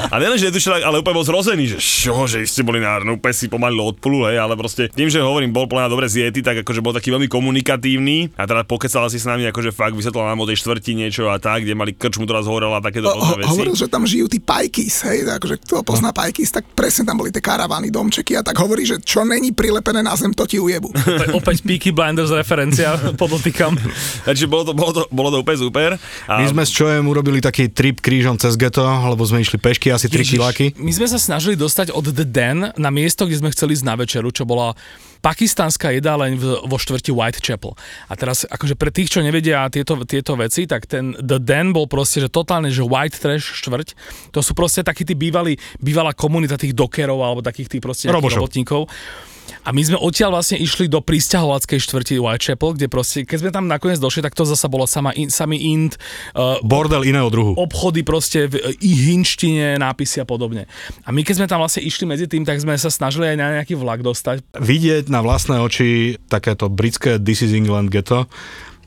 A 0.07 0.15
nielen, 0.17 0.35
že 0.35 0.49
netušil, 0.49 0.79
ale 0.79 0.97
úplne 0.97 1.13
bol 1.13 1.27
zrozený, 1.27 1.67
že 1.67 1.77
čo, 1.77 2.25
že 2.25 2.41
ste 2.41 2.63
boli 2.63 2.79
na 2.79 2.97
no, 2.99 3.19
úplne 3.19 3.35
si 3.35 3.45
pomalilo 3.45 3.85
od 3.85 3.99
pulu, 3.99 4.25
hej, 4.25 4.39
ale 4.39 4.55
proste 4.55 4.87
tým, 4.89 5.05
že 5.05 5.19
hovorím, 5.19 5.51
bol 5.51 5.67
plná 5.67 5.85
dobre 5.85 6.07
zjety, 6.07 6.39
tak 6.39 6.63
akože 6.63 6.79
bol 6.79 6.89
taký 6.89 7.11
veľmi 7.11 7.27
komunikatívny 7.27 8.31
a 8.33 8.46
teda 8.47 8.63
pokecal 8.63 9.05
si 9.07 9.19
s 9.19 9.27
nami, 9.27 9.45
akože 9.45 9.69
fakt 9.69 9.91
vysvetlil 9.91 10.23
nám 10.23 10.39
o 10.39 10.47
tej 10.47 10.57
štvrti 10.57 10.95
niečo 10.95 11.27
a 11.27 11.37
tak, 11.37 11.61
kde 11.61 11.75
mali 11.75 11.91
krčmu, 11.91 12.23
ktorá 12.23 12.39
zhorela 12.41 12.79
a 12.79 12.81
takéto 12.81 13.05
Ho- 13.05 13.19
ho- 13.19 13.43
hovoril, 13.45 13.75
veci. 13.75 13.83
že 13.83 13.87
tam 13.87 14.03
žijú 14.03 14.25
tí 14.25 14.39
pajkis, 14.39 15.03
hej, 15.03 15.27
akože 15.27 15.59
kto 15.61 15.83
pozná 15.83 16.09
pajkis, 16.09 16.49
tak 16.49 16.63
presne 16.71 17.03
tam 17.03 17.19
boli 17.19 17.29
tie 17.29 17.39
karavany, 17.39 17.91
domčeky 17.91 18.33
a 18.33 18.41
tak 18.41 18.55
hovorí, 18.55 18.87
že 18.87 18.97
čo 18.97 19.21
není 19.21 19.51
prilepené 19.51 19.99
na 19.99 20.15
zem, 20.15 20.31
to 20.31 20.47
ti 20.47 20.57
ujebu. 20.57 20.87
Opäť, 20.95 21.29
opäť 21.33 21.57
Peaky 21.61 21.91
Blinders 21.91 22.31
referencia, 22.31 22.95
podotýkam. 23.13 23.75
Takže 24.23 24.45
bolo 24.45 24.63
to, 24.63 24.71
bolo 24.71 24.91
to, 24.93 25.01
bolo 25.09 25.29
to 25.29 25.37
úplne 25.41 25.59
super. 25.59 25.89
A 26.25 26.39
My 26.39 26.45
sme 26.47 26.63
s 26.63 26.71
Čojem 26.71 27.03
urobili 27.03 27.37
taký 27.37 27.67
trip 27.67 27.99
krížom 27.99 28.37
cez 28.37 28.55
geto, 28.55 28.81
lebo 28.83 29.19
sme 29.21 29.41
išli 29.41 29.57
pešky 29.57 29.89
asi 29.89 30.07
3 30.07 30.23
kiláky. 30.23 30.65
My 30.77 30.93
sme 30.93 31.09
sa 31.09 31.17
snažili 31.17 31.57
dostať 31.57 31.89
od 31.89 32.05
The 32.07 32.23
Den 32.23 32.71
na 32.71 32.89
miesto, 32.89 33.25
kde 33.25 33.41
sme 33.41 33.49
chceli 33.49 33.73
ísť 33.73 33.83
na 33.83 33.95
večeru, 33.95 34.29
čo 34.29 34.45
bola 34.45 34.77
pakistánska 35.19 35.93
jedáleň 35.93 36.37
vo 36.65 36.77
štvrti 36.77 37.11
Whitechapel. 37.13 37.73
A 38.07 38.13
teraz, 38.13 38.43
akože 38.47 38.77
pre 38.77 38.89
tých, 38.93 39.13
čo 39.13 39.19
nevedia 39.21 39.67
tieto, 39.69 39.97
tieto 40.03 40.37
veci, 40.39 40.69
tak 40.69 40.85
ten 40.85 41.13
The 41.17 41.39
Den 41.41 41.73
bol 41.73 41.89
proste, 41.89 42.23
že 42.23 42.29
totálne, 42.31 42.69
že 42.69 42.85
white 42.85 43.17
trash 43.17 43.57
štvrť. 43.63 43.97
To 44.33 44.39
sú 44.41 44.53
proste 44.53 44.85
takí 44.85 45.03
tí 45.03 45.13
bývalí, 45.13 45.57
bývalá 45.81 46.13
komunita 46.13 46.57
tých 46.57 46.77
dokerov 46.77 47.19
alebo 47.21 47.39
takých 47.45 47.77
tých 47.77 47.83
proste 47.83 48.05
robotníkov. 48.09 48.89
A 49.63 49.75
my 49.75 49.81
sme 49.83 49.97
odtiaľ 49.99 50.39
vlastne 50.39 50.59
išli 50.59 50.87
do 50.87 50.99
pristahovackej 51.03 51.79
štvrti 51.79 52.15
Whitechapel, 52.19 52.75
kde 52.75 52.87
proste, 52.87 53.23
keď 53.23 53.37
sme 53.43 53.51
tam 53.51 53.65
nakoniec 53.67 53.99
došli, 53.99 54.23
tak 54.23 54.35
to 54.35 54.47
zasa 54.47 54.67
bolo 54.71 54.87
sama 54.87 55.11
in, 55.15 55.27
samý 55.27 55.59
int, 55.59 55.99
uh, 56.35 56.59
Bordel 56.63 57.03
iného 57.07 57.27
druhu. 57.27 57.55
obchody 57.55 58.03
proste 58.03 58.47
v 58.47 58.75
i 58.79 58.91
hinštine, 59.11 59.79
nápisy 59.79 60.23
a 60.23 60.25
podobne. 60.27 60.67
A 61.03 61.11
my 61.11 61.21
keď 61.23 61.43
sme 61.43 61.47
tam 61.51 61.59
vlastne 61.63 61.83
išli 61.83 62.07
medzi 62.07 62.25
tým, 62.27 62.47
tak 62.47 62.59
sme 62.59 62.75
sa 62.79 62.91
snažili 62.91 63.33
aj 63.33 63.37
na 63.37 63.47
nejaký 63.59 63.75
vlak 63.75 64.03
dostať. 64.03 64.43
Vidieť 64.55 65.11
na 65.11 65.19
vlastné 65.19 65.59
oči 65.59 66.19
takéto 66.31 66.71
britské 66.71 67.19
This 67.19 67.43
is 67.43 67.51
England 67.51 67.91
ghetto. 67.91 68.27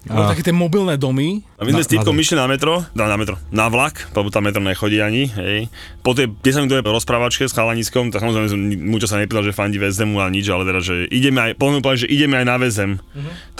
Boli 0.01 0.25
také 0.33 0.40
tie 0.40 0.57
mobilné 0.57 0.96
domy, 0.96 1.44
A 1.61 1.68
my 1.68 1.77
sme 1.77 1.85
Na- 1.85 1.87
s 1.87 1.92
týpkom 1.92 2.16
išli 2.16 2.40
na 2.40 2.49
metro, 2.49 2.81
na, 2.96 3.05
na 3.05 3.20
metro, 3.20 3.37
na 3.53 3.68
vlak, 3.68 4.09
lebo 4.16 4.33
tam 4.33 4.49
metro 4.49 4.64
nechodí 4.64 4.96
ani, 5.05 5.29
hej. 5.29 5.68
Po 6.01 6.16
tej 6.16 6.33
10 6.33 6.64
minútovej 6.64 6.88
rozprávačke 6.88 7.44
s 7.44 7.53
chalaniskom, 7.53 8.09
tak 8.09 8.25
samozrejme 8.25 8.49
som 8.49 8.61
mučo 8.88 9.05
sa 9.05 9.20
nepýtal, 9.20 9.44
že 9.44 9.53
fandí 9.53 9.77
VSM 9.77 10.16
a 10.16 10.33
nič, 10.33 10.49
ale 10.49 10.64
teda, 10.64 10.81
že 10.81 11.05
ideme 11.12 11.53
aj, 11.53 11.61
povedať, 11.61 12.09
že 12.09 12.09
ideme 12.09 12.40
aj 12.40 12.46
na 12.49 12.57
VSM, 12.57 12.92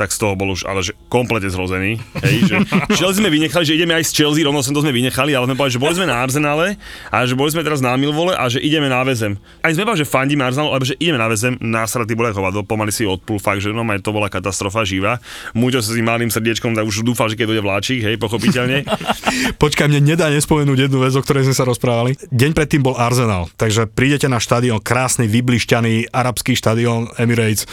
tak 0.00 0.16
z 0.16 0.16
toho 0.16 0.32
bol 0.32 0.48
už, 0.56 0.64
ale 0.64 0.80
že 0.80 0.96
komplete 1.12 1.52
zrozený, 1.52 2.00
hej, 2.24 2.36
že 2.48 2.56
Chelsea 2.96 3.20
sme 3.20 3.28
vynechali, 3.28 3.68
že 3.68 3.76
ideme 3.76 3.92
aj 3.92 4.08
z 4.08 4.12
Chelsea, 4.16 4.48
rovno 4.48 4.64
som 4.64 4.72
to 4.72 4.80
sme 4.80 4.96
vynechali, 4.96 5.36
ale 5.36 5.44
sme 5.44 5.60
povedali, 5.60 5.76
že 5.76 5.82
boli 5.84 5.92
sme 5.92 6.08
na 6.08 6.24
Arsenále 6.24 6.80
a 7.12 7.16
že 7.28 7.36
boli 7.36 7.52
sme 7.52 7.60
teraz 7.60 7.84
na 7.84 7.92
Milvole 8.00 8.32
a 8.32 8.48
že 8.48 8.64
ideme 8.64 8.88
na 8.88 9.04
VSM. 9.04 9.36
Aj 9.60 9.76
sme 9.76 9.84
povedali, 9.84 10.00
že 10.00 10.08
fandíme 10.08 10.40
Arsenalu, 10.40 10.72
ale 10.72 10.88
že 10.88 10.96
ideme 10.96 11.20
na 11.20 11.28
VSM, 11.28 11.60
násratý 11.60 12.16
bol 12.16 12.32
ako 12.32 12.40
hovado, 12.40 12.64
pomaly 12.64 12.96
si 12.96 13.04
odplul, 13.04 13.36
fakt, 13.36 13.60
že 13.60 13.76
no 13.76 13.84
to 14.00 14.08
bola 14.16 14.32
katastrofa 14.32 14.88
živá. 14.88 15.20
Muťo 15.52 15.84
sa 15.84 15.92
s 15.92 16.00
malým 16.00 16.32
srdiečkom, 16.32 16.72
tak 16.72 16.88
už 16.88 17.04
dúfal, 17.04 17.28
že 17.28 17.36
keď 17.36 17.52
dojde 17.52 17.64
vláčik, 17.90 18.07
hej, 18.07 18.16
pochopiteľne. 18.22 18.79
Počkaj, 19.62 19.90
mne 19.90 20.14
nedá 20.14 20.31
nespomenúť 20.31 20.87
jednu 20.87 21.03
vec, 21.03 21.12
o 21.18 21.22
ktorej 21.22 21.50
sme 21.50 21.57
sa 21.59 21.66
rozprávali. 21.66 22.14
Deň 22.31 22.55
predtým 22.55 22.87
bol 22.87 22.94
Arsenal, 22.94 23.50
takže 23.59 23.90
prídete 23.90 24.31
na 24.31 24.38
štadión, 24.38 24.79
krásny, 24.79 25.26
vyblišťaný 25.26 26.14
arabský 26.14 26.55
štadión 26.55 27.11
Emirates 27.18 27.66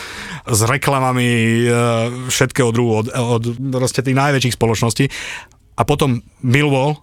s 0.50 0.60
reklamami 0.66 1.30
e, 1.30 1.66
všetkého 2.34 2.74
druhu 2.74 3.06
od, 3.06 3.08
od 3.14 3.44
proste 3.78 4.02
tých 4.02 4.18
najväčších 4.18 4.58
spoločností. 4.58 5.06
A 5.78 5.86
potom 5.86 6.26
Millwall, 6.42 6.98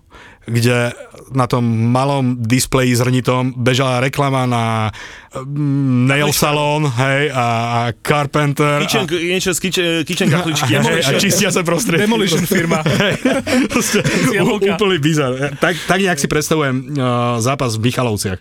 kde 0.44 0.92
na 1.32 1.46
tom 1.48 1.64
malom 1.64 2.36
displeji 2.36 2.92
zrnitom 2.92 3.56
bežala 3.56 4.04
reklama 4.04 4.44
na 4.44 4.92
mm, 5.32 6.04
nail 6.04 6.30
salon, 6.36 6.84
hej, 6.84 7.32
a, 7.32 7.46
a 7.46 7.80
Carpenter. 8.04 8.84
Kitchen, 8.84 9.08
a, 9.08 9.14
niečo 9.34 9.50
z 9.56 9.58
kitchen, 9.60 9.86
kitchen 10.04 10.28
kahličky. 10.34 10.76
hej, 10.76 11.00
a 11.00 11.10
čistia 11.16 11.48
sa 11.48 11.64
prostredie. 11.64 12.04
Demolition 12.04 12.44
firma. 12.44 12.84
Proste, 13.72 14.04
úplný 14.44 14.98
bizar. 15.00 15.56
Tak, 15.56 15.74
tak 15.88 15.98
nejak 16.04 16.20
si 16.20 16.28
predstavujem 16.28 16.94
uh, 16.94 17.40
zápas 17.40 17.80
v 17.80 17.88
Michalovciach. 17.88 18.38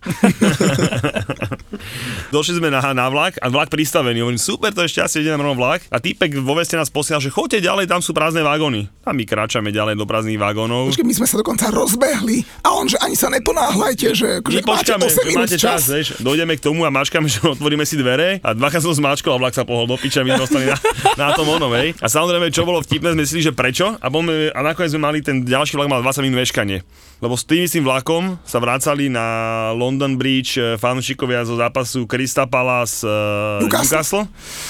Došli 2.36 2.60
sme 2.60 2.70
na, 2.74 2.82
na 2.94 3.08
vlak 3.08 3.40
a 3.40 3.48
vlak 3.48 3.72
pristavený. 3.72 4.22
Hovorím, 4.22 4.42
super, 4.42 4.76
to 4.76 4.84
je 4.86 4.92
šťastie, 4.92 5.24
ide 5.24 5.32
nám 5.32 5.46
rovno 5.46 5.60
vlak. 5.64 5.86
A 5.90 5.98
týpek 6.04 6.36
vo 6.42 6.58
veste 6.58 6.76
nás 6.76 6.92
posielal, 6.92 7.24
že 7.24 7.32
choďte 7.32 7.64
ďalej, 7.64 7.86
tam 7.90 8.02
sú 8.04 8.12
prázdne 8.12 8.44
vagóny. 8.44 8.90
A 9.08 9.12
my 9.12 9.24
kráčame 9.24 9.72
ďalej 9.74 10.00
do 10.00 10.06
prázdnych 10.06 10.40
vagónov. 10.40 10.92
Počkej, 10.94 11.08
my 11.08 11.16
sme 11.16 11.28
sa 11.28 11.36
dokonca 11.40 11.70
rozbehli 11.94 12.42
a 12.66 12.74
on, 12.74 12.90
že 12.90 12.98
ani 12.98 13.14
sa 13.14 13.30
neponáhľajte, 13.30 14.08
že, 14.18 14.42
že 14.42 14.60
máte 14.66 14.98
počkáme, 14.98 15.06
8 15.06 15.30
minút 15.30 15.46
máte 15.46 15.58
čas, 15.62 15.86
vieš, 15.86 16.18
dojdeme 16.18 16.58
k 16.58 16.62
tomu 16.66 16.82
a 16.82 16.90
mačkáme, 16.90 17.30
že 17.34 17.38
otvoríme 17.46 17.86
si 17.86 18.02
dvere 18.02 18.42
a 18.42 18.58
dvakrát 18.58 18.82
som 18.82 18.98
zmáčkol 18.98 19.38
a 19.38 19.40
vlak 19.40 19.54
sa 19.54 19.62
pohol 19.62 19.86
do 19.86 19.94
piča, 19.94 20.26
my 20.26 20.34
sme 20.34 20.44
ostali 20.44 20.66
na, 20.66 20.78
na 21.14 21.38
tom 21.38 21.46
onom, 21.46 21.70
hej. 21.78 21.94
A 22.02 22.10
samozrejme, 22.10 22.50
čo 22.50 22.66
bolo 22.66 22.82
vtipné, 22.82 23.14
sme 23.14 23.24
si, 23.30 23.46
že 23.46 23.54
prečo 23.54 23.94
a, 24.02 24.08
bol, 24.10 24.26
a 24.26 24.60
nakoniec 24.66 24.90
sme 24.90 25.06
mali 25.06 25.22
ten 25.22 25.46
ďalší 25.46 25.78
vlak 25.78 25.92
mal 25.94 26.02
20 26.02 26.26
minút 26.26 26.42
veškanie. 26.42 26.82
Lebo 27.24 27.40
s 27.40 27.48
tým 27.48 27.64
istým 27.64 27.88
vlakom 27.88 28.36
sa 28.44 28.60
vracali 28.60 29.08
na 29.08 29.24
London 29.72 30.20
Bridge 30.20 30.60
eh, 30.60 30.76
fanúšikovia 30.76 31.48
zo 31.48 31.56
zápasu 31.56 32.04
Krista 32.04 32.44
Palace 32.44 33.08
uh, 33.08 33.64
Newcastle. 33.64 33.96
Newcastle 33.96 34.24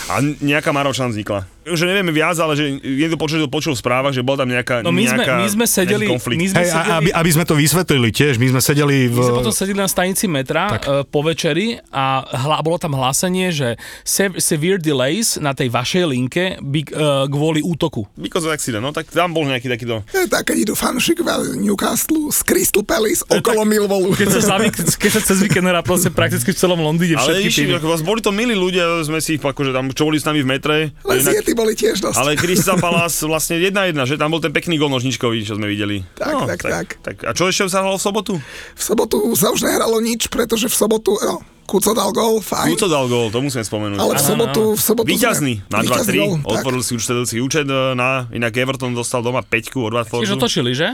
a 0.06 0.22
nejaká 0.22 0.70
Maročan 0.70 1.10
vznikla. 1.10 1.50
Že 1.64 1.96
nevieme 1.96 2.12
viac, 2.12 2.36
ale 2.44 2.60
že 2.60 2.76
niekto 2.84 3.16
počul, 3.16 3.40
počul 3.48 3.72
v 3.72 3.80
správach, 3.80 4.12
že 4.12 4.20
bol 4.20 4.36
tam 4.36 4.52
nejaká, 4.52 4.84
No 4.84 4.92
my 4.92 5.08
sme, 5.08 5.24
nejaká, 5.24 5.40
my 5.40 5.48
sme 5.48 5.66
sedeli, 5.66 6.06
konflikt. 6.12 6.40
my 6.44 6.48
sme 6.52 6.60
Hej, 6.60 6.70
sedeli, 6.76 6.92
aby, 6.92 7.10
aby 7.16 7.30
sme 7.32 7.44
to 7.48 7.56
vysvetlili 7.56 8.10
tiež, 8.12 8.36
my 8.36 8.48
sme 8.52 8.62
sedeli 8.62 9.08
v... 9.08 9.16
My 9.16 9.24
sme 9.32 9.40
potom 9.40 9.56
sedeli 9.56 9.78
na 9.80 9.88
stanici 9.88 10.28
metra 10.28 10.76
Tak. 10.76 10.84
uh, 10.84 11.08
po 11.08 11.24
večeri 11.24 11.80
a 11.88 12.20
hla, 12.22 12.60
bolo 12.60 12.76
tam 12.76 12.92
hlásenie, 13.00 13.56
že 13.56 13.80
sev, 14.04 14.36
severe 14.44 14.76
delays 14.76 15.40
na 15.40 15.56
tej 15.56 15.72
vašej 15.72 16.04
linke 16.04 16.60
by, 16.60 16.82
uh, 16.92 17.32
kvôli 17.32 17.64
útoku. 17.64 18.12
Because 18.20 18.44
of 18.44 18.52
accident, 18.52 18.84
no 18.84 18.92
tak 18.92 19.08
tam 19.08 19.32
bol 19.32 19.48
nejaký 19.48 19.72
takýto... 19.72 20.04
Je 20.12 20.28
tak, 20.28 20.52
keď 20.52 20.68
idú 20.68 20.74
fanúšikovia 20.76 21.48
z 21.48 21.64
Newcastle, 21.64 22.28
z 22.28 22.43
Crystal 22.44 22.84
Palace, 22.84 23.24
okolo 23.26 23.64
Millwallu. 23.64 24.12
Keď 24.14 24.28
sa, 24.30 24.56
zavyk, 24.56 24.74
keď 24.94 25.12
sa 25.12 25.22
cez 25.24 25.40
víkend 25.40 25.64
hrá 25.64 25.80
proste 25.80 26.08
prakticky 26.08 26.52
v 26.52 26.58
celom 26.58 26.78
Londýne 26.78 27.16
Ale 27.16 27.40
všetky 27.40 27.48
išli, 27.48 27.64
týmy. 27.66 27.74
ako 27.80 27.88
vás 27.88 28.02
boli 28.02 28.20
to 28.20 28.30
milí 28.30 28.54
ľudia, 28.54 29.02
sme 29.02 29.18
si 29.18 29.36
ich 29.36 29.42
akože 29.42 29.72
tam, 29.72 29.90
čo 29.90 30.04
boli 30.04 30.16
s 30.16 30.26
nami 30.26 30.40
v 30.40 30.48
metre. 30.50 30.76
Ale 31.02 31.18
Inak- 31.18 31.52
boli 31.54 31.74
tiež 31.74 31.98
dosť. 32.00 32.16
ale 32.16 32.36
Krista 32.36 32.76
Palas 32.76 33.16
vlastne 33.22 33.58
jedna 33.58 33.86
jedna, 33.86 34.04
že 34.04 34.16
tam 34.16 34.30
bol 34.30 34.40
ten 34.40 34.50
pekný 34.50 34.76
gol 34.76 34.90
nožničkový, 34.90 35.42
čo 35.42 35.56
sme 35.56 35.66
videli. 35.66 36.04
No, 36.20 36.44
Tak, 36.44 36.60
tak, 36.60 36.62
tak. 36.64 36.88
tak. 37.00 37.16
A 37.24 37.32
čo 37.32 37.48
ešte 37.48 37.66
sa 37.68 37.80
hralo 37.80 37.96
v 37.96 38.04
sobotu? 38.04 38.34
V 38.74 38.82
sobotu 38.84 39.18
sa 39.34 39.50
už 39.50 39.64
nehralo 39.64 39.98
nič, 39.98 40.28
pretože 40.28 40.66
v 40.66 40.76
sobotu, 40.76 41.16
no, 41.18 41.40
Kuco 41.64 41.96
dal 41.96 42.12
gol, 42.12 42.38
fajn. 42.38 42.76
Kuco 42.76 42.88
dal 42.88 43.08
gol, 43.08 43.32
to 43.32 43.40
musím 43.40 43.64
spomenúť. 43.64 43.96
Ale 43.96 44.14
v 44.14 44.22
sobotu, 44.22 44.62
v 44.74 44.82
sobotu 44.84 45.08
Výťazný 45.08 45.64
na 45.66 45.80
Víťazný 45.80 46.12
2-3, 46.12 46.20
gol, 46.20 46.34
tak. 46.36 46.52
otvoril 46.54 46.82
si 46.84 46.92
účtedujúci 46.94 47.36
účet 47.40 47.64
e, 47.66 47.96
na, 47.96 48.28
inak 48.30 48.52
Everton 48.52 48.92
dostal 48.92 49.24
doma 49.24 49.40
5 49.40 49.72
od 49.80 49.88
Tiež 49.88 49.96
Watfordu. 49.96 50.36
otočili, 50.36 50.76
že? 50.76 50.92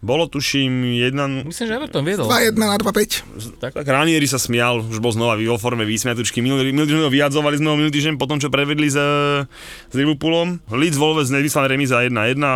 Bolo 0.00 0.24
tuším 0.32 0.96
jedna, 0.96 1.28
Myslím, 1.28 1.68
že 1.68 1.76
Everton 1.76 2.00
viedol. 2.08 2.24
2-1 2.24 2.56
na 2.56 2.80
2-5. 2.80 3.60
tak, 3.60 3.76
tak 3.76 3.84
Ranieri 3.84 4.24
sa 4.24 4.40
smial, 4.40 4.80
už 4.80 4.96
bol 4.96 5.12
znova 5.12 5.36
vo 5.36 5.60
forme 5.60 5.84
výsmiatučky. 5.84 6.40
Minulý, 6.40 6.72
minulý 6.72 6.88
týždeň 6.88 7.04
ho 7.04 7.12
vyjadzovali 7.12 7.60
sme 7.60 7.68
ho 7.68 7.76
minulý 7.76 7.92
týždeň 7.92 8.16
po 8.16 8.24
tom, 8.24 8.40
čo 8.40 8.48
prevedli 8.48 8.88
s, 8.88 8.96
s 8.96 9.94
Liverpoolom. 9.94 10.64
Leeds 10.72 10.96
Wolves 10.96 11.28
nevyslal 11.28 11.68
remíza 11.68 12.00
1-1 12.00 12.16
a 12.40 12.54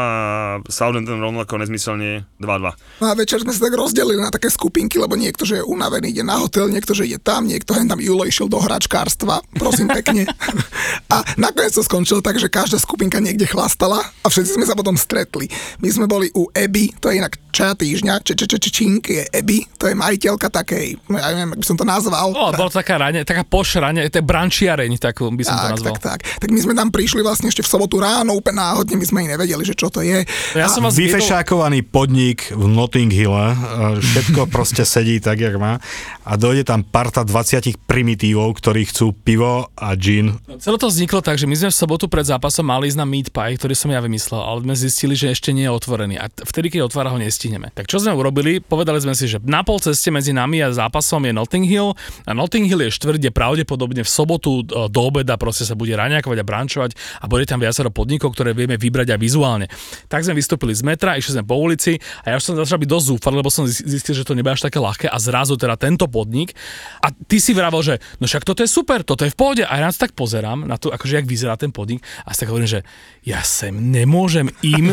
Southampton 0.72 1.20
rovnako 1.20 1.60
nezmyselne 1.60 2.24
2-2. 2.40 3.04
No 3.04 3.12
a 3.12 3.14
večer 3.14 3.44
sme 3.44 3.52
sa 3.52 3.68
tak 3.68 3.76
rozdelili 3.76 4.24
na 4.24 4.32
také 4.32 4.48
skupinky, 4.48 4.96
lebo 4.96 5.12
niekto, 5.12 5.44
že 5.44 5.60
je 5.60 5.68
unavený, 5.68 6.16
ide 6.16 6.24
na 6.24 6.40
hotel, 6.40 6.72
niekto, 6.72 6.96
že 6.96 7.04
ide 7.04 7.20
tam, 7.20 7.44
niekto 7.44 7.76
hen 7.76 7.92
tam 7.92 8.00
Julo 8.00 8.24
išiel 8.24 8.48
do 8.48 8.56
hračkárstva, 8.56 9.44
prosím 9.60 9.92
pekne. 9.92 10.24
a 11.12 11.20
nakoniec 11.36 11.76
to 11.76 11.84
skončilo 11.84 12.24
tak, 12.24 12.40
že 12.40 12.48
každá 12.48 12.80
skupinka 12.80 13.20
niekde 13.20 13.44
chlastala 13.44 14.00
a 14.00 14.26
všetci 14.32 14.56
sme 14.56 14.64
sa 14.64 14.72
potom 14.72 14.96
stretli. 14.96 15.52
My 15.84 15.92
sme 15.92 16.08
boli 16.08 16.32
u 16.32 16.48
Eby, 16.48 16.96
to 17.04 17.12
je 17.12 17.20
inak 17.20 17.33
ča 17.54 17.78
týždňa, 17.78 18.18
či, 18.26 18.34
či, 18.34 18.44
či, 18.50 18.56
či, 18.58 18.70
čink 18.74 19.02
je 19.06 19.22
Eby, 19.30 19.62
to 19.78 19.86
je 19.86 19.94
majiteľka 19.94 20.50
takej, 20.50 20.98
no 21.06 21.22
ja 21.22 21.30
neviem, 21.30 21.54
ak 21.54 21.60
by 21.62 21.66
som 21.66 21.78
to 21.78 21.86
nazval. 21.86 22.34
O, 22.34 22.50
bola 22.50 22.66
to 22.66 22.82
taká 22.82 22.98
rane, 22.98 23.22
taká 23.22 23.46
pošrane, 23.46 24.10
to 24.10 24.18
je 24.18 24.24
brančiareň, 24.26 24.90
takú 24.98 25.30
by 25.30 25.42
som 25.46 25.54
to 25.54 25.62
tak, 25.62 25.72
nazval. 25.78 25.94
tak, 25.94 26.02
tak. 26.02 26.20
Tak 26.42 26.48
my 26.50 26.58
sme 26.58 26.74
tam 26.74 26.90
prišli 26.90 27.22
vlastne 27.22 27.46
ešte 27.46 27.62
v 27.62 27.70
sobotu 27.70 28.02
ráno, 28.02 28.34
úplne 28.34 28.58
náhodne, 28.58 28.98
my 28.98 29.06
sme 29.06 29.16
ani 29.22 29.38
nevedeli, 29.38 29.62
že 29.62 29.78
čo 29.78 29.86
to 29.86 30.02
je. 30.02 30.26
Ja 30.58 30.66
som 30.66 30.82
vás 30.82 30.98
Vyfešákovaný 30.98 31.86
podnik 31.86 32.50
v 32.50 32.66
Notting 32.66 33.14
Hille, 33.14 33.54
e, 33.54 33.56
všetko 34.02 34.46
proste 34.54 34.82
sedí 34.82 35.22
tak, 35.22 35.38
jak 35.38 35.54
má 35.54 35.78
a 36.24 36.40
dojde 36.40 36.64
tam 36.64 36.80
parta 36.80 37.20
20 37.20 37.84
primitívov, 37.84 38.56
ktorí 38.56 38.88
chcú 38.88 39.12
pivo 39.12 39.68
a 39.76 39.92
gin. 39.92 40.40
celé 40.56 40.80
to 40.80 40.88
vzniklo 40.88 41.20
tak, 41.20 41.36
že 41.36 41.44
my 41.44 41.52
sme 41.52 41.68
v 41.68 41.76
sobotu 41.76 42.08
pred 42.08 42.24
zápasom 42.24 42.64
mali 42.64 42.88
ísť 42.88 42.98
na 42.98 43.04
meat 43.04 43.28
pie, 43.28 43.60
ktorý 43.60 43.76
som 43.76 43.92
ja 43.92 44.00
vymyslel, 44.00 44.40
ale 44.40 44.64
sme 44.64 44.74
zistili, 44.74 45.14
že 45.14 45.36
ešte 45.36 45.52
nie 45.52 45.68
je 45.68 45.72
otvorený 45.72 46.16
a 46.16 46.32
vtedy, 46.32 46.72
keď 46.72 46.88
otvára 46.88 47.12
ho 47.12 47.20
nestihneme. 47.24 47.72
Tak 47.72 47.88
čo 47.88 47.98
sme 47.98 48.12
urobili? 48.12 48.60
Povedali 48.60 49.00
sme 49.00 49.16
si, 49.16 49.26
že 49.26 49.40
na 49.42 49.64
pol 49.64 49.80
ceste 49.80 50.12
medzi 50.12 50.36
nami 50.36 50.60
a 50.60 50.70
zápasom 50.70 51.24
je 51.24 51.32
Notting 51.32 51.66
Hill 51.66 51.96
a 52.28 52.30
Notting 52.36 52.68
Hill 52.68 52.84
je 52.88 52.90
štvrť, 52.92 53.18
kde 53.20 53.30
pravdepodobne 53.32 54.02
v 54.04 54.10
sobotu 54.10 54.62
e, 54.62 54.88
do 54.88 55.00
obeda 55.00 55.36
proste 55.40 55.64
sa 55.64 55.74
bude 55.76 55.92
raňakovať 55.96 56.38
a 56.40 56.44
brančovať 56.44 56.90
a 57.20 57.24
bude 57.28 57.44
tam 57.48 57.60
viacero 57.60 57.88
podnikov, 57.88 58.36
ktoré 58.36 58.52
vieme 58.52 58.76
vybrať 58.76 59.16
aj 59.16 59.20
vizuálne. 59.20 59.66
Tak 60.08 60.24
sme 60.24 60.36
vystúpili 60.36 60.72
z 60.76 60.84
metra, 60.84 61.16
išli 61.16 61.40
sme 61.40 61.44
po 61.44 61.56
ulici 61.56 61.96
a 62.24 62.32
ja 62.32 62.36
už 62.36 62.44
som 62.44 62.54
začal 62.58 62.80
byť 62.80 62.88
dosť 62.90 63.06
zúfalý, 63.14 63.34
lebo 63.40 63.50
som 63.52 63.64
zistil, 63.68 64.16
že 64.16 64.26
to 64.26 64.34
nebude 64.34 64.58
až 64.58 64.66
také 64.66 64.80
ľahké 64.82 65.06
a 65.06 65.16
zrazu 65.20 65.54
teda 65.54 65.78
tento 65.78 66.10
podnik 66.10 66.56
a 67.04 67.12
ty 67.12 67.38
si 67.38 67.54
vravel, 67.54 67.80
že 67.84 67.94
no 68.18 68.26
však 68.26 68.42
toto 68.42 68.64
je 68.64 68.70
super, 68.70 69.06
toto 69.06 69.22
je 69.22 69.30
v 69.30 69.38
pohode 69.38 69.62
a 69.62 69.72
ja 69.78 69.86
na 69.86 69.94
tak 69.94 70.16
pozerám, 70.18 70.66
na 70.66 70.74
to, 70.74 70.90
akože 70.90 71.22
jak 71.22 71.26
vyzerá 71.28 71.54
ten 71.54 71.70
podnik 71.70 72.02
a 72.26 72.34
si 72.34 72.42
tak 72.42 72.50
hovorím, 72.50 72.66
že 72.66 72.80
ja 73.22 73.40
sem 73.46 73.70
nemôžem 73.70 74.50
im, 74.66 74.90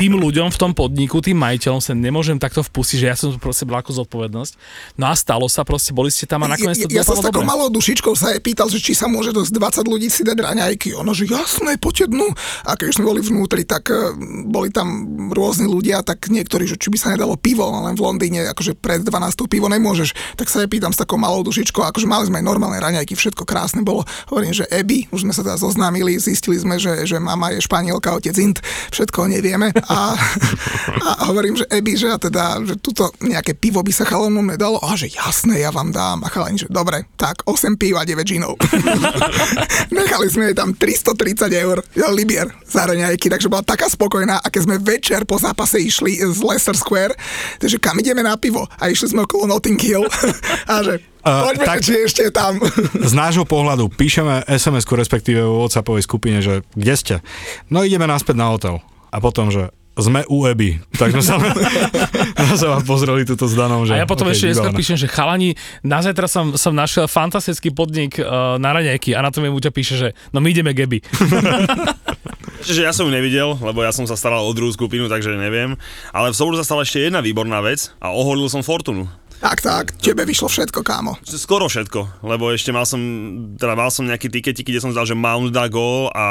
tým 0.00 0.12
ľuďom 0.18 0.52
v 0.52 0.60
tom 0.60 0.72
podniku, 0.76 1.24
tým 1.24 1.40
majiteľom 1.40 1.71
sem 1.78 1.96
nemôžem 1.96 2.36
takto 2.36 2.60
vpustiť, 2.60 2.96
že 2.98 3.06
ja 3.06 3.16
som 3.16 3.30
tu 3.30 3.38
proste 3.38 3.64
ako 3.64 4.04
zodpovednosť. 4.04 4.52
No 4.98 5.08
a 5.08 5.14
stalo 5.14 5.46
sa, 5.46 5.62
proste 5.62 5.94
boli 5.94 6.10
ste 6.10 6.28
tam 6.28 6.44
a 6.44 6.50
nakoniec 6.50 6.82
to 6.82 6.90
ja, 6.92 7.00
ja 7.00 7.04
som 7.06 7.16
s 7.16 7.24
takou 7.24 7.46
dobre. 7.46 7.52
malou 7.54 7.68
dušičkou 7.72 8.12
sa 8.18 8.34
jej 8.34 8.42
pýtal, 8.42 8.68
že 8.68 8.82
či 8.82 8.92
sa 8.92 9.08
môže 9.08 9.32
dosť 9.32 9.54
20 9.84 9.92
ľudí 9.92 10.08
si 10.10 10.26
dať 10.26 10.36
raňajky. 10.36 10.92
Ono, 10.98 11.14
že 11.14 11.30
jasné, 11.30 11.78
poďte 11.80 12.12
dnu. 12.12 12.28
A 12.66 12.76
keď 12.76 12.86
už 12.92 12.96
sme 13.00 13.08
boli 13.08 13.20
vnútri, 13.22 13.62
tak 13.62 13.88
eh, 13.88 14.12
boli 14.50 14.68
tam 14.68 15.30
rôzni 15.32 15.70
ľudia, 15.70 16.02
tak 16.04 16.28
niektorí, 16.28 16.66
že 16.66 16.76
či 16.76 16.90
by 16.90 16.98
sa 16.98 17.08
nedalo 17.14 17.38
pivo, 17.38 17.64
len 17.70 17.94
v 17.94 18.02
Londýne, 18.02 18.50
akože 18.50 18.76
pred 18.76 19.00
12 19.06 19.46
pivo 19.46 19.70
nemôžeš. 19.70 20.36
Tak 20.36 20.50
sa 20.50 20.64
jej 20.64 20.70
pýtam 20.70 20.90
s 20.90 21.00
takou 21.00 21.16
malou 21.16 21.46
dušičkou, 21.46 21.80
akože 21.80 22.10
mali 22.10 22.26
sme 22.26 22.42
aj 22.42 22.46
normálne 22.46 22.78
raňajky, 22.82 23.14
všetko 23.14 23.46
krásne 23.46 23.86
bolo. 23.86 24.02
Hovorím, 24.28 24.52
že 24.52 24.66
Ebi, 24.68 25.06
už 25.14 25.24
sme 25.28 25.32
sa 25.32 25.46
teda 25.46 25.60
zoznámili, 25.60 26.18
zistili 26.18 26.58
sme, 26.58 26.80
že, 26.80 27.06
že 27.06 27.20
mama 27.22 27.54
je 27.54 27.62
španielka, 27.62 28.16
otec 28.16 28.36
Int, 28.40 28.58
všetko 28.90 29.30
nevieme. 29.30 29.70
A, 29.86 30.16
a 31.08 31.10
hovorím, 31.30 31.54
že 31.62 31.66
Ebi, 31.70 31.94
že 31.94 32.10
ja 32.10 32.18
teda, 32.18 32.58
že 32.66 32.74
tuto 32.82 33.14
nejaké 33.22 33.54
pivo 33.54 33.78
by 33.86 33.92
sa 33.94 34.02
chalanom 34.02 34.42
nedalo. 34.42 34.82
A 34.82 34.98
že 34.98 35.06
jasné, 35.06 35.62
ja 35.62 35.70
vám 35.70 35.94
dám. 35.94 36.26
A 36.26 36.28
chalani, 36.28 36.58
že 36.58 36.66
dobre, 36.66 37.06
tak 37.14 37.46
8 37.46 37.78
pív 37.78 37.94
a 37.94 38.02
9 38.02 38.18
džinov. 38.26 38.58
Nechali 39.94 40.26
sme 40.26 40.50
jej 40.50 40.56
tam 40.58 40.74
330 40.74 41.46
eur 41.54 41.78
libier 42.10 42.50
za 42.66 42.90
raňajky, 42.90 43.30
takže 43.30 43.46
bola 43.46 43.62
taká 43.62 43.86
spokojná. 43.86 44.42
A 44.42 44.50
keď 44.50 44.60
sme 44.66 44.76
večer 44.82 45.22
po 45.22 45.38
zápase 45.38 45.78
išli 45.78 46.18
z 46.18 46.42
Leicester 46.42 46.74
Square, 46.74 47.14
takže 47.62 47.78
kam 47.78 47.94
ideme 48.02 48.26
na 48.26 48.34
pivo? 48.34 48.66
A 48.82 48.90
išli 48.90 49.14
sme 49.14 49.22
okolo 49.22 49.46
Notting 49.46 49.78
Hill. 49.78 50.02
a 50.70 50.74
že 50.82 50.98
poďme, 51.22 51.64
tak- 51.64 51.86
či 51.86 52.02
ešte 52.02 52.34
tam. 52.34 52.58
Z 53.10 53.14
nášho 53.14 53.46
pohľadu 53.46 53.86
píšeme 53.94 54.42
SMS-ku, 54.50 54.98
respektíve 54.98 55.38
v 55.38 55.62
WhatsAppovej 55.62 56.02
skupine, 56.02 56.42
že 56.42 56.66
kde 56.74 56.94
ste? 56.98 57.14
No 57.70 57.86
ideme 57.86 58.10
naspäť 58.10 58.34
na 58.34 58.50
hotel. 58.50 58.82
A 59.12 59.20
potom, 59.20 59.52
že 59.52 59.70
sme 59.98 60.24
u 60.28 60.48
Eby. 60.48 60.80
Tak 60.96 61.12
sme 61.12 61.22
sa 61.22 61.36
na 62.40 62.54
seba 62.56 62.80
pozreli 62.80 63.28
túto 63.28 63.44
s 63.44 63.52
Danom, 63.52 63.84
že... 63.84 63.92
A 63.92 64.04
ja 64.04 64.08
potom 64.08 64.24
okay, 64.24 64.36
ešte 64.36 64.56
vybavené. 64.56 64.78
píšem, 64.78 64.96
že 64.96 65.08
chalani, 65.08 65.52
na 65.84 66.00
zajtra 66.00 66.24
som, 66.28 66.56
som 66.56 66.72
našiel 66.72 67.04
fantastický 67.04 67.68
podnik 67.76 68.16
uh, 68.16 68.56
na 68.56 68.72
raňajky 68.72 69.12
a 69.12 69.20
na 69.20 69.28
to 69.28 69.44
mi 69.44 69.52
Muťa 69.52 69.68
píše, 69.68 69.94
že 70.00 70.08
no 70.32 70.40
my 70.40 70.48
ideme 70.48 70.72
Geby. 70.72 71.04
Čiže 72.64 72.80
ja 72.88 72.92
som 72.96 73.04
ju 73.04 73.12
nevidel, 73.12 73.52
lebo 73.60 73.84
ja 73.84 73.92
som 73.92 74.08
sa 74.08 74.16
staral 74.16 74.40
o 74.40 74.52
druhú 74.56 74.72
skupinu, 74.72 75.12
takže 75.12 75.36
neviem. 75.36 75.76
Ale 76.16 76.32
v 76.32 76.38
sobotu 76.40 76.64
sa 76.64 76.66
stala 76.72 76.88
ešte 76.88 77.04
jedna 77.04 77.20
výborná 77.20 77.60
vec 77.60 77.92
a 78.00 78.16
oholil 78.16 78.48
som 78.48 78.64
Fortunu. 78.64 79.04
Tak, 79.42 79.58
tak, 79.58 79.98
tebe 79.98 80.22
vyšlo 80.22 80.46
všetko, 80.46 80.86
kámo. 80.86 81.18
Skoro 81.26 81.66
všetko, 81.66 82.22
lebo 82.22 82.54
ešte 82.54 82.70
mal 82.70 82.86
som, 82.86 83.02
teda 83.58 83.74
mal 83.74 83.90
som 83.90 84.06
nejaký 84.06 84.30
tiketiky, 84.30 84.70
kde 84.70 84.78
som 84.78 84.94
zdal, 84.94 85.02
že 85.02 85.18
Mount 85.18 85.50
dá 85.50 85.66
gól 85.66 86.14
a 86.14 86.26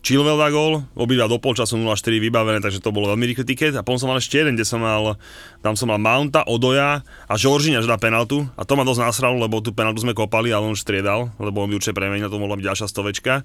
Chilwell 0.00 0.40
dá 0.40 0.48
gól, 0.48 0.88
obidva 0.96 1.28
do 1.28 1.36
polčasu 1.36 1.76
0-4 1.76 2.24
vybavené, 2.24 2.64
takže 2.64 2.80
to 2.80 2.88
bolo 2.88 3.12
veľmi 3.12 3.28
rýchly 3.28 3.44
tiket. 3.44 3.76
A 3.76 3.84
potom 3.84 4.00
som 4.00 4.08
mal 4.08 4.16
ešte 4.16 4.40
jeden, 4.40 4.56
kde 4.56 4.64
som 4.64 4.80
mal, 4.80 5.20
tam 5.60 5.76
som 5.76 5.92
mal 5.92 6.00
Mounta, 6.00 6.40
Odoja 6.48 7.04
a 7.28 7.34
že 7.36 7.52
dá 7.84 8.00
penaltu. 8.00 8.48
A 8.56 8.64
to 8.64 8.80
ma 8.80 8.88
dosť 8.88 9.04
nasralo, 9.04 9.36
lebo 9.36 9.60
tú 9.60 9.76
penaltu 9.76 10.00
sme 10.00 10.16
kopali, 10.16 10.56
ale 10.56 10.64
on 10.64 10.72
už 10.72 10.88
striedal, 10.88 11.28
lebo 11.36 11.60
on 11.60 11.68
by 11.68 11.76
určite 11.76 11.92
premenil, 11.92 12.32
to 12.32 12.40
mohla 12.40 12.56
byť 12.56 12.64
ďalšia 12.72 12.86
stovečka. 12.88 13.44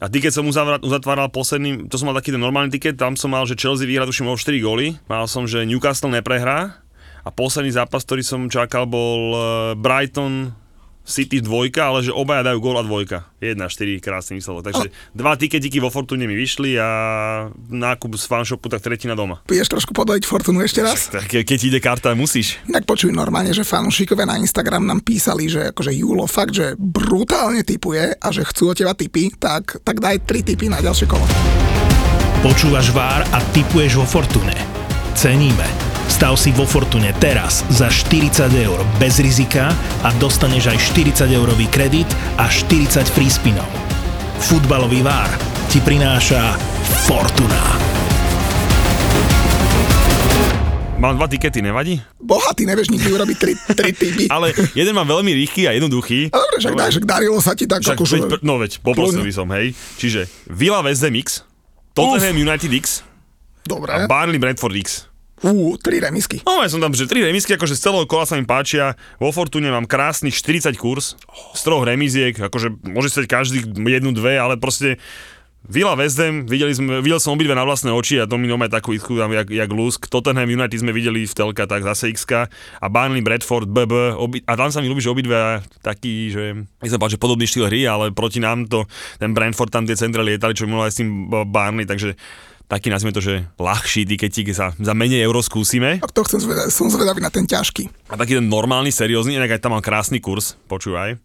A 0.00 0.08
tiket 0.08 0.32
som 0.32 0.48
uzavra- 0.48 0.80
uzatváral 0.80 1.28
posledný, 1.28 1.84
to 1.92 2.00
som 2.00 2.08
mal 2.08 2.16
taký 2.16 2.32
ten 2.32 2.40
normálny 2.40 2.72
tiket, 2.72 2.96
tam 2.96 3.12
som 3.20 3.36
mal, 3.36 3.44
že 3.44 3.60
Chelsea 3.60 3.84
vyhrá 3.84 4.08
tuším 4.08 4.32
o 4.32 4.40
4 4.40 4.56
góly, 4.64 4.96
mal 5.04 5.28
som, 5.28 5.44
že 5.44 5.68
Newcastle 5.68 6.08
neprehrá 6.08 6.80
a 7.20 7.28
posledný 7.28 7.76
zápas, 7.76 8.08
ktorý 8.08 8.24
som 8.24 8.48
čakal, 8.48 8.88
bol 8.88 9.36
eh, 9.36 9.42
Brighton 9.76 10.56
City 11.02 11.40
dvojka, 11.40 11.88
ale 11.88 12.02
že 12.02 12.12
obaja 12.12 12.44
dajú 12.44 12.60
gól 12.60 12.76
a 12.76 12.84
dvojka. 12.84 13.26
1-4, 13.38 13.56
krásny 13.98 14.38
výsledok. 14.38 14.62
Takže 14.64 14.86
dva 15.10 15.34
tiketiky 15.34 15.76
vo 15.76 15.88
Fortune 15.88 16.22
mi 16.22 16.32
vyšli 16.32 16.76
a 16.76 16.88
nákup 17.66 18.14
z 18.14 18.24
fanshopu, 18.24 18.68
tak 18.68 18.78
tretina 18.80 19.12
doma. 19.12 19.42
Vieš 19.44 19.70
trošku 19.70 19.90
podaliť 19.90 20.22
Fortunu 20.22 20.60
ešte 20.60 20.80
raz? 20.80 21.08
Tak 21.08 21.26
ke- 21.26 21.42
keď 21.42 21.58
ide 21.66 21.78
karta, 21.78 22.12
musíš. 22.12 22.60
Tak 22.64 22.84
počuj 22.84 23.10
normálne, 23.10 23.50
že 23.50 23.64
fanúšikovia 23.64 24.24
na 24.24 24.36
Instagram 24.36 24.84
nám 24.84 25.00
písali, 25.00 25.46
že 25.46 25.72
akože 25.72 25.90
Julo 25.90 26.24
fakt, 26.24 26.52
že 26.52 26.76
brutálne 26.76 27.64
typuje 27.64 28.14
a 28.14 28.28
že 28.30 28.44
chcú 28.44 28.70
od 28.70 28.78
teba 28.78 28.94
tipy, 28.94 29.32
tak, 29.32 29.80
tak 29.80 29.98
daj 29.98 30.22
tri 30.22 30.40
tipy 30.40 30.68
na 30.68 30.78
ďalšie 30.78 31.04
kolo. 31.04 31.26
Počúvaš 32.40 32.88
VAR 32.90 33.26
a 33.26 33.38
tipuješ 33.52 33.98
vo 33.98 34.06
Fortune. 34.06 34.54
Ceníme. 35.12 35.89
Stav 36.10 36.34
si 36.34 36.50
vo 36.50 36.66
Fortune 36.66 37.14
teraz 37.22 37.62
za 37.70 37.86
40 37.86 38.50
eur 38.50 38.82
bez 38.98 39.22
rizika 39.22 39.70
a 40.02 40.10
dostaneš 40.18 40.74
aj 40.74 40.78
40 41.22 41.30
eurový 41.30 41.70
kredit 41.70 42.10
a 42.34 42.50
40 42.50 43.06
free 43.14 43.30
spinov. 43.30 43.70
Futbalový 44.42 45.06
VAR 45.06 45.30
ti 45.70 45.78
prináša 45.78 46.58
Fortuna. 47.06 47.78
Mám 51.00 51.16
dva 51.16 51.30
tikety, 51.30 51.64
nevadí? 51.64 51.96
Bohatý, 52.20 52.68
nevieš 52.68 52.92
nikdy 52.92 53.08
urobiť 53.14 53.36
tri, 53.40 53.52
tri 53.72 53.90
tipy. 53.94 54.26
Ale 54.34 54.52
jeden 54.76 54.92
mám 54.92 55.08
veľmi 55.08 55.32
rýchly 55.32 55.64
a 55.64 55.72
jednoduchý. 55.72 56.28
A 56.28 56.36
dobre, 56.36 56.56
však 56.60 56.74
že 56.76 57.00
darilo 57.06 57.38
sa 57.40 57.56
ti 57.56 57.64
tak 57.64 57.80
Však, 57.80 57.96
akože... 57.96 58.14
veď, 58.28 58.44
no 58.44 58.60
veď, 58.60 58.84
poprosil 58.84 59.24
by 59.24 59.32
som, 59.32 59.48
hej. 59.56 59.72
Čiže 59.96 60.28
Villa 60.50 60.84
West 60.84 61.00
Ham 61.06 61.16
X, 61.16 61.46
Tottenham 61.96 62.36
United 62.36 62.68
X 62.76 63.00
Dobre. 63.64 63.88
a 63.94 64.04
Barnley 64.04 64.36
Bradford 64.36 64.76
X. 64.76 65.09
Ú, 65.40 65.72
tri 65.80 66.04
remisky. 66.04 66.44
No, 66.44 66.60
ja 66.60 66.68
som 66.68 66.84
tam, 66.84 66.92
že 66.92 67.08
tri 67.08 67.24
remisky, 67.24 67.56
akože 67.56 67.72
z 67.72 67.88
celého 67.88 68.04
kola 68.04 68.28
sa 68.28 68.36
mi 68.36 68.44
páčia. 68.44 68.92
Vo 69.16 69.32
Fortune 69.32 69.72
mám 69.72 69.88
krásnych 69.88 70.36
40 70.36 70.76
kurz, 70.76 71.16
z 71.56 71.60
troch 71.64 71.88
remiziek, 71.88 72.36
akože 72.36 72.76
môže 72.84 73.08
stať 73.08 73.24
každý 73.24 73.64
jednu, 73.64 74.12
dve, 74.12 74.36
ale 74.36 74.60
proste 74.60 75.00
Villa 75.64 75.92
West 75.92 76.16
Ham, 76.16 76.48
videli 76.48 76.72
sme, 76.72 77.04
videl 77.04 77.20
som 77.20 77.36
obidve 77.36 77.52
na 77.52 77.68
vlastné 77.68 77.92
oči 77.92 78.16
a 78.16 78.24
to 78.24 78.40
mi 78.40 78.48
nomé 78.48 78.72
takú 78.72 78.96
isku 78.96 79.12
tam 79.20 79.28
jak, 79.28 79.52
jak 79.52 79.68
lusk. 79.68 80.08
Tottenham 80.08 80.48
United 80.48 80.80
sme 80.80 80.92
videli 80.92 81.28
v 81.28 81.36
telka, 81.36 81.68
tak 81.68 81.84
zase 81.84 82.08
x 82.12 82.24
a 82.32 82.86
Barnley 82.88 83.20
Bradford, 83.20 83.68
BB, 83.68 84.16
obi, 84.16 84.40
a 84.48 84.56
tam 84.56 84.72
sa 84.72 84.80
mi 84.80 84.88
ľúbi, 84.88 85.04
že 85.04 85.12
obidve 85.12 85.60
taký, 85.84 86.32
že 86.32 86.64
nechcem 86.80 86.96
povedať, 86.96 87.20
že 87.20 87.22
podobný 87.22 87.44
štýl 87.44 87.68
hry, 87.68 87.84
ale 87.84 88.08
proti 88.08 88.40
nám 88.40 88.72
to, 88.72 88.88
ten 89.20 89.36
Brentford 89.36 89.68
tam 89.68 89.84
tie 89.84 90.00
centre 90.00 90.24
lietali, 90.24 90.56
čo 90.56 90.64
mi 90.64 90.80
aj 90.80 90.92
s 90.92 91.00
tým 91.04 91.28
Barnley, 91.28 91.84
takže 91.84 92.16
taký 92.70 92.86
nazvime 92.86 93.10
to, 93.10 93.18
že 93.18 93.50
ľahší 93.58 94.06
tiketík 94.06 94.54
sa 94.54 94.70
za 94.78 94.94
menej 94.94 95.26
euro 95.26 95.42
skúsime. 95.42 95.98
Tak 95.98 96.14
to 96.14 96.22
chcem 96.22 96.38
zvedať, 96.38 96.70
som 96.70 96.86
zvedavý 96.86 97.18
na 97.18 97.34
ten 97.34 97.42
ťažký. 97.42 97.90
A 98.06 98.14
taký 98.14 98.38
ten 98.38 98.46
normálny, 98.46 98.94
seriózny, 98.94 99.34
inak 99.34 99.58
aj 99.58 99.60
tam 99.66 99.74
mám 99.74 99.82
krásny 99.82 100.22
kurz, 100.22 100.54
počúvaj. 100.70 101.18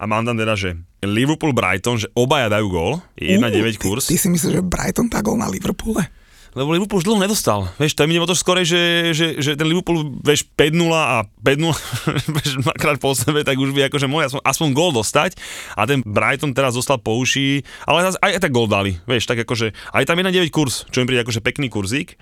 A 0.00 0.04
mám 0.04 0.28
tam 0.28 0.36
teda, 0.36 0.52
že 0.56 0.76
Liverpool 1.00 1.56
Brighton, 1.56 1.96
že 1.96 2.08
obaja 2.12 2.52
dajú 2.52 2.68
gól, 2.68 2.92
1,9 3.16 3.40
Ú, 3.40 3.80
kurz. 3.80 4.08
Ty, 4.08 4.16
ty 4.16 4.20
si 4.20 4.28
myslíš, 4.28 4.60
že 4.60 4.62
Brighton 4.64 5.08
tá 5.08 5.24
gol 5.24 5.40
na 5.40 5.48
Liverpoole? 5.48 6.19
Lebo 6.50 6.74
Liverpool 6.74 6.98
už 6.98 7.06
dlho 7.06 7.22
nedostal. 7.22 7.70
Vieš, 7.78 7.94
mi 8.10 8.18
ide 8.18 8.26
o 8.26 8.30
to 8.30 8.34
skorej, 8.34 8.66
že, 8.66 8.82
že, 9.14 9.26
že 9.38 9.54
ten 9.54 9.70
Liverpool, 9.70 10.18
vieš, 10.18 10.50
5-0 10.58 10.90
a 10.90 11.22
5-0, 11.46 11.70
vieš, 12.36 12.50
dvakrát 12.66 12.98
po 12.98 13.14
sebe, 13.14 13.46
tak 13.46 13.54
už 13.54 13.70
by 13.70 13.86
akože 13.86 14.10
mohli 14.10 14.26
aspoň, 14.26 14.42
aspoň 14.42 14.68
gól 14.74 14.90
dostať. 14.90 15.38
A 15.78 15.86
ten 15.86 16.02
Brighton 16.02 16.50
teraz 16.50 16.74
dostal 16.74 16.98
po 16.98 17.14
uši, 17.14 17.62
ale 17.86 18.10
aj, 18.10 18.18
aj 18.18 18.42
tak 18.42 18.50
gól 18.50 18.66
dali, 18.66 18.98
vieš, 19.06 19.30
tak 19.30 19.38
akože, 19.46 19.70
aj 19.94 20.04
tam 20.10 20.18
1,9 20.18 20.50
kurz, 20.50 20.90
čo 20.90 21.02
mi 21.02 21.06
príde 21.06 21.22
akože 21.22 21.38
pekný 21.38 21.70
kurzík. 21.70 22.18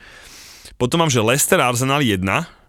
Potom 0.77 1.01
mám, 1.01 1.11
že 1.11 1.25
Leicester 1.25 1.59
Arsenal 1.65 2.05
1, 2.05 2.21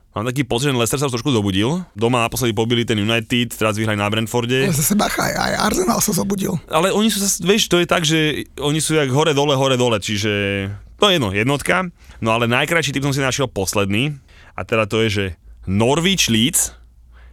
Mám 0.10 0.26
taký 0.26 0.42
pocit, 0.42 0.74
že 0.74 0.76
Leicester 0.76 0.98
sa 0.98 1.06
už 1.06 1.22
trošku 1.22 1.30
zobudil. 1.30 1.86
Doma 1.94 2.26
naposledy 2.26 2.50
pobili 2.50 2.82
ten 2.82 2.98
United, 2.98 3.54
teraz 3.54 3.78
vyhrali 3.78 3.94
na 3.94 4.10
Brentforde. 4.10 4.66
Ja 4.66 4.74
zase 4.74 4.98
bacha, 4.98 5.22
aj, 5.22 5.70
Arsenal 5.70 6.02
sa 6.02 6.18
zobudil. 6.18 6.58
Ale 6.66 6.90
oni 6.90 7.14
sú, 7.14 7.22
zas- 7.22 7.38
vieš, 7.38 7.70
to 7.70 7.78
je 7.78 7.86
tak, 7.86 8.10
že 8.10 8.50
oni 8.58 8.82
sú 8.82 8.98
jak 8.98 9.14
hore, 9.14 9.38
dole, 9.38 9.54
hore, 9.54 9.78
dole, 9.78 10.02
čiže 10.02 10.66
to 11.00 11.08
je 11.08 11.16
jedno, 11.16 11.32
jednotka. 11.32 11.88
No 12.20 12.36
ale 12.36 12.46
najkrajší 12.46 12.92
typ 12.92 13.04
som 13.04 13.16
si 13.16 13.24
našiel 13.24 13.48
posledný 13.48 14.20
a 14.54 14.62
teda 14.62 14.86
to 14.86 15.00
je, 15.02 15.10
že 15.10 15.26
Norwich 15.66 16.28
Leeds, 16.28 16.76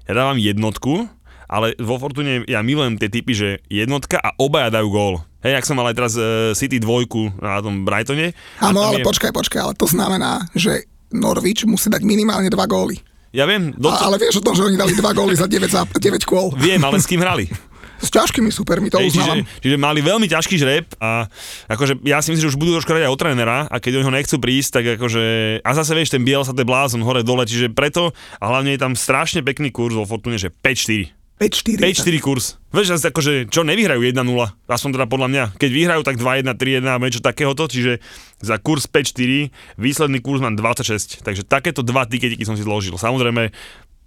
ja 0.06 0.14
dávam 0.14 0.38
jednotku, 0.38 1.10
ale 1.46 1.74
vo 1.78 1.98
Fortune 1.98 2.46
ja 2.46 2.62
milujem 2.62 2.98
tie 2.98 3.10
typy, 3.10 3.32
že 3.34 3.48
jednotka 3.66 4.18
a 4.18 4.34
obaja 4.36 4.70
dajú 4.70 4.88
gól. 4.90 5.14
Hej, 5.42 5.62
ak 5.62 5.66
som 5.66 5.78
mal 5.78 5.86
aj 5.86 5.96
teraz 5.96 6.14
uh, 6.18 6.50
City 6.54 6.82
dvojku 6.82 7.38
na 7.38 7.62
tom 7.62 7.86
Brightone. 7.86 8.34
Áno, 8.58 8.82
ale 8.82 9.02
je- 9.02 9.06
počkaj, 9.06 9.30
počkaj, 9.30 9.60
ale 9.62 9.74
to 9.74 9.86
znamená, 9.86 10.46
že 10.54 10.86
Norwich 11.14 11.62
musí 11.62 11.86
dať 11.86 12.02
minimálne 12.02 12.50
dva 12.50 12.66
góly. 12.66 12.98
Ja 13.30 13.46
viem, 13.46 13.70
do, 13.76 13.90
A, 13.92 14.10
ale 14.10 14.18
vieš 14.18 14.40
o 14.40 14.46
tom, 14.46 14.58
že 14.58 14.64
oni 14.64 14.74
dali 14.74 14.96
dva 14.96 15.14
góly 15.14 15.38
za 15.38 15.46
9, 15.46 15.70
za 15.70 15.86
9 15.86 16.24
kôl. 16.26 16.50
viem, 16.56 16.80
ale 16.82 16.98
s 16.98 17.06
kým 17.06 17.22
hrali. 17.22 17.46
S 18.00 18.08
ťažkými 18.12 18.52
supermi, 18.52 18.92
to 18.92 19.00
čiže, 19.00 19.16
uznávam. 19.16 19.44
čiže 19.64 19.76
mali 19.80 20.00
veľmi 20.04 20.26
ťažký 20.28 20.56
žreb 20.60 20.86
a 21.00 21.26
akože 21.72 22.04
ja 22.04 22.20
si 22.20 22.32
myslím, 22.32 22.44
že 22.44 22.52
už 22.52 22.60
budú 22.60 22.76
trošku 22.76 22.92
aj 22.92 23.08
od 23.08 23.20
trénera 23.20 23.64
a 23.66 23.76
keď 23.80 24.04
ho 24.04 24.12
nechcú 24.12 24.36
prísť, 24.36 24.70
tak 24.80 24.84
akože 25.00 25.22
a 25.64 25.70
zase 25.72 25.92
vieš, 25.96 26.12
ten 26.12 26.22
Biel 26.22 26.44
sa 26.44 26.52
to 26.52 26.62
blázon 26.62 27.00
hore 27.00 27.24
dole, 27.24 27.48
čiže 27.48 27.72
preto 27.72 28.12
a 28.40 28.44
hlavne 28.52 28.76
je 28.76 28.80
tam 28.80 28.92
strašne 28.92 29.40
pekný 29.40 29.72
kurz 29.72 29.96
vo 29.96 30.04
Fortune, 30.04 30.36
že 30.36 30.52
5-4. 30.52 31.16
5-4. 31.36 31.84
5-4 31.84 32.24
kurz. 32.24 32.56
Vieš, 32.72 32.96
akože, 32.96 33.52
čo 33.52 33.60
nevyhrajú 33.60 34.00
1-0, 34.00 34.24
aspoň 34.72 34.90
teda 34.96 35.04
podľa 35.04 35.28
mňa. 35.28 35.44
Keď 35.60 35.70
vyhrajú, 35.72 36.00
tak 36.00 36.16
2-1, 36.16 36.48
3-1 36.48 36.80
alebo 36.88 37.04
niečo 37.04 37.20
takéhoto, 37.20 37.68
čiže 37.68 38.00
za 38.40 38.56
kurz 38.56 38.88
5-4, 38.88 39.52
výsledný 39.76 40.24
kurz 40.24 40.40
mám 40.40 40.56
26. 40.56 41.20
Takže 41.20 41.44
takéto 41.44 41.84
dva 41.84 42.08
tiketiky 42.08 42.40
som 42.48 42.56
si 42.56 42.64
zložil. 42.64 42.96
Samozrejme, 42.96 43.52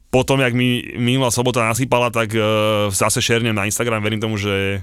potom, 0.09 0.41
jak 0.41 0.57
mi 0.57 0.97
minulá 0.97 1.29
sobota 1.29 1.65
nasypala, 1.65 2.09
tak 2.09 2.33
uh, 2.33 2.89
zase 2.89 3.21
šernem 3.21 3.53
na 3.53 3.69
Instagram, 3.69 4.01
verím 4.01 4.21
tomu, 4.21 4.41
že 4.41 4.81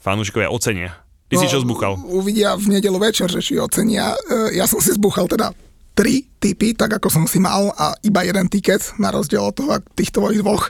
fanúšikovia 0.00 0.52
ocenia. 0.52 0.96
Ty 1.30 1.38
si 1.38 1.46
čo 1.46 1.62
zbuchal? 1.62 1.94
Uvidia 2.10 2.58
v 2.58 2.74
nedelu 2.74 2.98
večer, 2.98 3.30
že 3.30 3.38
či 3.38 3.54
ocenia. 3.54 4.18
E, 4.18 4.58
Ja 4.58 4.66
som 4.66 4.82
si 4.82 4.90
zbuchal 4.90 5.30
teda 5.30 5.54
tri 5.94 6.26
typy, 6.42 6.74
tak 6.74 6.98
ako 6.98 7.06
som 7.06 7.24
si 7.30 7.38
mal 7.38 7.70
a 7.78 7.94
iba 8.02 8.26
jeden 8.26 8.50
tiket, 8.50 8.98
na 8.98 9.14
rozdiel 9.14 9.46
od 9.46 9.54
toho, 9.54 9.78
týchto 9.94 10.18
tvojich 10.18 10.42
dvoch. 10.42 10.66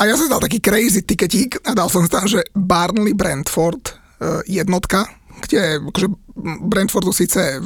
A 0.00 0.08
ja 0.08 0.16
som 0.16 0.32
dal 0.32 0.40
taký 0.40 0.64
crazy 0.64 1.04
tiketík 1.04 1.68
a 1.68 1.76
dal 1.76 1.92
som 1.92 2.00
si 2.00 2.08
tam, 2.08 2.24
že 2.24 2.40
Barnley 2.56 3.12
Brentford 3.12 3.92
e, 3.92 3.92
jednotka, 4.48 5.04
kde 5.44 5.84
akože 5.84 6.08
Brentfordu 6.64 7.12
síce 7.12 7.60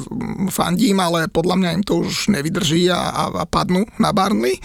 fandím, 0.50 0.98
ale 0.98 1.30
podľa 1.30 1.54
mňa 1.54 1.70
im 1.78 1.84
to 1.86 2.02
už 2.02 2.34
nevydrží 2.34 2.90
a, 2.90 3.14
a, 3.14 3.24
a 3.30 3.44
padnú 3.46 3.86
na 4.02 4.10
Barnley. 4.10 4.58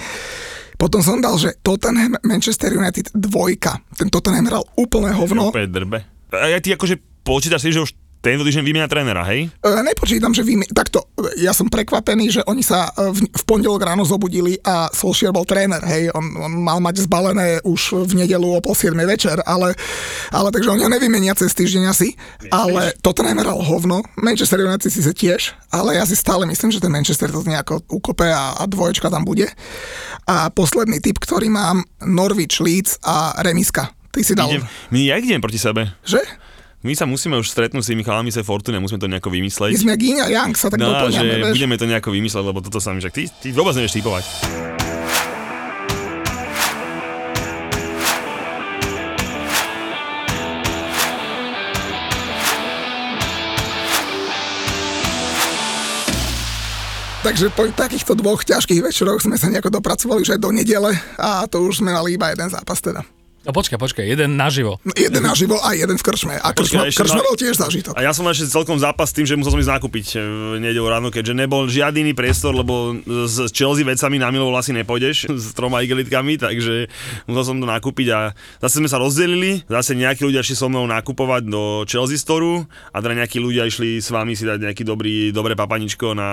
Potom 0.77 0.99
som 1.05 1.21
dal, 1.21 1.37
že 1.39 1.55
Tottenham 1.61 2.17
Manchester 2.25 2.73
United 2.73 3.13
dvojka. 3.13 3.79
Ten 3.95 4.09
Tottenham 4.09 4.49
hral 4.49 4.63
úplne 4.75 5.13
hovno. 5.13 5.53
Úplne 5.53 5.69
drbe. 5.69 5.99
A 6.33 6.49
ja 6.49 6.59
ty 6.59 6.73
akože 6.73 6.97
počítaš 7.23 7.63
si, 7.65 7.71
že 7.71 7.83
už 7.85 7.91
tento 8.23 8.47
týždeň 8.47 8.63
vymenia 8.63 8.87
trénera, 8.87 9.27
hej? 9.27 9.51
E, 9.59 9.69
nepočítam, 9.83 10.31
že 10.31 10.47
vy... 10.47 10.63
Takto, 10.71 11.11
e, 11.19 11.43
ja 11.43 11.51
som 11.51 11.67
prekvapený, 11.67 12.39
že 12.39 12.41
oni 12.47 12.63
sa 12.63 12.87
e, 12.95 13.11
v, 13.11 13.27
v 13.27 13.43
pondelok 13.43 13.83
ráno 13.83 14.07
zobudili 14.07 14.55
a 14.63 14.87
Solskjaer 14.95 15.35
bol 15.35 15.43
tréner, 15.43 15.83
hej, 15.83 16.07
on, 16.15 16.23
on 16.39 16.53
mal 16.55 16.79
mať 16.79 17.03
zbalené 17.03 17.59
už 17.67 18.07
v 18.07 18.23
nedelu 18.23 18.47
o 18.47 18.63
pol 18.63 18.71
7 18.71 18.95
večer, 19.03 19.43
ale, 19.43 19.75
ale 20.31 20.47
takže 20.55 20.71
oni 20.71 20.87
ho 20.87 20.89
nevymenia 20.95 21.35
cez 21.35 21.51
týždeň 21.51 21.83
asi, 21.91 22.15
ale 22.47 22.95
Tottenham 23.03 23.43
hral 23.43 23.59
hovno, 23.59 23.99
Manchester 24.15 24.63
United 24.63 24.87
si 24.87 25.03
tiež, 25.03 25.59
ale 25.67 25.99
ja 25.99 26.07
si 26.07 26.15
stále 26.15 26.47
myslím, 26.47 26.71
že 26.71 26.79
ten 26.79 26.95
Manchester 26.95 27.27
to 27.27 27.43
nejako 27.43 27.83
ukope 27.91 28.31
a, 28.31 28.55
a 28.55 28.63
dvoječka 28.63 29.11
tam 29.11 29.27
bude. 29.27 29.51
A 30.23 30.47
posledný 30.47 31.03
tip, 31.03 31.19
ktorý 31.19 31.51
mám, 31.51 31.83
Norwich 31.99 32.63
Leeds 32.63 33.03
a 33.03 33.35
Remiska. 33.43 33.91
Ty 34.15 34.21
si 34.23 34.31
dal, 34.31 34.47
Idem, 34.47 34.63
my 34.93 34.99
ja 35.11 35.19
idem 35.19 35.43
proti 35.43 35.59
sebe. 35.59 35.91
že? 36.07 36.23
My 36.83 36.91
sa 36.93 37.07
musíme 37.07 37.39
už 37.39 37.47
stretnúť 37.47 37.79
s 37.79 37.89
tými 37.89 38.03
chalami 38.03 38.27
z 38.27 38.43
Fortune, 38.43 38.75
musíme 38.75 38.99
to 38.99 39.07
nejako 39.07 39.31
My 39.31 39.39
vymysleť. 39.39 39.71
sme 39.79 39.95
Yin 39.95 40.19
a 40.19 40.27
Yang, 40.27 40.51
sa 40.59 40.67
tak 40.67 40.83
No, 40.83 40.91
doplňame, 40.91 41.15
že 41.15 41.39
vieš. 41.41 41.53
budeme 41.55 41.75
to 41.79 41.85
nejako 41.87 42.09
vymysleť, 42.11 42.43
lebo 42.43 42.59
toto 42.59 42.83
sa 42.83 42.91
mi, 42.91 42.99
že 42.99 43.07
ty, 43.07 43.31
ty 43.31 43.55
vôbec 43.55 43.71
nevieš 43.71 43.95
typovať. 43.95 44.23
Takže 57.23 57.55
po 57.55 57.63
takýchto 57.71 58.19
dvoch 58.19 58.43
ťažkých 58.43 58.83
večeroch 58.83 59.23
sme 59.23 59.39
sa 59.39 59.47
nejako 59.47 59.71
dopracovali 59.71 60.27
už 60.27 60.35
aj 60.35 60.43
do 60.43 60.51
nedele 60.51 60.91
a 61.15 61.47
to 61.47 61.63
už 61.63 61.79
sme 61.79 61.95
mali 61.95 62.19
iba 62.19 62.27
jeden 62.27 62.51
zápas 62.51 62.83
teda. 62.83 62.99
No 63.43 63.51
počkaj, 63.51 63.75
počkaj, 63.75 64.07
jeden 64.07 64.39
naživo. 64.39 64.79
No, 64.87 64.95
Jeden 64.95 65.19
naživo 65.19 65.59
a 65.59 65.75
jeden 65.75 65.99
v 65.99 66.03
krčme. 66.03 66.39
A 66.39 66.55
krčma, 66.55 66.87
Počkaj, 66.87 66.95
krčma 66.95 67.19
ma- 67.19 67.27
bol 67.27 67.35
tiež 67.35 67.59
zážitok. 67.59 67.91
A 67.91 67.99
ja 67.99 68.15
som 68.15 68.23
ešte 68.31 68.47
celkom 68.47 68.79
zápas 68.79 69.11
s 69.11 69.15
tým, 69.19 69.27
že 69.27 69.35
musel 69.35 69.51
som 69.51 69.59
ísť 69.59 69.73
nakúpiť 69.75 70.07
e, 70.15 70.17
v 70.23 70.63
nedelu 70.63 70.87
ráno, 70.87 71.11
keďže 71.11 71.35
nebol 71.35 71.67
žiadny 71.67 72.07
iný 72.07 72.13
priestor, 72.15 72.55
lebo 72.55 72.95
s 73.03 73.51
Chelsea 73.51 73.83
vecami 73.83 74.15
na 74.15 74.31
Milovol 74.31 74.55
asi 74.55 74.71
nepôjdeš 74.71 75.27
s 75.43 75.51
troma 75.51 75.83
igelitkami, 75.83 76.39
takže 76.39 76.87
musel 77.27 77.43
som 77.43 77.57
to 77.59 77.67
nakúpiť 77.67 78.07
a 78.15 78.19
zase 78.63 78.79
sme 78.79 78.87
sa 78.87 78.95
rozdelili, 78.95 79.67
zase 79.67 79.91
nejakí 79.91 80.23
ľudia 80.23 80.39
išli 80.39 80.55
so 80.55 80.71
mnou 80.71 80.87
nakupovať 80.87 81.43
do 81.43 81.83
Chelsea 81.83 82.15
Store 82.15 82.63
a 82.95 82.97
teda 83.03 83.27
nejakí 83.27 83.43
ľudia 83.43 83.67
išli 83.67 83.99
s 83.99 84.07
vami 84.07 84.39
si 84.39 84.47
dať 84.47 84.71
nejaký 84.71 84.87
dobrý, 84.87 85.35
dobré 85.35 85.59
papaničko 85.59 86.15
na 86.15 86.31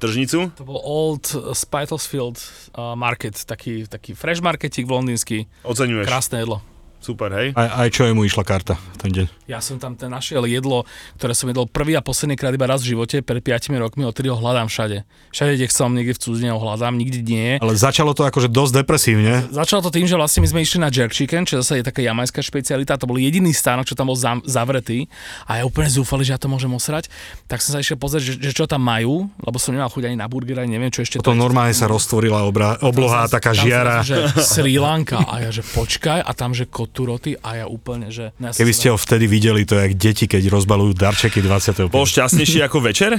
tržnicu. 0.00 0.56
To 0.56 0.64
bol 0.64 0.80
Old 0.80 1.28
Spitalsfield 1.52 2.40
uh, 2.72 2.96
Market, 2.96 3.36
taký, 3.44 3.84
taký 3.84 4.16
fresh 4.16 4.40
marketík 4.40 4.88
londýnsky. 4.88 5.44
Oceňuješ. 5.68 6.08
Krásne 6.08 6.29
jedlo. 6.38 6.60
Super, 7.00 7.32
hej. 7.32 7.48
Aj, 7.56 7.80
aj 7.80 7.88
čo 7.96 8.04
jemu 8.04 8.28
išla 8.28 8.44
karta 8.44 8.76
ten 9.00 9.08
deň. 9.08 9.26
Ja 9.48 9.64
som 9.64 9.80
tam 9.80 9.96
ten 9.96 10.12
našiel 10.12 10.44
jedlo, 10.44 10.84
ktoré 11.16 11.32
som 11.32 11.48
jedol 11.48 11.64
prvý 11.64 11.96
a 11.96 12.04
posledný 12.04 12.36
krát 12.36 12.52
iba 12.52 12.68
raz 12.68 12.84
v 12.84 12.92
živote, 12.92 13.24
pred 13.24 13.40
5 13.40 13.72
rokmi, 13.80 14.04
odtedy 14.04 14.28
ho 14.28 14.36
hľadám 14.36 14.68
všade. 14.68 15.08
Všade, 15.32 15.56
kde 15.56 15.66
som, 15.72 15.90
niekde 15.96 16.12
v 16.12 16.20
cudzine 16.20 16.52
ho 16.52 16.60
hľadám, 16.60 17.00
nikdy 17.00 17.18
nie. 17.24 17.48
Ale 17.56 17.72
začalo 17.72 18.12
to 18.12 18.28
akože 18.28 18.52
dosť 18.52 18.84
depresívne. 18.84 19.48
Začalo 19.48 19.80
to 19.80 19.90
tým, 19.90 20.04
že 20.04 20.12
vlastne 20.14 20.44
my 20.44 20.48
sme 20.52 20.60
išli 20.60 20.78
na 20.78 20.92
jerk 20.92 21.16
chicken, 21.16 21.48
čo 21.48 21.64
zase 21.64 21.80
je 21.80 21.88
taká 21.88 22.04
jamajská 22.04 22.44
špecialita, 22.44 23.00
to 23.00 23.08
bol 23.08 23.16
jediný 23.16 23.50
stánok, 23.50 23.88
čo 23.88 23.96
tam 23.96 24.12
bol 24.12 24.18
zam- 24.20 24.44
zavretý 24.44 25.08
a 25.48 25.56
ja 25.56 25.64
úplne 25.64 25.88
zúfali, 25.88 26.28
že 26.28 26.36
ja 26.36 26.38
to 26.38 26.52
môžem 26.52 26.68
osrať. 26.70 27.08
Tak 27.48 27.64
som 27.64 27.72
sa 27.74 27.80
išiel 27.80 27.96
pozrieť, 27.96 28.22
že, 28.22 28.32
že 28.38 28.52
čo 28.52 28.68
tam 28.68 28.84
majú, 28.84 29.24
lebo 29.40 29.56
som 29.56 29.72
nemal 29.72 29.88
chuť 29.88 30.12
ani 30.12 30.20
na 30.20 30.28
burger, 30.28 30.60
ani 30.60 30.76
neviem, 30.76 30.92
čo 30.92 31.00
ešte. 31.00 31.16
Potom 31.16 31.40
normálne 31.40 31.72
sa 31.72 31.88
roztvorila 31.88 32.44
obra, 32.44 32.76
obloha, 32.84 33.24
taká 33.24 33.56
žiara. 33.56 34.04
zrazu, 34.04 34.36
Že 34.36 34.44
Sri 34.60 34.76
Lanka 34.76 35.24
a 35.24 35.48
ja, 35.48 35.50
že 35.50 35.64
počkaj 35.64 36.20
a 36.20 36.30
tam, 36.36 36.52
že 36.52 36.68
koturoty 36.90 37.38
a 37.38 37.62
ja 37.62 37.66
úplne, 37.70 38.10
že... 38.10 38.34
Ja 38.42 38.50
Keby 38.50 38.72
ste 38.74 38.90
ho 38.90 38.98
vtedy 38.98 39.30
videli, 39.30 39.62
to 39.62 39.78
je 39.78 39.86
jak 39.86 39.94
deti, 39.94 40.26
keď 40.26 40.50
rozbalujú 40.50 40.98
darčeky 40.98 41.38
25. 41.38 41.86
Bol 41.86 42.02
šťastnejší 42.02 42.66
ako 42.66 42.82
večer, 42.82 43.14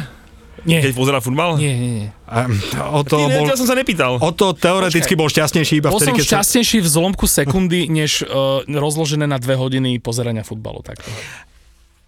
Nie, 0.68 0.84
keď 0.84 0.92
pozerá 0.94 1.18
futbal? 1.24 1.56
nie, 1.56 1.72
nie, 1.74 1.92
nie. 2.04 2.10
A, 2.28 2.46
o 2.92 3.02
to 3.08 3.18
Ty, 3.18 3.32
bol, 3.32 3.48
ja 3.48 3.56
som 3.56 3.66
sa 3.66 3.74
nepýtal. 3.74 4.20
o 4.20 4.32
to 4.36 4.52
teoreticky 4.52 5.16
bol 5.16 5.32
šťastnejší 5.32 5.80
iba 5.80 5.90
Bol 5.90 6.04
vtedy, 6.04 6.12
som 6.12 6.18
keď 6.20 6.26
sa... 6.28 6.32
šťastnejší 6.44 6.78
v 6.84 6.88
zlomku 6.92 7.26
sekundy, 7.26 7.88
než 7.88 8.28
uh, 8.28 8.62
rozložené 8.68 9.26
na 9.26 9.40
dve 9.40 9.56
hodiny 9.56 9.98
pozerania 10.04 10.44
futbalu. 10.44 10.84
Tak. 10.84 11.00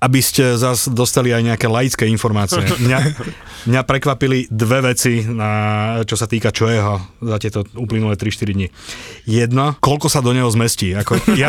Aby 0.04 0.20
ste 0.20 0.60
zase 0.60 0.92
dostali 0.92 1.32
aj 1.32 1.56
nejaké 1.56 1.68
laické 1.72 2.04
informácie. 2.12 2.60
Mňa, 2.84 3.00
mňa 3.72 3.82
prekvapili 3.88 4.52
dve 4.52 4.92
veci, 4.92 5.24
na, 5.24 6.04
čo 6.04 6.20
sa 6.20 6.28
týka 6.28 6.52
Čojeho 6.52 7.00
za 7.24 7.38
tieto 7.40 7.64
uplynulé 7.80 8.20
3-4 8.20 8.52
dní. 8.52 8.68
Jedno, 9.24 9.80
koľko 9.80 10.12
sa 10.12 10.20
do 10.20 10.36
neho 10.36 10.52
zmestí. 10.52 10.92
Ako, 10.92 11.16
ja, 11.40 11.48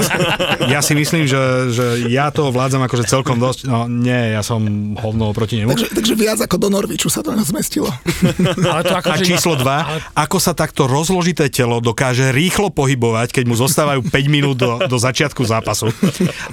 ja 0.70 0.78
si 0.78 0.94
myslím, 0.94 1.26
že, 1.26 1.74
že 1.74 1.86
ja 2.06 2.30
to 2.30 2.54
vládzam 2.54 2.86
akože 2.86 3.10
celkom 3.10 3.42
dosť. 3.42 3.66
No 3.66 3.90
nie, 3.90 4.30
ja 4.38 4.46
som 4.46 4.62
hovno 5.02 5.34
proti 5.34 5.58
nemu. 5.58 5.74
Takže, 5.74 5.90
takže 5.90 6.14
viac 6.14 6.38
ako 6.38 6.56
do 6.62 6.68
Norviču 6.70 7.10
sa 7.10 7.26
to 7.26 7.34
zmestilo. 7.34 7.90
Ale 8.74 8.82
to 8.86 8.94
A 8.94 9.02
ako, 9.02 9.26
číslo 9.26 9.58
2, 9.58 10.14
ako 10.14 10.38
sa 10.38 10.54
takto 10.54 10.86
rozložité 10.86 11.50
telo 11.50 11.82
dokáže 11.82 12.30
rýchlo 12.30 12.70
pohybovať, 12.70 13.34
keď 13.34 13.44
mu 13.50 13.58
zostávajú 13.58 14.06
5 14.06 14.14
minút 14.30 14.56
do, 14.60 14.78
do 14.86 14.96
začiatku 15.00 15.42
zápasu. 15.42 15.90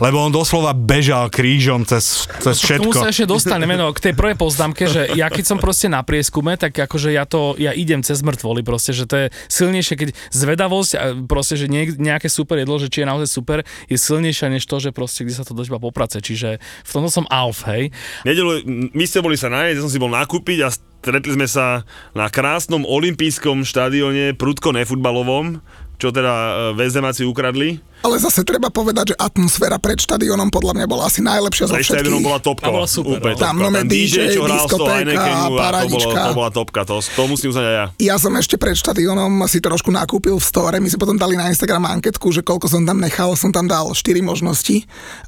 Lebo 0.02 0.18
on 0.26 0.34
doslova 0.34 0.74
bežal 0.74 1.30
krížom 1.30 1.86
cez, 1.92 2.24
cez 2.40 2.56
K 2.64 2.80
tomu 2.80 2.96
sa 2.96 3.12
všetko. 3.12 3.12
ešte 3.12 3.26
dostaneme, 3.28 3.76
no, 3.76 3.92
k 3.92 4.00
tej 4.00 4.14
prvej 4.16 4.40
poznámke, 4.40 4.88
že 4.88 5.12
ja 5.12 5.28
keď 5.28 5.44
som 5.44 5.58
proste 5.60 5.92
na 5.92 6.00
prieskume, 6.00 6.56
tak 6.56 6.72
akože 6.72 7.12
ja 7.12 7.28
to, 7.28 7.60
ja 7.60 7.76
idem 7.76 8.00
cez 8.00 8.24
mŕtvoly 8.24 8.64
proste, 8.64 8.96
že 8.96 9.04
to 9.04 9.16
je 9.20 9.28
silnejšie, 9.52 9.96
keď 10.00 10.10
zvedavosť 10.32 10.92
a 10.96 11.04
proste, 11.28 11.60
že 11.60 11.68
niek- 11.68 12.00
nejaké 12.00 12.32
super 12.32 12.56
jedlo, 12.56 12.80
že 12.80 12.88
či 12.88 13.04
je 13.04 13.08
naozaj 13.12 13.28
super, 13.28 13.68
je 13.92 13.98
silnejšia 14.00 14.48
než 14.48 14.64
to, 14.64 14.80
že 14.80 14.96
proste 14.96 15.28
kde 15.28 15.36
sa 15.36 15.44
to 15.44 15.52
do 15.52 15.68
teba 15.68 15.84
poprace, 15.84 16.24
čiže 16.24 16.64
v 16.64 16.90
tomto 16.90 17.12
som 17.12 17.26
alf, 17.28 17.68
hej. 17.68 17.92
Nedelu, 18.24 18.64
my 18.96 19.04
ste 19.04 19.20
boli 19.20 19.36
sa 19.36 19.52
najesť, 19.52 19.78
ja 19.78 19.84
som 19.84 19.92
si 19.92 20.00
bol 20.00 20.12
nakúpiť 20.14 20.60
a 20.64 20.70
stretli 20.72 21.34
sme 21.36 21.50
sa 21.50 21.84
na 22.16 22.30
krásnom 22.32 22.86
olympijskom 22.88 23.66
štadióne, 23.66 24.38
prudko 24.38 24.72
nefutbalovom, 24.72 25.60
čo 25.98 26.10
teda 26.10 26.34
e, 26.34 26.52
VZMáci 26.78 27.26
ukradli. 27.26 27.82
Ale 28.02 28.16
zase 28.18 28.42
treba 28.42 28.74
povedať, 28.74 29.14
že 29.14 29.16
atmosféra 29.18 29.78
pred 29.78 29.98
štadiónom 29.98 30.50
podľa 30.50 30.74
mňa 30.78 30.86
bola 30.90 31.06
asi 31.06 31.22
najlepšia 31.22 31.70
zo 31.70 31.76
Pred 31.78 31.86
všetkých. 31.86 32.26
bola 32.26 32.40
topka. 32.42 32.66
Tá 32.66 32.74
bola 32.74 32.90
super, 32.90 33.18
Úplne 33.22 33.36
no. 33.36 33.42
Tam 33.42 33.56
Ten 33.62 33.88
DJ, 33.88 34.16
čo 34.34 34.42
hral 34.46 34.66
z 34.66 34.72
toho 34.74 34.86
diskotéka, 34.90 35.32
paradička. 35.54 36.20
to 36.22 36.34
bola 36.34 36.52
topka. 36.52 36.80
To, 36.90 36.96
to 36.98 37.22
musím 37.30 37.48
uznať 37.54 37.66
aj 37.66 37.76
ja. 37.78 37.86
Ja 38.02 38.16
som 38.18 38.34
ešte 38.34 38.58
pred 38.58 38.74
štadiónom 38.74 39.30
si 39.46 39.62
trošku 39.62 39.94
nakúpil 39.94 40.34
v 40.36 40.46
store, 40.46 40.78
my 40.82 40.90
si 40.90 40.98
potom 40.98 41.14
dali 41.16 41.38
na 41.38 41.48
Instagram 41.48 41.86
anketku, 41.88 42.34
že 42.34 42.42
koľko 42.42 42.66
som 42.66 42.82
tam 42.84 42.98
nechal, 42.98 43.38
som 43.38 43.54
tam 43.54 43.70
dal 43.70 43.94
4 43.94 44.02
možnosti 44.26 44.84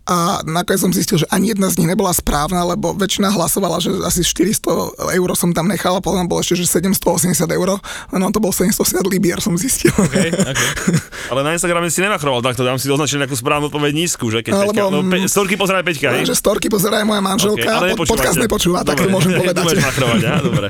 a 0.09 0.41
nakoniec 0.43 0.82
som 0.82 0.89
zistil, 0.89 1.21
že 1.21 1.28
ani 1.30 1.53
jedna 1.53 1.69
z 1.69 1.78
nich 1.80 1.89
nebola 1.89 2.09
správna, 2.09 2.65
lebo 2.65 2.97
väčšina 2.97 3.30
hlasovala, 3.30 3.78
že 3.80 3.93
asi 4.01 4.26
400 4.26 5.13
eur 5.13 5.30
som 5.38 5.53
tam 5.53 5.69
nechal 5.69 5.93
a 5.93 6.01
potom 6.01 6.26
bolo 6.26 6.41
ešte, 6.41 6.57
že 6.57 6.82
780 6.82 7.38
eur, 7.53 7.78
on 8.09 8.32
to 8.34 8.41
bol 8.41 8.49
780 8.49 9.05
libier, 9.07 9.38
som 9.39 9.53
zistil. 9.53 9.93
Okay, 9.93 10.34
okay. 10.34 10.69
Ale 11.32 11.45
na 11.45 11.53
Instagrame 11.53 11.88
si 11.88 12.01
nenachroval 12.01 12.41
takto, 12.41 12.62
tam 12.64 12.78
si 12.80 12.88
označil 12.89 13.22
nejakú 13.24 13.36
správnu 13.36 13.70
odpoveď 13.70 13.91
nízku, 13.93 14.28
že? 14.34 14.41
Keď 14.41 14.51
Alebo, 14.51 14.72
Peťka, 14.72 14.84
no, 14.89 14.99
pe, 15.07 15.18
storky 15.30 15.55
pozeraj 15.55 15.84
Peťka, 15.84 16.07
hej? 16.16 16.24
že 16.28 16.36
storky 16.36 16.68
pozerá 16.68 17.03
aj 17.03 17.07
moja 17.07 17.22
manželka, 17.22 17.70
ale 17.70 17.93
okay, 17.93 17.99
pod, 17.99 18.07
nepočúvate. 18.07 18.11
podcast 18.11 18.38
nepočúva, 18.39 18.80
tak 18.82 18.95
to 18.99 19.09
môžem 19.11 19.32
povedať. 19.38 19.64
Budeš 19.68 19.86
nachrovať, 19.86 20.20
ja? 20.24 20.36
Dobre. 20.41 20.68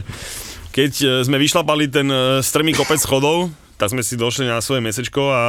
Keď 0.74 0.92
e, 1.00 1.08
sme 1.22 1.38
vyšlapali 1.38 1.86
ten 1.88 2.08
e, 2.10 2.42
strmý 2.42 2.74
kopec 2.74 2.98
schodov, 2.98 3.54
tak 3.78 3.90
sme 3.90 4.06
si 4.06 4.16
došli 4.16 4.46
na 4.46 4.62
svoje 4.62 4.80
mesečko 4.86 5.22
a 5.34 5.42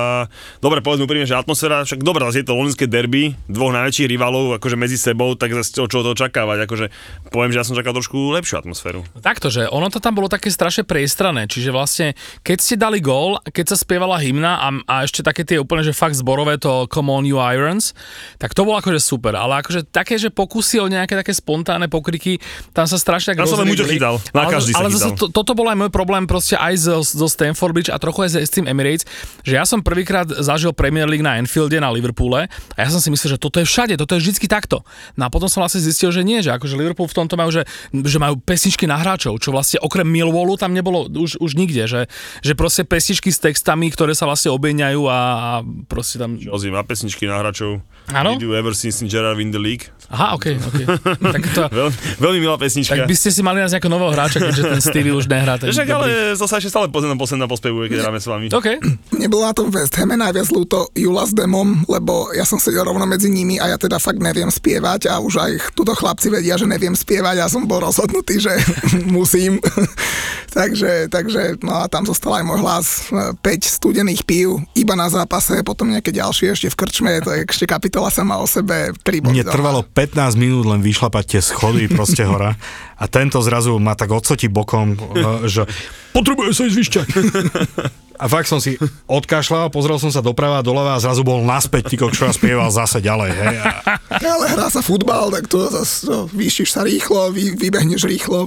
dobre, 0.65 0.81
povedzme 0.81 1.05
úprimne, 1.05 1.29
že 1.29 1.37
atmosféra, 1.37 1.85
však 1.85 2.01
dobre, 2.01 2.25
zase 2.29 2.43
je 2.43 2.49
to 2.49 2.57
loňské 2.57 2.85
derby, 2.89 3.37
dvoch 3.47 3.73
najväčších 3.75 4.09
rivalov 4.09 4.57
akože 4.59 4.77
medzi 4.81 4.97
sebou, 4.97 5.37
tak 5.37 5.53
zase 5.53 5.77
čo, 5.77 5.87
to 5.89 6.11
očakávať, 6.13 6.67
akože 6.67 6.87
poviem, 7.31 7.53
že 7.53 7.59
ja 7.61 7.67
som 7.67 7.77
čakal 7.77 7.93
trošku 7.93 8.33
lepšiu 8.37 8.65
atmosféru. 8.65 9.05
Takto, 9.21 9.53
že 9.53 9.69
ono 9.69 9.89
to 9.93 10.01
tam 10.01 10.17
bolo 10.17 10.29
také 10.31 10.49
strašne 10.49 10.87
priestrané, 10.87 11.51
čiže 11.51 11.75
vlastne, 11.75 12.17
keď 12.41 12.59
ste 12.61 12.75
dali 12.79 13.03
gól, 13.03 13.41
keď 13.45 13.75
sa 13.75 13.77
spievala 13.77 14.21
hymna 14.21 14.63
a, 14.63 14.69
a 14.87 14.95
ešte 15.05 15.21
také 15.21 15.43
tie 15.45 15.61
úplne, 15.61 15.85
že 15.85 15.97
fakt 15.97 16.17
zborové 16.17 16.57
to 16.57 16.89
Come 16.89 17.11
on 17.13 17.29
you 17.29 17.37
Irons, 17.41 17.93
tak 18.41 18.55
to 18.55 18.65
bolo 18.65 18.81
akože 18.81 19.01
super, 19.01 19.37
ale 19.37 19.61
akože 19.61 19.91
také, 19.91 20.17
že 20.17 20.33
pokusy 20.33 20.81
o 20.81 20.87
nejaké 20.89 21.19
také 21.19 21.35
spontánne 21.35 21.91
pokriky, 21.91 22.39
tam 22.71 22.87
sa 22.87 22.97
strašne 22.97 23.35
tak 23.35 23.43
Muďo 23.43 23.59
rozriedili. 23.59 23.99
chytal, 23.99 24.17
na 24.31 24.47
ale, 24.47 24.53
každý 24.55 24.71
sa 24.73 24.79
ale 24.79 24.89
zase 24.95 25.11
to, 25.19 25.27
toto 25.33 25.53
bol 25.57 25.67
aj 25.67 25.77
môj 25.77 25.91
problém 25.91 26.25
proste 26.29 26.55
aj 26.55 26.75
zo, 26.79 26.97
zo 27.03 27.27
Stanford 27.27 27.73
Bridge 27.75 27.91
a 27.91 27.99
trochu 27.99 28.14
aj 28.23 28.47
s 28.47 28.53
tým 28.55 28.71
Emirates, 28.71 29.03
že 29.43 29.59
ja 29.59 29.67
som 29.67 29.83
prvýkrát 29.83 30.31
zažil 30.31 30.71
Premier 30.71 31.11
League 31.11 31.25
na 31.25 31.35
Anfielde 31.35 31.83
na 31.83 31.91
Liverpoole 31.91 32.47
a 32.47 32.79
ja 32.79 32.89
som 32.93 33.03
si 33.03 33.11
myslel, 33.11 33.35
že 33.35 33.39
toto 33.43 33.59
je 33.59 33.67
všade, 33.67 33.99
toto 33.99 34.15
je 34.15 34.23
vždycky 34.23 34.47
takto. 34.47 34.87
No 35.19 35.27
a 35.27 35.29
potom 35.33 35.51
som 35.51 35.65
vlastne 35.65 35.83
zistil, 35.83 36.15
že 36.15 36.23
nie, 36.23 36.45
že 36.45 36.55
akože 36.55 36.79
Liverpool 36.79 37.11
v 37.11 37.17
tomto 37.17 37.35
majú, 37.35 37.51
že, 37.51 37.63
že 37.91 38.19
majú 38.23 38.39
pesničky 38.39 38.87
na 38.87 39.01
hráčov, 39.01 39.43
čo 39.43 39.51
vlastne 39.51 39.83
okrem 39.83 40.07
Millwallu 40.07 40.55
tam 40.55 40.71
nebolo 40.71 41.11
už, 41.11 41.41
už 41.41 41.59
nikde, 41.59 41.89
že, 41.91 42.07
že 42.45 42.53
proste 42.55 42.87
pesničky 42.87 43.33
s 43.33 43.41
textami, 43.41 43.91
ktoré 43.91 44.13
sa 44.13 44.29
vlastne 44.29 44.53
obieňajú 44.55 45.03
a, 45.09 45.19
a 45.19 45.49
proste 45.89 46.21
tam... 46.21 46.37
Ozzy 46.37 46.69
má 46.71 46.85
pesničky 46.85 47.25
na 47.25 47.41
hráčov. 47.41 47.81
Áno? 48.13 48.37
Did 48.37 48.45
you 48.45 48.53
ever 48.53 48.77
seen 48.77 48.93
Gerard 49.09 49.41
in 49.41 49.49
the 49.49 49.61
league? 49.61 49.89
Aha, 50.13 50.37
ok, 50.37 50.47
ok. 50.61 50.79
tak, 51.35 51.43
to, 51.57 51.63
Veľ, 51.73 51.89
veľmi 52.21 52.39
milá 52.45 52.61
pesnička. 52.61 52.93
tak 52.93 53.09
by 53.09 53.17
ste 53.17 53.33
si 53.33 53.41
mali 53.41 53.65
nájsť 53.65 53.81
nejakého 53.81 53.93
nového 53.93 54.13
hráča, 54.13 54.39
keďže 54.45 54.63
ten 54.77 54.83
Stevie 54.85 55.17
už 55.17 55.25
nehrá. 55.25 55.57
Však 55.57 55.89
ale 55.89 56.37
sa 56.37 56.61
ešte 56.61 56.69
stále 56.69 56.93
pozriem 56.93 57.17
posledná 57.17 57.49
pospevuje, 57.49 57.89
keď 57.89 57.99
hráme 58.05 58.21
s 58.21 58.29
vami. 58.29 58.47
OK. 58.53 58.69
Mne 59.17 59.27
bolo 59.33 59.49
na 59.49 59.57
tom 59.57 59.73
West 59.73 59.97
Hame 59.97 60.21
najviac 60.21 60.49
ľúto 60.53 60.93
Jula 60.93 61.25
s 61.25 61.33
Demom, 61.33 61.83
lebo 61.89 62.29
ja 62.37 62.45
som 62.45 62.61
sedel 62.61 62.85
rovno 62.85 63.09
medzi 63.09 63.33
nimi 63.33 63.57
a 63.57 63.73
ja 63.73 63.77
teda 63.81 63.97
fakt 63.97 64.21
neviem 64.21 64.53
spievať 64.53 65.09
a 65.09 65.19
už 65.25 65.35
aj 65.41 65.53
tuto 65.73 65.97
chlapci 65.97 66.29
vedia, 66.29 66.61
že 66.61 66.69
neviem 66.69 66.93
spievať 66.93 67.41
a 67.41 67.49
som 67.49 67.65
bol 67.65 67.81
rozhodnutý, 67.81 68.37
že 68.37 68.53
musím. 69.17 69.57
takže, 70.59 71.09
takže, 71.09 71.59
no 71.65 71.81
a 71.81 71.89
tam 71.89 72.05
zostal 72.05 72.39
aj 72.39 72.45
môj 72.45 72.59
hlas. 72.61 72.87
5 73.11 73.41
studených 73.65 74.23
pív, 74.29 74.61
iba 74.77 74.95
na 74.95 75.09
zápase, 75.09 75.65
potom 75.65 75.91
nejaké 75.91 76.13
ďalšie 76.13 76.53
ešte 76.53 76.69
v 76.71 76.79
krčme, 76.79 77.11
to 77.25 77.33
je 77.33 77.49
ešte 77.49 77.67
kapitola 77.67 78.13
sama 78.13 78.39
o 78.39 78.47
sebe, 78.47 78.93
3 79.03 79.25
body. 79.25 79.41
Mne 79.41 79.49
trvalo 79.49 79.81
15 79.83 80.37
minút 80.37 80.69
len 80.69 80.85
vyšlapať 80.85 81.25
tie 81.37 81.41
schody 81.41 81.89
proste 81.89 82.23
hora 82.29 82.55
a 82.95 83.05
tento 83.11 83.43
zrazu 83.43 83.77
ma 83.83 83.99
tak 83.99 84.15
odsotí 84.15 84.47
bokom, 84.47 84.95
eh, 84.95 85.51
že 85.51 85.67
potrebuje 86.15 86.51
sa 86.55 86.63
ísť 86.71 86.77
vyšťať. 86.79 87.09
A 88.15 88.31
fakt 88.31 88.47
som 88.47 88.63
si 88.63 88.79
odkašľal, 89.11 89.75
pozrel 89.75 89.99
som 89.99 90.07
sa 90.07 90.23
doprava 90.23 90.63
a 90.63 90.67
doľava 90.67 90.95
a 90.95 91.03
zrazu 91.03 91.27
bol 91.27 91.43
naspäť, 91.43 91.91
ty 91.91 91.97
kokšo 91.99 92.31
a 92.31 92.33
spieval 92.33 92.71
zase 92.71 93.03
ďalej. 93.03 93.31
Hej. 93.35 93.57
A 93.59 93.69
Ale 94.23 94.47
hrá 94.55 94.71
sa 94.71 94.87
futbal, 94.87 95.35
tak 95.35 95.51
to 95.51 95.67
zase 95.67 96.07
no, 96.07 96.31
sa 96.63 96.87
rýchlo, 96.87 97.35
vy, 97.35 97.59
vybehneš 97.59 98.07
rýchlo. 98.07 98.47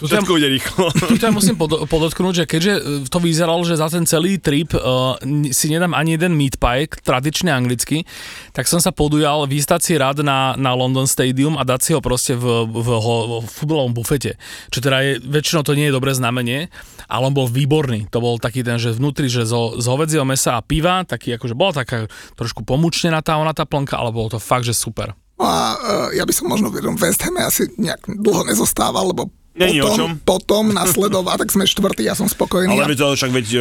Tuto 0.00 0.16
ja, 0.16 0.24
Všetko 0.24 0.40
ide 0.40 0.48
rýchlo. 0.48 0.88
tuto 1.12 1.24
ja 1.28 1.28
musím 1.28 1.60
pod, 1.60 1.84
podotknúť, 1.84 2.34
že 2.40 2.44
keďže 2.48 2.72
e, 2.72 2.82
to 3.04 3.20
vyzeralo, 3.20 3.60
že 3.68 3.76
za 3.76 3.92
ten 3.92 4.08
celý 4.08 4.40
trip 4.40 4.72
uh, 4.72 5.20
si 5.52 5.68
nedám 5.68 5.92
ani 5.92 6.16
jeden 6.16 6.32
meat 6.40 6.56
pie, 6.56 6.88
tradične 7.04 7.52
anglicky, 7.52 8.08
tak 8.56 8.64
som 8.64 8.80
sa 8.80 8.96
podujal 8.96 9.44
vystať 9.44 9.80
si 9.84 9.92
rád 10.00 10.24
na, 10.24 10.56
na 10.56 10.72
London 10.72 11.04
Stadium 11.04 11.60
a 11.60 11.68
dať 11.68 11.80
si 11.84 11.90
ho 11.92 12.00
proste 12.00 12.32
v, 12.32 12.64
v, 12.64 12.88
ho, 12.96 13.44
v 13.44 13.48
futbalovom 13.52 13.92
bufete. 13.92 14.40
Čo 14.72 14.80
teda 14.80 15.04
je, 15.04 15.12
väčšinou 15.20 15.68
to 15.68 15.76
nie 15.76 15.92
je 15.92 15.96
dobré 15.96 16.16
znamenie, 16.16 16.72
ale 17.04 17.22
on 17.28 17.36
bol 17.36 17.44
výborný. 17.44 18.08
To 18.08 18.24
bol 18.24 18.40
taký 18.40 18.64
ten, 18.64 18.80
že 18.80 18.96
vnútri, 18.96 19.28
že 19.28 19.44
zo, 19.44 19.76
z 19.76 19.84
hovedzieho 19.84 20.24
mesa 20.24 20.56
a 20.56 20.64
piva, 20.64 21.04
taký 21.04 21.36
akože 21.36 21.52
bola 21.52 21.84
taká 21.84 22.08
trošku 22.40 22.64
pomučnená 22.64 23.20
tá 23.20 23.36
ona 23.36 23.52
tá 23.52 23.68
plnka, 23.68 24.00
ale 24.00 24.16
bolo 24.16 24.32
to 24.32 24.40
fakt, 24.40 24.64
že 24.64 24.72
super. 24.72 25.12
No 25.36 25.44
a 25.44 25.60
uh, 25.76 26.08
ja 26.12 26.24
by 26.24 26.32
som 26.36 26.52
možno 26.52 26.68
v 26.68 26.84
West 27.00 27.24
Hame 27.24 27.40
asi 27.44 27.68
nejak 27.80 28.08
dlho 28.08 28.44
nezostával, 28.48 29.12
lebo 29.12 29.32
Není 29.50 29.82
o 29.82 29.90
potom, 29.90 29.98
čom. 29.98 30.10
potom 30.22 30.64
nasledoval, 30.70 31.34
tak 31.34 31.50
sme 31.50 31.66
štvrtý, 31.66 32.06
ja 32.06 32.14
som 32.14 32.24
spokojný. 32.24 32.70
Ale 32.70 32.86
veď 32.86 32.98
to 33.02 33.18
však 33.18 33.32
veď 33.32 33.48
e, 33.50 33.60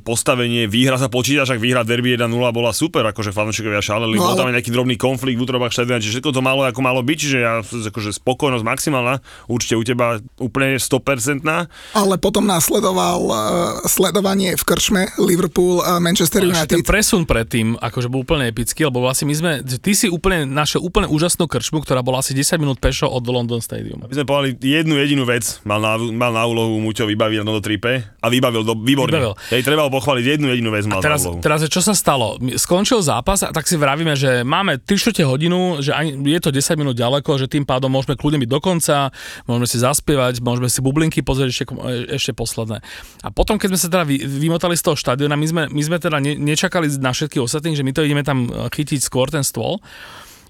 postavenie, 0.00 0.64
výhra 0.64 0.96
sa 0.96 1.06
počíta, 1.06 1.44
však 1.44 1.60
výhra 1.60 1.84
derby 1.84 2.16
1-0 2.16 2.26
bola 2.32 2.72
super, 2.72 3.04
akože 3.06 3.28
fanúšikovia 3.28 3.78
šaleli, 3.78 4.16
No 4.16 4.24
bol 4.24 4.34
tam 4.34 4.48
ale- 4.48 4.56
aj 4.56 4.64
nejaký 4.64 4.70
drobný 4.72 4.96
konflikt 4.96 5.36
v 5.36 5.44
útrobách 5.44 5.68
štadiona, 5.70 6.00
čiže 6.00 6.16
všetko 6.16 6.30
to 6.30 6.40
malo 6.40 6.64
ako 6.64 6.80
malo 6.80 7.00
byť, 7.00 7.18
čiže 7.18 7.38
ja 7.38 7.60
akože 7.60 8.10
spokojnosť 8.14 8.64
maximálna, 8.64 9.20
určite 9.46 9.74
u 9.76 9.84
teba 9.84 10.06
úplne 10.38 10.80
100%. 10.80 11.44
Ale 11.92 12.14
potom 12.16 12.44
nasledoval 12.44 13.20
uh, 13.22 13.36
sledovanie 13.84 14.56
v 14.56 14.64
krčme 14.64 15.12
Liverpool, 15.18 15.80
uh, 15.80 15.98
Manchester 15.98 16.40
Ešte 16.40 16.72
ten 16.72 16.80
United. 16.80 16.88
presun 16.88 17.22
predtým, 17.22 17.76
akože 17.76 18.08
bol 18.08 18.24
úplne 18.24 18.48
epický, 18.48 18.88
lebo 18.88 18.98
vlastne 18.98 19.28
my 19.28 19.34
sme, 19.34 19.50
ty 19.60 19.92
si 19.92 20.08
úplne 20.08 20.48
našiel 20.48 20.80
úplne 20.80 21.04
úžasnú 21.06 21.44
krčmu, 21.44 21.80
ktorá 21.80 22.00
bola 22.00 22.24
asi 22.24 22.32
10 22.32 22.56
minút 22.56 22.80
pešo 22.80 23.06
od 23.06 23.22
London 23.22 23.60
Stadium. 23.60 24.02
My 24.02 24.14
sme 24.14 24.24
povedali 24.24 24.56
jednu 24.56 24.94
jedinú 25.02 25.26
vec, 25.26 25.60
mal 25.66 25.82
na, 25.82 25.98
mal 25.98 26.32
na 26.32 26.46
úlohu 26.46 26.78
Muťo 26.78 27.04
vybaviť 27.04 27.42
na 27.42 27.50
do 27.50 27.58
tripe 27.58 28.06
a 28.06 28.26
vybavil 28.30 28.62
do, 28.62 28.78
výborne. 28.78 29.10
Vybavil. 29.12 29.34
Hej, 29.50 29.62
treba 29.66 29.84
ho 29.84 29.90
pochváliť, 29.90 30.24
jednu 30.38 30.48
jedinú 30.48 30.70
vec 30.70 30.86
mal 30.86 31.02
Teraz, 31.02 31.26
na 31.26 31.34
úlohu. 31.34 31.42
teraz, 31.42 31.60
čo 31.66 31.82
sa 31.82 31.92
stalo? 31.92 32.38
Skončil 32.56 33.02
zápas 33.02 33.42
a 33.42 33.50
tak 33.50 33.66
si 33.66 33.74
vravíme, 33.74 34.14
že 34.14 34.46
máme 34.46 34.78
3 34.78 34.88
čtvrte 34.88 35.26
hodinu, 35.26 35.82
že 35.82 35.90
ani, 35.92 36.14
je 36.14 36.40
to 36.40 36.54
10 36.54 36.78
minút 36.78 36.94
ďaleko, 36.94 37.36
že 37.36 37.50
tým 37.50 37.66
pádom 37.66 37.90
môžeme 37.90 38.14
kľudne 38.14 38.38
byť 38.40 38.50
do 38.50 38.60
konca, 38.62 38.96
môžeme 39.44 39.66
si 39.66 39.76
zaspievať, 39.82 40.38
môžeme 40.40 40.70
si 40.70 40.78
bublinky 40.78 41.20
pozrieť 41.20 41.48
ešte, 41.50 41.64
ešte 42.08 42.32
posledné. 42.32 42.78
A 43.20 43.28
potom, 43.34 43.58
keď 43.58 43.74
sme 43.74 43.78
sa 43.82 43.88
teda 43.90 44.04
vy, 44.06 44.22
vymotali 44.22 44.78
z 44.78 44.86
toho 44.86 44.96
štadiona, 44.96 45.34
my 45.34 45.46
sme, 45.50 45.62
my 45.68 45.82
sme 45.82 45.96
teda 45.98 46.22
ne, 46.22 46.38
nečakali 46.38 46.86
na 47.02 47.10
všetkých 47.10 47.42
ostatných, 47.42 47.74
že 47.74 47.84
my 47.84 47.92
to 47.92 48.06
ideme 48.06 48.22
tam 48.22 48.46
e, 48.46 48.70
chytiť 48.70 49.02
skôr 49.02 49.26
ten 49.26 49.42
stôl. 49.42 49.82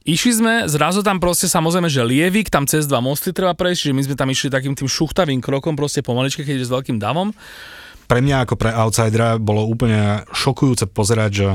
Išli 0.02 0.32
sme, 0.34 0.54
zrazu 0.66 1.06
tam 1.06 1.22
proste 1.22 1.46
samozrejme, 1.46 1.86
že 1.86 2.02
lievik, 2.02 2.50
tam 2.50 2.66
cez 2.66 2.90
dva 2.90 2.98
mosty 2.98 3.30
treba 3.30 3.54
prejsť, 3.54 3.78
čiže 3.86 3.94
my 3.94 4.02
sme 4.02 4.14
tam 4.18 4.28
išli 4.34 4.50
takým 4.50 4.74
tým 4.74 4.90
šuchtavým 4.90 5.38
krokom, 5.38 5.78
proste 5.78 6.02
pomaličke, 6.02 6.42
keď 6.42 6.66
s 6.66 6.74
veľkým 6.74 6.98
davom. 6.98 7.30
pre 8.10 8.18
mňa 8.18 8.44
ako 8.44 8.54
pre 8.58 8.74
outsidera 8.74 9.38
bolo 9.38 9.62
úplne 9.62 10.26
šokujúce 10.34 10.90
pozerať, 10.90 11.30
že 11.30 11.46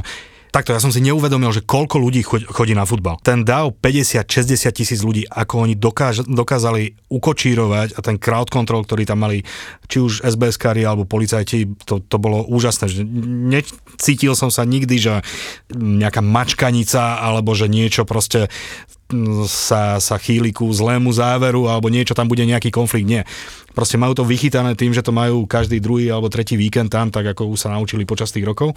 Takto, 0.51 0.71
ja 0.71 0.79
som 0.79 0.89
si 0.89 1.03
neuvedomil, 1.03 1.51
že 1.51 1.63
koľko 1.63 1.99
ľudí 1.99 2.23
chod- 2.23 2.47
chodí 2.47 2.73
na 2.73 2.87
futbal. 2.87 3.19
Ten 3.21 3.43
DAO 3.43 3.75
50-60 3.75 4.71
tisíc 4.73 4.99
ľudí, 5.03 5.27
ako 5.27 5.67
oni 5.67 5.75
dokáž- 5.75 6.25
dokázali 6.25 6.95
ukočírovať 7.11 7.95
a 7.95 7.99
ten 7.99 8.15
crowd 8.15 8.47
control, 8.47 8.87
ktorý 8.87 9.03
tam 9.03 9.23
mali, 9.27 9.43
či 9.91 9.99
už 9.99 10.23
SBS-kári 10.23 10.87
alebo 10.87 11.03
policajti, 11.03 11.67
to, 11.83 11.99
to 11.99 12.17
bolo 12.17 12.47
úžasné. 12.47 12.87
Že 12.87 13.01
necítil 13.51 14.33
som 14.33 14.47
sa 14.47 14.63
nikdy, 14.63 14.95
že 14.97 15.13
nejaká 15.75 16.23
mačkanica 16.23 17.19
alebo 17.19 17.51
že 17.53 17.67
niečo 17.67 18.07
proste 18.07 18.47
mm, 19.11 19.45
sa, 19.47 19.99
sa 19.99 20.15
chýli 20.15 20.55
ku 20.55 20.71
zlému 20.71 21.11
záveru 21.11 21.67
alebo 21.67 21.91
niečo 21.91 22.15
tam 22.15 22.31
bude 22.31 22.43
nejaký 22.47 22.71
konflikt. 22.71 23.07
Nie. 23.07 23.23
Proste 23.77 24.01
majú 24.01 24.17
to 24.17 24.25
vychytané 24.25 24.73
tým, 24.73 24.89
že 24.89 25.05
to 25.05 25.13
majú 25.13 25.45
každý 25.45 25.77
druhý 25.77 26.09
alebo 26.09 26.33
tretí 26.33 26.57
víkend 26.57 26.89
tam, 26.89 27.13
tak 27.13 27.37
ako 27.37 27.53
už 27.53 27.61
sa 27.61 27.69
naučili 27.69 28.09
počas 28.09 28.33
tých 28.33 28.41
rokov. 28.41 28.73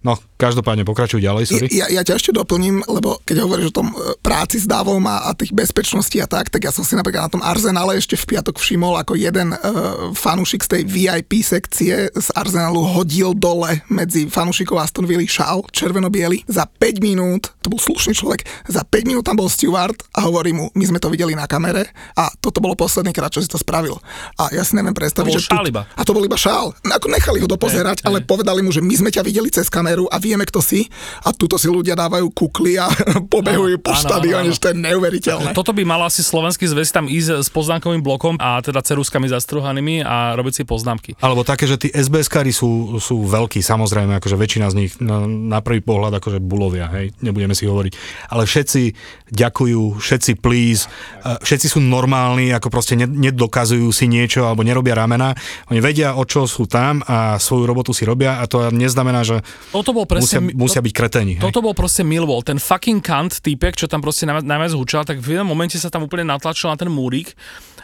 No, 0.00 0.16
každopádne 0.40 0.88
pokračuj 0.88 1.20
ďalej, 1.20 1.44
sorry. 1.44 1.68
Ja, 1.68 1.92
ja 1.92 2.00
ťa 2.00 2.16
ešte 2.16 2.32
doplním, 2.32 2.80
lebo 2.88 3.20
keď 3.28 3.44
hovoríš 3.44 3.68
o 3.68 3.84
tom 3.84 3.92
e, 3.92 4.16
práci 4.24 4.56
s 4.56 4.64
dávom 4.64 5.04
a, 5.04 5.28
a 5.28 5.36
tých 5.36 5.52
bezpečností 5.52 6.24
a 6.24 6.26
tak, 6.30 6.48
tak 6.48 6.64
ja 6.64 6.72
som 6.72 6.80
si 6.80 6.96
napríklad 6.96 7.28
na 7.28 7.32
tom 7.36 7.44
Arsenále 7.44 8.00
ešte 8.00 8.16
v 8.16 8.32
piatok 8.32 8.56
všimol, 8.56 8.96
ako 8.96 9.12
jeden 9.20 9.52
uh, 9.52 10.16
fanúšik 10.16 10.64
z 10.64 10.80
tej 10.80 10.82
VIP 10.88 11.44
sekcie 11.44 12.08
z 12.08 12.28
Arsenálu 12.32 12.80
hodil 12.80 13.36
dole 13.36 13.84
medzi 13.92 14.24
fanúšikov 14.24 14.80
Aston 14.80 15.04
Villa 15.04 15.28
šál 15.28 15.68
červeno-biely 15.68 16.48
za 16.48 16.64
5 16.64 17.04
minút, 17.04 17.52
to 17.60 17.68
bol 17.68 17.76
slušný 17.76 18.16
človek, 18.16 18.48
za 18.72 18.80
5 18.88 19.04
minút 19.04 19.28
tam 19.28 19.36
bol 19.36 19.52
steward 19.52 20.00
a 20.16 20.24
hovorí 20.24 20.56
mu, 20.56 20.72
my 20.72 20.84
sme 20.88 21.02
to 21.02 21.12
videli 21.12 21.36
na 21.36 21.44
kamere 21.44 21.92
a 22.16 22.32
toto 22.40 22.64
bolo 22.64 22.72
posledný 22.72 23.12
krát, 23.12 23.28
čo 23.28 23.44
si 23.44 23.50
to 23.50 23.60
spravil. 23.60 24.00
A 24.36 24.52
ja 24.52 24.62
si 24.62 24.74
neviem 24.74 24.92
predstaviť, 24.92 25.32
To 25.32 25.38
že 25.38 25.48
šál 25.48 25.64
iba. 25.66 25.82
a 25.86 26.02
to 26.02 26.12
bol 26.12 26.22
iba 26.22 26.36
šál. 26.36 26.72
Ako 26.82 27.06
nechali 27.08 27.38
ho 27.38 27.48
dopozerať, 27.48 28.02
Hej, 28.02 28.06
ale 28.06 28.18
hej. 28.20 28.26
povedali 28.26 28.60
mu, 28.60 28.70
že 28.70 28.80
my 28.80 28.94
sme 28.94 29.10
ťa 29.10 29.22
videli 29.22 29.48
cez 29.48 29.66
kameru 29.66 30.06
a 30.06 30.16
vieme, 30.16 30.44
kto 30.44 30.60
si. 30.60 30.86
A 31.22 31.32
tuto 31.32 31.56
si 31.56 31.66
ľudia 31.66 31.94
dávajú 31.94 32.30
kukly 32.30 32.76
a 32.76 32.86
pobehujú 33.34 33.80
po 33.80 33.92
štadióne, 33.92 34.50
že 34.50 34.60
to 34.60 34.70
je 34.70 34.78
neuveriteľné. 34.78 35.50
Toto 35.52 35.72
by 35.72 35.82
mal 35.82 36.00
asi 36.02 36.20
slovenský 36.20 36.66
zväz 36.66 36.90
tam 36.90 37.06
ísť 37.06 37.40
s 37.40 37.48
poznámkovým 37.48 38.00
blokom 38.00 38.36
a 38.36 38.60
teda 38.60 38.80
ceruskami 38.80 39.26
zastruhanými 39.26 40.02
a 40.02 40.34
robiť 40.34 40.52
si 40.52 40.62
poznámky. 40.64 41.10
Alebo 41.18 41.42
také, 41.42 41.64
že 41.64 41.76
tí 41.76 41.88
SBS-kári 41.88 42.50
sú, 42.50 42.98
sú 42.98 43.24
veľkí, 43.24 43.60
samozrejme, 43.60 44.16
akože 44.16 44.36
väčšina 44.36 44.66
z 44.68 44.74
nich 44.76 44.92
na, 44.98 45.22
na 45.26 45.58
prvý 45.60 45.80
pohľad 45.80 46.16
akože 46.16 46.38
bulovia, 46.40 46.88
hej, 46.90 47.12
nebudeme 47.20 47.54
si 47.54 47.64
hovoriť. 47.64 47.92
Ale 48.28 48.44
všetci 48.44 48.82
ďakujú, 49.30 49.98
všetci 49.98 50.32
please, 50.36 50.86
eh, 51.22 51.38
všetci 51.38 51.66
sú 51.68 51.78
normálni, 51.78 52.50
ako 52.50 52.68
proste 52.68 52.94
ne- 52.94 53.06
nedokazujú 53.06 53.88
si 53.90 54.10
niečo 54.20 54.44
alebo 54.44 54.60
nerobia 54.60 54.92
ramena. 54.92 55.32
Oni 55.72 55.80
vedia, 55.80 56.20
o 56.20 56.28
čo 56.28 56.44
sú 56.44 56.68
tam 56.68 57.00
a 57.08 57.40
svoju 57.40 57.64
robotu 57.64 57.96
si 57.96 58.04
robia 58.04 58.38
a 58.38 58.44
to 58.44 58.68
neznamená, 58.68 59.24
že 59.24 59.40
Toto 59.72 59.96
bol 59.96 60.04
musia, 60.04 60.44
presne... 60.44 60.52
musia 60.52 60.80
byť 60.84 60.92
kreténi. 60.92 61.32
Hej. 61.40 61.44
Toto 61.48 61.64
bol 61.64 61.72
proste 61.72 62.04
Millwall, 62.04 62.44
ten 62.44 62.60
fucking 62.60 63.00
kant 63.00 63.40
týpek, 63.40 63.80
čo 63.80 63.88
tam 63.88 64.04
proste 64.04 64.28
najviac 64.28 64.76
hučal, 64.76 65.08
tak 65.08 65.24
v 65.24 65.40
jednom 65.40 65.48
momente 65.48 65.80
sa 65.80 65.88
tam 65.88 66.04
úplne 66.04 66.28
natlačil 66.28 66.68
na 66.68 66.76
ten 66.76 66.92
múrik, 66.92 67.32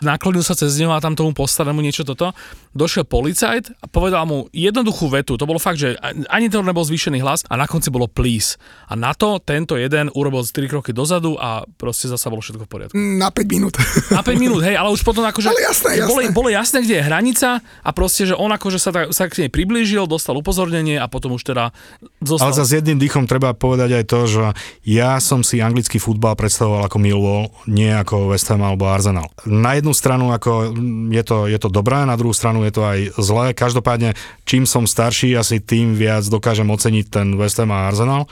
naklonil 0.01 0.40
sa 0.40 0.53
cez 0.53 0.76
neho 0.76 0.90
a 0.90 1.01
tam 1.01 1.12
tomu 1.12 1.32
postaranému 1.32 1.80
niečo 1.80 2.03
toto. 2.03 2.32
Došiel 2.72 3.05
policajt 3.05 3.72
a 3.80 3.86
povedal 3.86 4.24
mu 4.24 4.49
jednoduchú 4.51 5.09
vetu, 5.09 5.36
to 5.36 5.44
bolo 5.44 5.57
fakt, 5.57 5.76
že 5.76 5.97
ani 6.28 6.49
to 6.49 6.61
nebol 6.61 6.82
zvýšený 6.82 7.20
hlas 7.20 7.44
a 7.49 7.57
na 7.57 7.64
konci 7.64 7.88
bolo 7.88 8.05
please. 8.07 8.61
A 8.86 8.94
na 8.94 9.12
to 9.12 9.38
tento 9.38 9.74
jeden 9.74 10.12
urobil 10.12 10.42
3 10.42 10.66
kroky 10.66 10.90
dozadu 10.90 11.36
a 11.36 11.64
proste 11.76 12.07
zasa 12.07 12.28
bolo 12.28 12.40
všetko 12.40 12.64
v 12.64 12.70
poriadku. 12.70 12.94
Na 12.97 13.30
5 13.30 13.47
minút. 13.49 13.74
Na 14.16 14.20
5 14.20 14.36
minút, 14.36 14.61
hej, 14.62 14.76
ale 14.76 14.88
už 14.90 15.03
potom 15.03 15.24
akože... 15.24 15.49
Ale 15.49 15.61
jasné, 15.62 15.90
že 15.99 16.09
Bolo, 16.09 16.20
jasné. 16.22 16.32
bolo 16.32 16.49
jasné, 16.49 16.78
kde 16.84 16.94
je 16.97 17.05
hranica 17.05 17.49
a 17.61 17.90
proste, 17.92 18.22
že 18.24 18.34
on 18.34 18.49
akože 18.49 18.78
sa, 18.78 18.90
ta- 18.92 19.11
sa 19.12 19.26
k 19.26 19.44
nej 19.47 19.51
priblížil, 19.53 20.07
dostal 20.07 20.36
upozornenie 20.36 20.97
a 20.97 21.07
potom 21.07 21.34
už 21.34 21.44
teda 21.44 21.74
zostal. 22.20 22.51
Ale 22.51 22.57
za 22.57 22.76
jedným 22.76 22.99
dýchom 22.99 23.24
treba 23.26 23.53
povedať 23.53 24.01
aj 24.01 24.05
to, 24.07 24.20
že 24.26 24.42
ja 24.82 25.18
som 25.18 25.42
si 25.42 25.61
anglický 25.61 25.99
futbal 25.99 26.34
predstavoval 26.34 26.86
ako 26.86 26.97
Millwall, 26.99 27.51
nie 27.66 27.90
ako 27.90 28.32
West 28.32 28.49
Ham 28.49 28.62
alebo 28.62 28.86
Arsenal. 28.86 29.28
Na 29.44 29.74
jednu 29.74 29.86
stranu 29.93 30.32
ako 30.32 30.72
je 31.11 31.22
to, 31.26 31.51
je 31.51 31.59
to 31.59 31.68
dobré, 31.68 32.03
na 32.07 32.14
druhú 32.14 32.32
stranu 32.32 32.62
je 32.64 32.72
to 32.74 32.82
aj 32.82 32.99
zlé. 33.20 33.47
Každopádne, 33.53 34.14
čím 34.47 34.64
som 34.64 34.87
starší, 34.87 35.34
asi 35.34 35.59
tým 35.59 35.95
viac 35.99 36.24
dokážem 36.26 36.66
oceniť 36.66 37.05
ten 37.11 37.26
West 37.34 37.59
Ham 37.59 37.74
a 37.74 37.91
Arsenal 37.91 38.24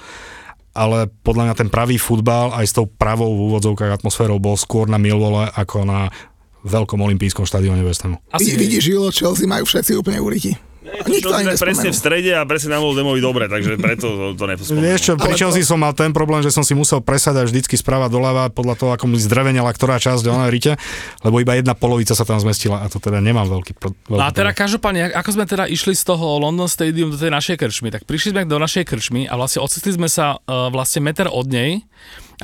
ale 0.74 1.06
podľa 1.22 1.42
mňa 1.46 1.54
ten 1.54 1.70
pravý 1.70 2.02
futbal 2.02 2.50
aj 2.50 2.66
s 2.66 2.74
tou 2.74 2.90
pravou 2.90 3.30
v 3.30 3.46
úvodzovkách 3.46 4.02
atmosférou 4.02 4.42
bol 4.42 4.58
skôr 4.58 4.90
na 4.90 4.98
Millwalle 4.98 5.46
ako 5.54 5.86
na 5.86 6.10
veľkom 6.66 6.98
olympijskom 6.98 7.46
štadióne 7.46 7.86
West 7.86 8.02
Hamu. 8.02 8.18
Vy, 8.34 8.58
vidíš, 8.58 8.90
Žilo, 8.90 9.14
Chelsea 9.14 9.46
majú 9.46 9.62
všetci 9.68 9.94
úplne 9.94 10.18
uliti. 10.18 10.58
A 10.84 11.08
nikto 11.08 11.32
ani 11.32 11.56
presne 11.56 11.88
v 11.88 11.96
nespomenul. 11.96 11.96
strede 11.96 12.30
a 12.36 12.44
presne 12.44 12.68
nám 12.76 12.82
bol 12.84 12.92
Demovi 12.92 13.20
dobre, 13.24 13.48
takže 13.48 13.80
preto 13.80 14.06
to, 14.06 14.24
to 14.36 14.44
nepospomínam. 14.44 14.84
Vieš 14.84 15.00
čo, 15.00 15.12
pri 15.16 15.32
Chelsea 15.32 15.64
som 15.64 15.80
mal 15.80 15.96
ten 15.96 16.12
problém, 16.12 16.44
že 16.44 16.52
som 16.52 16.60
si 16.60 16.76
musel 16.76 17.00
presadať 17.00 17.48
vždycky 17.48 17.74
sprava 17.80 18.12
doľava 18.12 18.52
podľa 18.52 18.74
toho, 18.76 18.90
ako 18.92 19.08
mi 19.08 19.16
zdrevenela 19.16 19.72
ktorá 19.72 19.96
časť 19.96 20.28
ona 20.28 20.52
rite, 20.52 20.76
lebo 21.24 21.40
iba 21.40 21.56
jedna 21.56 21.72
polovica 21.72 22.12
sa 22.12 22.28
tam 22.28 22.36
zmestila 22.36 22.84
a 22.84 22.86
to 22.92 23.00
teda 23.00 23.24
nemám 23.24 23.48
veľký, 23.48 23.72
veľký 23.80 24.12
No 24.12 24.24
a 24.24 24.30
teda 24.30 24.52
každopádne, 24.52 25.16
ako 25.16 25.30
sme 25.32 25.44
teda 25.48 25.64
išli 25.66 25.96
z 25.96 26.04
toho 26.04 26.38
London 26.38 26.68
Stadium 26.68 27.08
do 27.08 27.16
tej 27.16 27.32
našej 27.32 27.56
krčmy, 27.56 27.88
tak 27.88 28.04
prišli 28.04 28.36
sme 28.36 28.44
do 28.44 28.60
našej 28.60 28.84
krčmy 28.84 29.24
a 29.24 29.34
vlastne 29.40 29.64
ocitli 29.64 29.96
sme 29.96 30.06
sa 30.12 30.36
uh, 30.36 30.68
vlastne 30.68 31.00
meter 31.00 31.32
od 31.32 31.48
nej, 31.48 31.80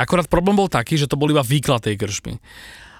akorát 0.01 0.27
problém 0.27 0.57
bol 0.57 0.73
taký, 0.73 0.97
že 0.97 1.05
to 1.05 1.21
bol 1.21 1.29
iba 1.29 1.45
výklad 1.45 1.85
tej 1.85 2.01
krčmy. 2.01 2.41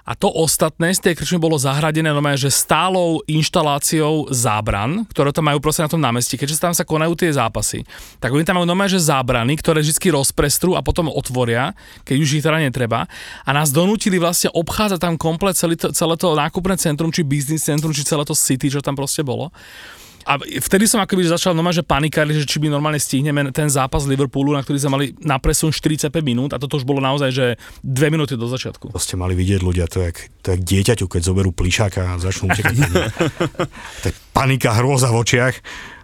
A 0.01 0.17
to 0.17 0.29
ostatné 0.33 0.91
z 0.97 0.99
tej 0.99 1.13
krčmy 1.13 1.37
bolo 1.37 1.61
zahradené 1.61 2.09
normálne, 2.09 2.39
že 2.39 2.49
stálou 2.49 3.21
inštaláciou 3.29 4.33
zábran, 4.33 5.05
ktoré 5.13 5.29
tam 5.29 5.47
majú 5.47 5.61
proste 5.61 5.85
na 5.85 5.91
tom 5.91 6.01
námestí, 6.01 6.35
keďže 6.35 6.57
tam 6.57 6.73
sa 6.73 6.81
konajú 6.81 7.13
tie 7.13 7.29
zápasy. 7.29 7.85
Tak 8.17 8.33
oni 8.33 8.41
tam 8.41 8.57
majú 8.57 8.65
normálne, 8.65 8.93
že 8.93 9.01
zábrany, 9.01 9.53
ktoré 9.61 9.85
vždy 9.85 10.13
rozprestrú 10.13 10.73
a 10.73 10.81
potom 10.81 11.11
otvoria, 11.11 11.77
keď 12.01 12.15
už 12.17 12.29
ich 12.41 12.43
teda 12.43 12.57
netreba. 12.57 13.05
A 13.45 13.49
nás 13.53 13.69
donútili 13.69 14.17
vlastne 14.17 14.49
obchádzať 14.51 14.99
tam 14.99 15.15
komplet 15.21 15.53
celé 15.53 15.77
to, 15.77 15.93
celé 15.93 16.17
to 16.17 16.33
nákupné 16.33 16.75
centrum, 16.81 17.13
či 17.13 17.21
business 17.21 17.69
centrum, 17.69 17.93
či 17.93 18.01
celé 18.01 18.25
to 18.25 18.33
city, 18.33 18.73
čo 18.73 18.81
tam 18.81 18.97
proste 18.97 19.21
bolo. 19.21 19.53
A 20.25 20.37
vtedy 20.37 20.85
som 20.85 21.01
akoby 21.01 21.25
začal 21.27 21.57
normálne, 21.57 21.81
že 21.81 21.85
panikáriť, 21.85 22.43
že 22.43 22.45
či 22.45 22.57
by 22.61 22.67
normálne 22.69 23.01
stihneme 23.01 23.49
ten 23.49 23.67
zápas 23.67 24.05
Liverpoolu, 24.05 24.53
na 24.53 24.61
ktorý 24.61 24.77
sme 24.77 24.91
mali 24.93 25.05
na 25.21 25.41
presun 25.41 25.73
45 25.73 26.13
minút 26.21 26.53
a 26.53 26.61
toto 26.61 26.77
už 26.77 26.85
bolo 26.85 27.01
naozaj, 27.01 27.29
že 27.33 27.45
dve 27.81 28.13
minúty 28.13 28.37
do 28.37 28.45
začiatku. 28.45 28.93
To 28.93 29.01
ste 29.01 29.17
mali 29.17 29.33
vidieť 29.33 29.61
ľudia, 29.61 29.89
to 29.89 30.01
je, 30.01 30.13
jak, 30.13 30.17
to 30.41 30.45
je 30.49 30.53
jak 30.57 30.63
dieťaťu, 30.63 31.05
keď 31.09 31.21
zoberú 31.25 31.49
plišáka 31.53 32.15
a 32.15 32.21
začnú 32.21 32.53
utekať. 32.53 32.75
to 34.01 34.05
je 34.09 34.13
panika, 34.31 34.77
hrôza 34.77 35.09
v 35.09 35.17
očiach. 35.21 35.55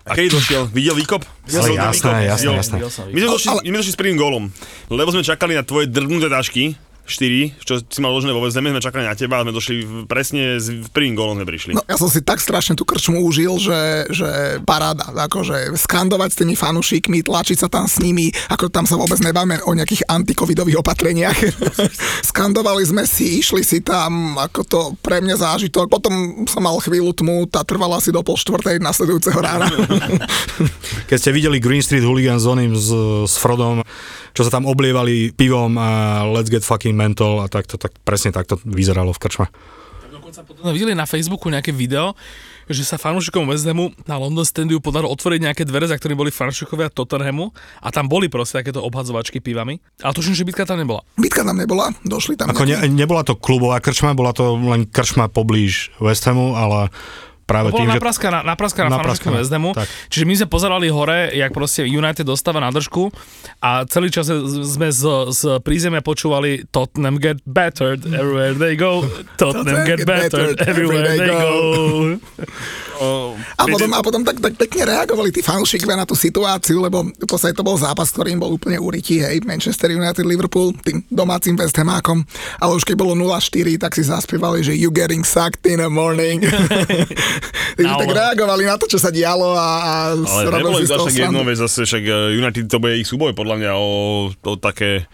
A 0.08 0.16
keď 0.16 0.40
došiel? 0.40 0.64
Videl 0.72 0.96
výkop? 0.96 1.28
Ale 1.52 1.76
jasné, 1.76 2.24
výkop? 2.24 2.24
jasné, 2.24 2.52
jasné. 2.56 2.78
My 3.12 3.20
sme, 3.20 3.28
došli, 3.28 3.52
došli 3.68 3.92
s 3.92 4.00
prvým 4.00 4.16
gólom, 4.16 4.48
lebo 4.88 5.12
sme 5.12 5.20
čakali 5.20 5.52
na 5.52 5.68
tvoje 5.68 5.92
drbnuté 5.92 6.32
tašky, 6.32 6.80
4, 7.08 7.64
čo 7.64 7.80
si 7.80 8.00
mal 8.04 8.12
ložené 8.12 8.36
vo 8.36 8.44
zeme, 8.52 8.70
sme 8.70 8.84
čakali 8.84 9.08
na 9.08 9.16
teba 9.16 9.40
a 9.40 9.44
sme 9.48 9.56
došli 9.56 9.76
presne 10.06 10.60
s 10.60 10.92
prvým 10.92 11.16
gólom 11.16 11.40
sme 11.40 11.48
prišli. 11.48 11.72
No, 11.80 11.84
ja 11.88 11.96
som 11.96 12.12
si 12.12 12.20
tak 12.20 12.44
strašne 12.44 12.76
tú 12.76 12.84
krčmu 12.84 13.24
užil, 13.24 13.56
že, 13.58 14.12
že 14.12 14.60
paráda, 14.68 15.16
akože 15.16 15.74
skandovať 15.80 16.30
s 16.36 16.40
tými 16.44 16.56
fanúšikmi, 16.60 17.24
tlačiť 17.24 17.58
sa 17.64 17.68
tam 17.72 17.88
s 17.88 18.04
nimi, 18.04 18.30
ako 18.52 18.68
tam 18.68 18.84
sa 18.84 19.00
vôbec 19.00 19.18
nebáme 19.24 19.64
o 19.64 19.72
nejakých 19.72 20.04
antikovidových 20.12 20.84
opatreniach. 20.84 21.38
Skandovali 22.30 22.84
sme 22.84 23.08
si, 23.08 23.40
išli 23.40 23.64
si 23.64 23.80
tam, 23.80 24.36
ako 24.36 24.62
to 24.68 24.80
pre 25.00 25.24
mňa 25.24 25.40
zážitok. 25.40 25.88
Potom 25.88 26.44
som 26.46 26.60
mal 26.60 26.76
chvíľu 26.84 27.16
tmu, 27.16 27.48
tá 27.48 27.64
trvala 27.64 28.04
asi 28.04 28.12
do 28.12 28.20
pol 28.22 28.36
štvrtej 28.36 28.84
nasledujúceho 28.84 29.40
rána. 29.40 29.72
Keď 31.10 31.18
ste 31.18 31.32
videli 31.32 31.64
Green 31.64 31.82
Street 31.82 32.04
Hooligans 32.04 32.44
s 32.44 32.48
oným, 32.48 32.76
s, 32.76 32.90
s 33.26 33.36
Frodom, 33.40 33.82
čo 34.38 34.46
sa 34.46 34.54
tam 34.54 34.70
oblievali 34.70 35.34
pivom 35.34 35.74
a 35.82 36.22
let's 36.30 36.54
get 36.54 36.62
fucking 36.62 36.94
mental 36.94 37.42
a 37.42 37.50
takto, 37.50 37.82
tak 37.82 37.98
presne 38.06 38.30
takto 38.30 38.62
vyzeralo 38.62 39.10
v 39.10 39.18
krčme. 39.18 39.50
Dokonca 40.14 40.46
potom 40.46 40.70
videli 40.70 40.94
na 40.94 41.10
Facebooku 41.10 41.50
nejaké 41.50 41.74
video, 41.74 42.14
že 42.70 42.86
sa 42.86 43.02
fanúšikom 43.02 43.50
West 43.50 43.66
Hamu 43.66 43.90
na 44.06 44.22
London 44.22 44.46
Standu 44.46 44.78
podarilo 44.78 45.10
otvoriť 45.10 45.40
nejaké 45.42 45.64
dvere, 45.66 45.90
za 45.90 45.98
ktorými 45.98 46.20
boli 46.22 46.30
fanúšikovia 46.30 46.94
Tottenhamu 46.94 47.50
a 47.82 47.90
tam 47.90 48.06
boli 48.06 48.30
proste 48.30 48.62
takéto 48.62 48.86
obhadzovačky 48.86 49.42
pivami. 49.42 49.82
Ale 50.06 50.14
tuším, 50.14 50.38
že 50.38 50.46
bitka 50.46 50.70
tam 50.70 50.78
nebola. 50.78 51.02
Bitka 51.18 51.42
tam 51.42 51.58
nebola, 51.58 51.90
došli 52.06 52.38
tam 52.38 52.54
Ako 52.54 52.70
ne, 52.70 52.78
nebola 52.94 53.26
to 53.26 53.34
klubová 53.34 53.82
krčma, 53.82 54.14
bola 54.14 54.38
to 54.38 54.54
len 54.54 54.86
krčma 54.86 55.34
poblíž 55.34 55.98
West 55.98 56.30
Hamu, 56.30 56.54
ale 56.54 56.94
práve 57.48 57.72
To 57.72 57.80
tým, 57.80 57.88
že... 57.88 57.96
napraskaná, 57.96 58.44
napraskaná 58.44 58.92
fanúšikom 58.92 59.32
Napraskaná, 59.32 59.38
West 59.40 59.52
Hamu. 59.56 59.72
tak. 59.72 59.88
Čiže 60.12 60.24
my 60.28 60.34
sme 60.36 60.48
pozerali 60.52 60.88
hore, 60.92 61.32
jak 61.32 61.56
proste 61.56 61.88
United 61.88 62.28
dostáva 62.28 62.60
na 62.60 62.68
držku 62.70 63.08
a 63.64 63.88
celý 63.88 64.12
čas 64.12 64.28
sme 64.68 64.92
z, 64.92 65.04
z 65.32 65.42
prízemia 65.64 66.04
počúvali 66.04 66.68
Tottenham 66.70 67.16
get 67.16 67.40
battered 67.48 68.04
everywhere 68.04 68.52
they 68.52 68.76
go. 68.76 69.08
Tottenham 69.42 69.88
get 69.88 70.04
battered 70.04 70.60
everywhere 70.68 71.08
they 71.08 71.24
go. 71.24 71.48
A 73.62 73.70
potom, 73.70 73.94
a 73.94 74.02
potom 74.02 74.26
tak, 74.26 74.42
tak 74.42 74.58
pekne 74.58 74.90
reagovali 74.90 75.30
tí 75.30 75.46
fanúšikovia 75.46 76.02
na 76.02 76.10
tú 76.10 76.18
situáciu, 76.18 76.82
lebo 76.82 77.06
v 77.06 77.28
podstate 77.30 77.54
to 77.54 77.62
bol 77.62 77.78
zápas, 77.78 78.10
ktorý 78.10 78.34
im 78.34 78.42
bol 78.42 78.50
úplne 78.50 78.82
urytý, 78.82 79.22
hej, 79.22 79.46
Manchester 79.46 79.94
United, 79.94 80.26
Liverpool, 80.26 80.74
tým 80.82 81.06
domácim 81.14 81.54
West 81.54 81.78
Hamákom, 81.78 82.26
ale 82.58 82.72
už 82.74 82.82
keď 82.82 82.98
bolo 82.98 83.14
0-4, 83.14 83.78
tak 83.78 83.94
si 83.94 84.02
zaspievali, 84.02 84.66
že 84.66 84.74
you 84.74 84.90
getting 84.90 85.22
sucked 85.22 85.62
in 85.70 85.78
the 85.78 85.86
morning. 85.86 86.42
Takže 87.76 87.94
tak 87.96 88.10
reagovali 88.10 88.64
na 88.64 88.76
to, 88.76 88.86
čo 88.86 88.98
sa 88.98 89.10
dialo 89.10 89.52
a, 89.52 89.70
a 89.78 89.94
Ale 90.16 90.42
robili 90.50 90.82
si 90.82 90.86
z 90.86 90.94
toho 90.94 91.08
jedno, 91.08 91.42
veď 91.42 91.58
zase 91.64 91.84
však 91.84 92.04
eh, 92.04 92.16
United 92.36 92.66
to 92.66 92.78
bude 92.78 92.94
ich 92.94 93.06
súboj 93.06 93.32
podľa 93.32 93.56
mňa 93.58 93.72
o, 93.74 93.90
o 94.32 94.54
také 94.56 95.06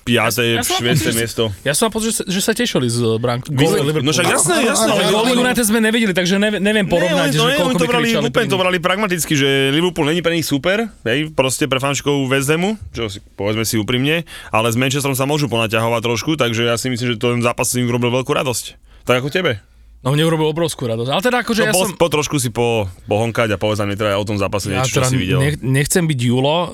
5. 0.00 0.10
Ja 0.10 0.26
Ja, 0.26 0.64
som 0.64 0.80
6. 0.80 0.90
pocit, 0.90 1.06
že- 1.06 1.20
miesto. 1.20 1.44
Ja 1.60 1.72
som 1.72 1.86
pocit, 1.86 2.08
že 2.08 2.14
sa, 2.14 2.24
že 2.26 2.40
sa 2.40 2.52
tešili 2.52 2.88
z 2.88 3.20
Brank. 3.20 3.46
gólu 3.46 3.84
Liverpoolu. 3.84 4.02
No 4.02 4.10
však 4.10 4.26
jasné, 4.26 4.54
jasné. 4.64 4.90
Ale 4.90 5.12
Góly. 5.12 5.38
United 5.38 5.62
sme 5.62 5.78
nevideli, 5.78 6.10
takže 6.10 6.34
neviem, 6.36 6.58
neviem 6.58 6.82
porovnať, 6.84 7.30
že 7.30 7.46
koľko 7.54 7.76
to 7.76 7.86
brali, 7.86 8.08
úplne 8.16 8.48
to 8.48 8.58
brali 8.58 8.78
pragmaticky, 8.78 9.32
že 9.34 9.48
Liverpool 9.70 10.08
není 10.08 10.18
pre 10.18 10.32
nich 10.32 10.48
super, 10.48 10.88
hej, 11.04 11.30
proste 11.30 11.68
pre 11.68 11.78
fanšikov 11.78 12.26
West 12.26 12.48
Hamu, 12.48 12.74
čo 12.90 13.06
si, 13.06 13.20
povedzme 13.36 13.62
si 13.62 13.76
úprimne, 13.76 14.24
ale 14.48 14.66
s 14.66 14.76
Manchesterom 14.76 15.14
sa 15.14 15.24
môžu 15.24 15.46
ponaťahovať 15.46 16.00
trošku, 16.00 16.34
takže 16.34 16.64
ja 16.64 16.74
si 16.74 16.88
myslím, 16.88 17.14
že 17.14 17.16
ten 17.16 17.38
zápas 17.38 17.70
im 17.72 17.86
urobil 17.86 18.10
veľkú 18.10 18.32
radosť. 18.32 18.64
Tak 19.04 19.20
ako 19.20 19.28
tebe. 19.28 19.60
No 20.00 20.16
mne 20.16 20.24
urobil 20.24 20.48
obrovskú 20.48 20.88
radosť. 20.88 21.12
Ale 21.12 21.20
teda 21.20 21.36
akože 21.44 21.60
No, 21.60 21.68
ja 21.68 21.74
po, 21.76 21.84
som... 21.84 21.92
po, 21.92 22.08
trošku 22.08 22.40
si 22.40 22.48
po, 22.48 22.88
pohonkať 23.04 23.52
a 23.52 23.56
povedz 23.60 23.84
nám 23.84 23.92
teda 23.92 24.16
o 24.16 24.24
tom 24.24 24.40
zápase 24.40 24.72
Ja 24.72 24.80
niečo, 24.80 24.96
čo 24.96 25.04
teda 25.04 25.12
si 25.12 25.16
videl. 25.20 25.38
nech, 25.44 25.56
nechcem 25.60 26.08
byť 26.08 26.20
Julo 26.24 26.58
uh, 26.64 26.66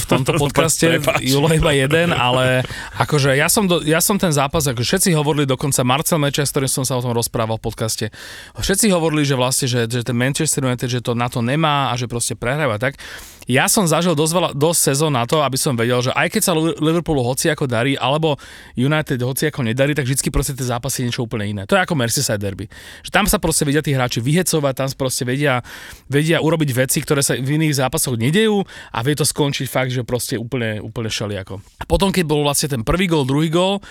v 0.00 0.04
tomto 0.08 0.32
podcaste. 0.48 0.96
Julo 1.20 1.52
iba 1.52 1.76
jeden, 1.76 2.16
ale 2.16 2.64
akože 2.96 3.36
ja 3.36 3.52
som, 3.52 3.68
do, 3.68 3.84
ja 3.84 4.00
som 4.00 4.16
ten 4.16 4.32
zápas, 4.32 4.64
ako 4.64 4.80
všetci 4.80 5.12
hovorili, 5.12 5.44
dokonca 5.44 5.84
Marcel 5.84 6.16
Mečer, 6.16 6.48
s 6.48 6.56
ktorým 6.56 6.72
som 6.72 6.88
sa 6.88 6.96
o 6.96 7.04
tom 7.04 7.12
rozprával 7.12 7.60
v 7.60 7.68
podcaste, 7.68 8.06
všetci 8.56 8.88
hovorili, 8.96 9.28
že 9.28 9.36
vlastne, 9.36 9.68
že, 9.68 9.84
že 9.84 10.00
ten 10.00 10.16
Manchester 10.16 10.64
United, 10.64 10.88
že 10.88 11.04
to 11.04 11.12
na 11.12 11.28
to 11.28 11.44
nemá 11.44 11.92
a 11.92 12.00
že 12.00 12.08
proste 12.08 12.32
prehráva 12.32 12.80
tak. 12.80 12.96
Ja 13.44 13.68
som 13.68 13.84
zažil 13.84 14.16
dosť, 14.16 14.32
veľa, 14.32 14.50
dosť 14.56 14.80
sezón 14.92 15.12
na 15.12 15.28
to, 15.28 15.44
aby 15.44 15.60
som 15.60 15.76
vedel, 15.76 16.00
že 16.00 16.12
aj 16.16 16.28
keď 16.32 16.42
sa 16.42 16.52
Liverpoolu 16.56 17.20
hoci 17.20 17.52
ako 17.52 17.68
darí, 17.68 17.92
alebo 17.96 18.40
United 18.72 19.20
hoci 19.20 19.52
ako 19.52 19.68
nedarí, 19.68 19.92
tak 19.92 20.08
vždy 20.08 20.32
proste 20.32 20.56
tie 20.56 20.64
zápasy 20.64 21.04
je 21.04 21.06
niečo 21.12 21.24
úplne 21.28 21.44
iné. 21.44 21.62
To 21.68 21.76
je 21.76 21.84
ako 21.84 21.92
Merseyside 21.92 22.40
derby. 22.40 22.66
Že 23.04 23.10
tam 23.12 23.24
sa 23.28 23.36
proste 23.36 23.68
vedia 23.68 23.84
tí 23.84 23.92
hráči 23.92 24.24
vyhecovať, 24.24 24.72
tam 24.72 24.88
proste 24.96 25.28
vedia, 25.28 25.60
vedia 26.08 26.40
urobiť 26.40 26.70
veci, 26.72 26.98
ktoré 27.04 27.20
sa 27.20 27.36
v 27.36 27.60
iných 27.60 27.76
zápasoch 27.84 28.16
nedejú 28.16 28.64
a 28.64 28.98
vie 29.04 29.14
to 29.16 29.28
skončiť 29.28 29.66
fakt, 29.68 29.92
že 29.92 30.06
proste 30.06 30.40
úplne, 30.40 30.80
úplne 30.80 31.12
šaliako. 31.12 31.60
A 31.80 31.84
potom, 31.84 32.08
keď 32.08 32.24
bol 32.24 32.40
vlastne 32.40 32.72
ten 32.72 32.82
prvý 32.82 33.08
gol, 33.10 33.28
druhý 33.28 33.52
gol, 33.52 33.84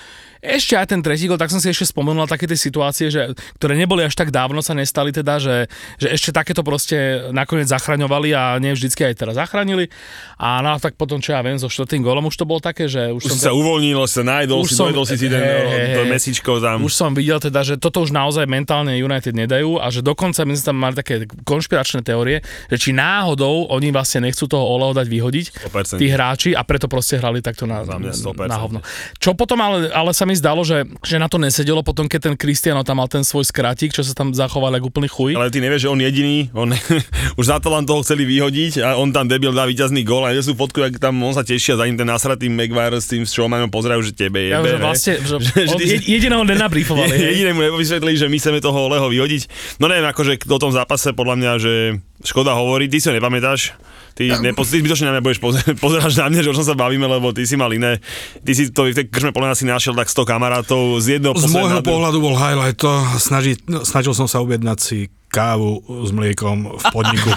ešte 0.44 0.76
aj 0.76 0.92
ten 0.92 1.00
tretí 1.00 1.32
gol, 1.32 1.40
tak 1.40 1.48
som 1.48 1.64
si 1.64 1.72
ešte 1.72 1.88
spomenul 1.88 2.28
také 2.28 2.44
tie 2.52 2.60
situácie, 2.60 3.08
že, 3.08 3.32
ktoré 3.56 3.80
neboli 3.80 4.04
až 4.04 4.12
tak 4.12 4.28
dávno 4.28 4.60
sa 4.60 4.76
nestali 4.76 5.16
teda, 5.16 5.40
že, 5.40 5.72
že 5.96 6.12
ešte 6.12 6.36
takéto 6.36 6.68
proste 6.68 7.32
nakoniec 7.32 7.72
zachraňovali 7.72 8.36
a 8.36 8.60
nie 8.60 8.76
vždycky 8.76 9.08
aj 9.08 9.16
teraz 9.16 9.40
zachránili. 9.44 9.92
A 10.40 10.64
no, 10.64 10.80
tak 10.80 10.96
potom, 10.96 11.20
čo 11.20 11.36
ja 11.36 11.44
viem, 11.44 11.60
so 11.60 11.68
štvrtým 11.68 12.00
golom 12.00 12.28
už 12.28 12.36
to 12.36 12.48
bolo 12.48 12.60
také, 12.60 12.88
že 12.88 13.12
už, 13.12 13.28
Už 13.28 13.32
som 13.36 13.40
sa 13.40 13.52
uvoľnil, 13.52 14.00
si 14.08 14.16
sa 14.20 14.24
najdol, 14.24 14.64
Už 14.64 14.72
si 14.72 14.80
som- 14.80 14.90
si 15.04 15.20
si 15.20 15.28
ten 15.28 15.40
hej, 15.40 15.52
o, 15.52 15.70
hej, 15.70 15.88
to 15.94 16.02
hej. 16.06 16.10
mesičko 16.10 16.52
tam. 16.64 16.78
už 16.80 16.94
som 16.94 17.12
videl 17.12 17.38
teda, 17.38 17.60
že 17.62 17.76
toto 17.76 18.00
už 18.00 18.16
naozaj 18.16 18.48
mentálne 18.48 18.96
United 18.96 19.36
nedajú 19.36 19.78
a 19.78 19.92
že 19.92 20.00
dokonca 20.00 20.46
my 20.48 20.54
sme 20.56 20.64
tam 20.64 20.78
mali 20.80 20.96
také 20.96 21.16
konšpiračné 21.44 22.06
teórie, 22.06 22.40
že 22.72 22.78
či 22.80 22.90
náhodou 22.96 23.68
oni 23.68 23.92
vlastne 23.92 24.24
nechcú 24.24 24.48
toho 24.48 24.64
Oleho 24.64 24.96
dať 24.96 25.08
vyhodiť, 25.10 25.46
100%. 25.68 26.00
tí 26.00 26.08
hráči 26.08 26.50
a 26.56 26.62
preto 26.64 26.88
proste 26.88 27.20
hrali 27.20 27.44
takto 27.44 27.68
na, 27.68 27.84
Za 27.84 28.00
mňa 28.00 28.14
100%. 28.14 28.48
na 28.48 28.58
hovno. 28.58 28.80
Čo 29.20 29.36
potom 29.36 29.60
ale, 29.60 29.90
ale 29.92 30.16
sa 30.16 30.24
mi 30.24 30.34
zdalo, 30.34 30.64
že, 30.64 30.86
že 31.02 31.18
na 31.18 31.28
to 31.28 31.36
nesedelo 31.36 31.84
potom, 31.84 32.08
keď 32.08 32.32
ten 32.32 32.36
Cristiano 32.38 32.86
tam 32.86 33.02
mal 33.02 33.10
ten 33.10 33.26
svoj 33.26 33.44
skrátik, 33.44 33.92
čo 33.92 34.06
sa 34.06 34.14
tam 34.14 34.32
zachoval 34.32 34.72
ako 34.78 34.88
úplný 34.88 35.10
chuj. 35.10 35.34
Ale 35.36 35.52
ty 35.52 35.60
nevieš, 35.60 35.88
že 35.88 35.92
on 35.92 36.00
jediný, 36.00 36.48
on 36.54 36.70
už 37.40 37.46
za 37.46 37.58
to 37.60 37.74
len 37.74 37.84
toho 37.84 38.06
chceli 38.06 38.24
vyhodiť 38.24 38.80
a 38.86 38.88
on 38.96 39.10
tam 39.10 39.26
debil 39.34 39.50
dá 39.50 39.66
víťazný 39.66 40.06
gól 40.06 40.30
a 40.30 40.38
sú 40.38 40.54
fotku, 40.54 40.86
jak 40.86 41.02
tam 41.02 41.18
on 41.26 41.34
sa 41.34 41.42
teší 41.42 41.74
a 41.74 41.82
za 41.82 41.86
ním 41.90 41.98
ten 41.98 42.06
nasratý 42.06 42.54
Maguire 42.54 43.02
s 43.02 43.10
tým 43.10 43.26
Showmanom 43.26 43.74
pozerajú, 43.74 44.06
že 44.06 44.14
tebe 44.14 44.46
je. 44.46 44.54
Ja, 44.54 44.62
že 44.62 44.78
vlastne, 44.78 45.14
že 45.18 45.34
on, 45.74 45.78
ty- 45.82 45.98
je- 45.98 46.06
jediného 46.06 46.46
nenabrýfovali. 46.46 47.10
hej. 47.18 47.42
Jedinému 47.42 47.60
nevysvetlili, 47.74 48.16
že 48.22 48.30
my 48.30 48.38
chceme 48.38 48.62
toho 48.62 48.86
Leho 48.94 49.10
vyhodiť. 49.10 49.42
No 49.82 49.90
neviem, 49.90 50.06
akože 50.06 50.38
o 50.46 50.60
tom 50.62 50.70
zápase 50.70 51.10
podľa 51.18 51.36
mňa, 51.42 51.52
že 51.58 51.74
škoda 52.22 52.54
hovorí, 52.54 52.86
ty 52.86 53.02
si 53.02 53.10
ho 53.10 53.14
nepamätáš. 53.18 53.74
Ty, 54.14 54.46
nepo, 54.46 54.62
ty 54.62 54.78
zbytočne 54.78 55.10
na 55.10 55.18
mňa 55.18 55.26
budeš 55.26 55.42
pozerať, 55.42 55.74
pozeráš 55.86 56.14
na 56.22 56.30
mňa, 56.30 56.46
že 56.46 56.50
o 56.54 56.58
čom 56.62 56.68
sa 56.70 56.78
bavíme, 56.78 57.10
lebo 57.10 57.34
ty 57.34 57.50
si 57.50 57.58
mal 57.58 57.74
iné. 57.74 57.98
Ty 58.46 58.52
si 58.54 58.70
to 58.70 58.86
v 58.86 58.94
tej 58.94 59.10
krčme 59.10 59.34
podľa 59.34 59.54
mňa 59.54 59.58
si 59.58 59.66
našiel 59.66 59.98
tak 59.98 60.06
100 60.06 60.30
kamarátov 60.30 61.02
z 61.02 61.18
jedného 61.18 61.34
Z 61.34 61.50
môjho 61.50 61.82
pohľadu 61.82 62.22
bol 62.22 62.38
highlight 62.38 62.78
to, 62.78 62.94
snaži, 63.18 63.58
no, 63.66 63.82
snažil 63.82 64.14
som 64.14 64.30
sa 64.30 64.38
objednať 64.46 64.78
si 64.78 65.10
kávu 65.34 65.82
s 66.06 66.14
mliekom 66.14 66.78
v 66.78 66.84
podniku 66.94 67.30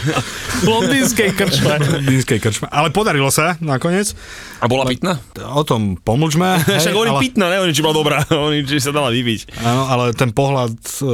V 0.61 0.69
londýnskej 0.77 1.33
krčme. 1.33 1.81
v 1.81 2.05
Dínskej 2.05 2.39
krčme. 2.45 2.69
Ale 2.69 2.93
podarilo 2.93 3.33
sa 3.33 3.57
nakoniec. 3.65 4.13
A 4.61 4.69
bola 4.69 4.85
pitná? 4.85 5.17
O 5.57 5.65
tom 5.65 5.97
pomlčme. 5.97 6.61
Však 6.81 6.93
hovorím 6.93 7.17
ale, 7.17 7.25
pitná, 7.25 7.45
neviem, 7.49 7.73
či 7.73 7.81
bola 7.81 7.97
dobrá, 7.97 8.17
hovorím, 8.37 8.69
či 8.69 8.85
sa 8.85 8.93
dala 8.93 9.09
vypiť. 9.09 9.65
áno, 9.65 9.89
ale 9.89 10.05
ten 10.13 10.29
pohľad 10.29 10.77
e, 10.77 11.09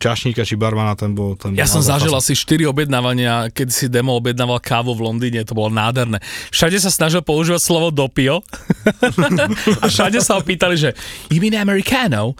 čašníka 0.00 0.40
či 0.44 0.56
barmana, 0.56 0.96
ten 0.96 1.12
bol... 1.12 1.36
Ten 1.36 1.52
Ja 1.52 1.68
bol 1.68 1.72
som 1.76 1.82
zažil 1.84 2.12
asi 2.16 2.32
4 2.32 2.64
objednávania, 2.64 3.52
keď 3.52 3.68
si 3.68 3.84
Demo 3.92 4.16
objednával 4.16 4.56
kávu 4.60 4.96
v 4.96 5.04
Londýne, 5.04 5.44
to 5.44 5.52
bolo 5.52 5.68
nádherné. 5.68 6.16
Všade 6.48 6.80
sa 6.80 6.88
snažil 6.88 7.20
používať 7.20 7.60
slovo 7.60 7.92
dopio 7.92 8.40
a 9.80 9.86
všade 9.88 10.20
sa 10.24 10.36
ho 10.38 10.42
pýtali, 10.44 10.76
že 10.80 10.96
you 11.28 11.40
mean 11.40 11.56
Americano? 11.56 12.36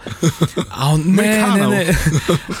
A 0.71 0.93
on, 0.93 1.01
ne, 1.01 1.29
ne, 1.43 1.63
ne. 1.67 1.83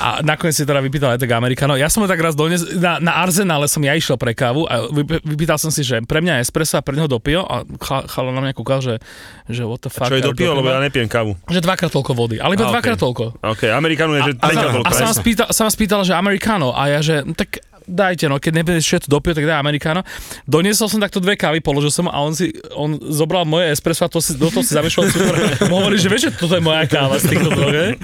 A 0.01 0.21
nakoniec 0.21 0.53
si 0.53 0.65
teda 0.65 0.81
vypýtal 0.81 1.06
aj 1.09 1.19
tak 1.19 1.31
Americano. 1.31 1.75
Ja 1.75 1.87
som 1.87 2.03
ho 2.03 2.07
tak 2.07 2.19
raz 2.19 2.33
dones, 2.33 2.63
na, 2.75 2.97
na 2.97 3.19
Arsenále 3.19 3.67
som 3.67 3.79
ja 3.83 3.93
išiel 3.93 4.15
pre 4.15 4.31
kávu 4.31 4.65
a 4.65 4.87
vyp- 4.87 5.23
vypýtal 5.23 5.59
som 5.59 5.71
si, 5.71 5.83
že 5.83 5.99
pre 6.03 6.19
mňa 6.19 6.39
espresso 6.39 6.79
a 6.79 6.83
pre 6.83 6.95
neho 6.95 7.05
dopio 7.05 7.43
a 7.43 7.67
cha- 7.83 8.07
chala 8.07 8.31
na 8.31 8.41
mňa 8.41 8.53
kúkal, 8.55 8.79
že, 8.79 8.99
že 9.47 9.67
what 9.67 9.83
the 9.83 9.91
fuck. 9.91 10.07
Čo 10.07 10.17
je 10.17 10.23
are 10.23 10.29
do 10.29 10.35
pivo, 10.35 10.55
you 10.55 10.59
lebo 10.59 10.69
ja 10.71 10.79
nepijem 10.79 11.05
kávu. 11.05 11.35
Že 11.47 11.59
dvakrát 11.61 11.91
toľko 11.91 12.11
vody, 12.15 12.35
ale 12.39 12.55
iba 12.55 12.65
A, 12.65 12.71
dvakrát 12.71 12.95
okej. 12.97 13.05
toľko. 13.05 13.23
OK, 13.43 13.61
Amerikanu 13.69 14.11
je, 14.17 14.21
že 14.23 14.33
A, 14.39 14.47
tretia 14.47 14.67
a, 14.67 14.73
toľko. 14.73 14.87
a 14.87 14.91
sa, 14.95 15.05
ma 15.05 15.13
spýtal, 15.13 15.47
sa 15.51 15.61
ma 15.67 15.71
spýtal, 15.71 15.99
že 16.07 16.13
Americano 16.15 16.71
a 16.71 16.83
ja, 16.87 16.99
že 17.03 17.21
no 17.21 17.35
tak 17.35 17.59
dajte, 17.87 18.27
no, 18.27 18.37
keď 18.37 18.53
nebudeš 18.61 18.85
všetko 18.85 19.09
dopio, 19.09 19.31
tak 19.31 19.47
daj 19.47 19.63
amerikáno. 19.63 20.03
Doniesol 20.43 20.91
som 20.91 20.99
takto 20.99 21.23
dve 21.23 21.39
kávy, 21.39 21.63
položil 21.63 21.89
som 21.89 22.11
a 22.11 22.19
on 22.19 22.35
si, 22.35 22.51
on 22.75 22.99
zobral 23.09 23.47
moje 23.47 23.71
espresso 23.71 24.05
a 24.05 24.11
to 24.11 24.19
si, 24.19 24.35
do 24.35 24.51
toho 24.51 24.61
si 24.61 24.75
zamiešal 24.75 25.07
cukor. 25.07 25.35
Hovorí, 25.73 25.95
že 25.95 26.11
vieš, 26.11 26.29
že 26.29 26.31
toto 26.35 26.59
je 26.59 26.63
moja 26.63 26.83
káva 26.85 27.17
z 27.17 27.31
týchto 27.31 27.49
hej? 27.71 27.95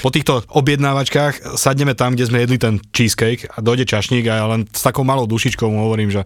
Po 0.00 0.08
týchto 0.08 0.42
objednávačkách 0.48 1.60
sadneme 1.60 1.92
tam, 1.92 2.16
kde 2.16 2.26
sme 2.26 2.42
jedli 2.42 2.56
ten 2.56 2.80
cheesecake 2.90 3.46
a 3.52 3.60
dojde 3.60 3.84
čašník 3.84 4.24
a 4.26 4.40
ja 4.40 4.46
len 4.48 4.64
s 4.72 4.82
takou 4.82 5.04
malou 5.04 5.28
dušičkou 5.28 5.68
mu 5.68 5.84
hovorím, 5.84 6.08
že 6.08 6.24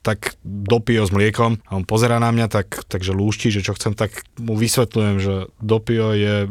tak 0.00 0.38
dopio 0.46 1.02
s 1.02 1.10
mliekom 1.10 1.58
a 1.66 1.70
on 1.74 1.82
pozera 1.82 2.22
na 2.22 2.30
mňa, 2.30 2.46
tak, 2.46 2.86
takže 2.86 3.10
lúšti, 3.10 3.50
že 3.50 3.66
čo 3.66 3.74
chcem, 3.74 3.90
tak 3.98 4.22
mu 4.38 4.54
vysvetľujem, 4.54 5.16
že 5.18 5.34
dopio 5.58 6.14
je... 6.14 6.46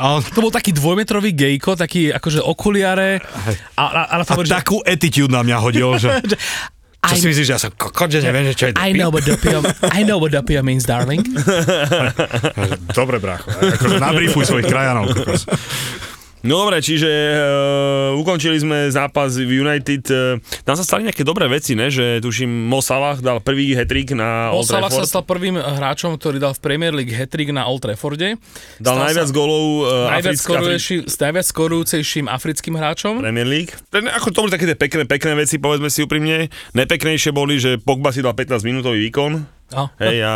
A. 0.00 0.24
To 0.24 0.40
bol 0.40 0.52
taký 0.52 0.72
dvojmetrový 0.72 1.36
gejko, 1.36 1.76
taký 1.76 2.08
akože 2.08 2.40
okuliare. 2.40 3.20
A, 3.76 3.84
a, 3.84 4.02
a, 4.08 4.24
a 4.24 4.34
takú 4.48 4.80
attitude 4.80 5.28
na 5.28 5.44
mňa 5.44 5.56
hodil, 5.60 6.00
že... 6.00 6.08
Čo 7.00 7.16
I, 7.16 7.20
si 7.24 7.26
myslíš, 7.32 7.46
že 7.48 7.54
ja 7.56 7.60
som 7.60 7.72
kokot, 7.72 8.12
že 8.12 8.20
neviem, 8.20 8.44
že 8.52 8.52
čo 8.52 8.64
je 8.68 8.72
I 8.84 8.92
know 8.92 9.08
what 9.08 9.24
dopio, 9.24 9.64
I 9.88 10.04
know 10.04 10.20
what 10.20 10.36
dopio 10.36 10.60
means, 10.60 10.84
darling. 10.84 11.24
Dobre, 12.98 13.16
brácho. 13.16 13.48
Akože 13.48 13.96
nabriefuj 13.96 14.44
svojich 14.44 14.68
krajanov. 14.68 15.08
Kokos. 15.08 15.48
No 16.40 16.64
dobre, 16.64 16.80
čiže 16.80 17.04
uh, 17.06 18.16
ukončili 18.16 18.56
sme 18.56 18.88
zápas 18.88 19.36
v 19.36 19.60
United. 19.60 20.04
Uh, 20.08 20.40
tam 20.64 20.72
sa 20.72 20.80
stali 20.80 21.04
nejaké 21.04 21.20
dobré 21.20 21.44
veci, 21.52 21.76
ne? 21.76 21.92
Že 21.92 22.24
tuším, 22.24 22.48
Mo 22.48 22.80
Salah 22.80 23.20
dal 23.20 23.44
prvý 23.44 23.76
hetrik 23.76 24.16
na 24.16 24.48
Mo 24.48 24.64
Old 24.64 24.72
Salah 24.72 24.88
Trafford. 24.88 25.04
sa 25.04 25.20
stal 25.20 25.24
prvým 25.28 25.60
hráčom, 25.60 26.16
ktorý 26.16 26.40
dal 26.40 26.56
v 26.56 26.60
Premier 26.64 26.96
League 26.96 27.12
hetrik 27.12 27.52
na 27.52 27.68
Old 27.68 27.84
Trafforde. 27.84 28.40
Dal 28.80 28.96
Stal 28.96 29.04
najviac 29.04 29.28
sa 29.28 29.36
golov 29.36 29.64
uh, 29.84 30.08
najviac, 30.16 30.40
Africk- 30.40 30.44
skorujúci, 30.48 30.94
s 31.04 31.16
najviac 31.20 31.46
skorujúcejším 31.52 32.26
africkým 32.32 32.74
hráčom. 32.80 33.20
Premier 33.20 33.44
League. 33.44 33.76
Ten, 33.92 34.08
ako 34.08 34.32
to 34.32 34.38
boli 34.48 34.52
také 34.56 34.64
pekné, 34.72 35.04
pekné 35.04 35.36
veci, 35.36 35.60
povedzme 35.60 35.92
si 35.92 36.00
úprimne. 36.00 36.48
Nepeknejšie 36.72 37.36
boli, 37.36 37.60
že 37.60 37.76
Pogba 37.76 38.16
si 38.16 38.24
dal 38.24 38.32
15 38.32 38.64
minútový 38.64 38.96
výkon. 39.12 39.59
No. 39.70 39.86
Hej, 40.02 40.26
a 40.26 40.34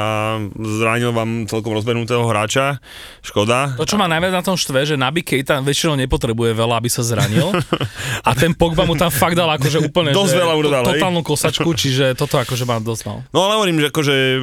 zranil 0.55 1.11
vám 1.11 1.51
celkom 1.51 1.75
rozbehnutého 1.75 2.23
hráča. 2.23 2.79
Škoda. 3.19 3.75
To, 3.75 3.83
čo 3.83 3.99
ma 3.99 4.07
najviac 4.07 4.31
na 4.31 4.43
tom 4.47 4.55
štve, 4.55 4.87
že 4.87 4.95
Naby 4.95 5.27
Keita 5.27 5.59
väčšinou 5.59 5.99
nepotrebuje 5.99 6.55
veľa, 6.55 6.79
aby 6.79 6.87
sa 6.87 7.03
zranil. 7.03 7.51
A 8.29 8.31
ten 8.39 8.55
Pogba 8.55 8.87
mu 8.87 8.95
tam 8.95 9.11
fakt 9.11 9.35
dal 9.35 9.51
akože 9.51 9.91
úplne 9.91 10.15
Dosť 10.15 10.33
že 10.35 10.39
veľa 10.39 10.55
dodal, 10.55 10.83
hej. 10.87 10.91
totálnu 10.97 11.23
kosačku, 11.27 11.67
čiže 11.75 12.15
toto 12.15 12.39
akože 12.39 12.63
má 12.63 12.79
dosť 12.79 13.03
mal. 13.11 13.19
No 13.35 13.51
ale 13.51 13.59
hovorím, 13.59 13.83
že 13.83 13.91
akože 13.91 14.15
uh, 14.15 14.43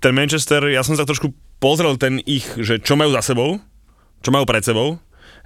ten 0.00 0.12
Manchester, 0.16 0.72
ja 0.72 0.80
som 0.80 0.96
sa 0.96 1.04
trošku 1.04 1.30
pozrel 1.60 2.00
ten 2.00 2.24
ich, 2.24 2.48
že 2.56 2.80
čo 2.80 2.96
majú 2.96 3.12
za 3.12 3.20
sebou, 3.20 3.60
čo 4.24 4.32
majú 4.32 4.48
pred 4.48 4.64
sebou. 4.64 4.96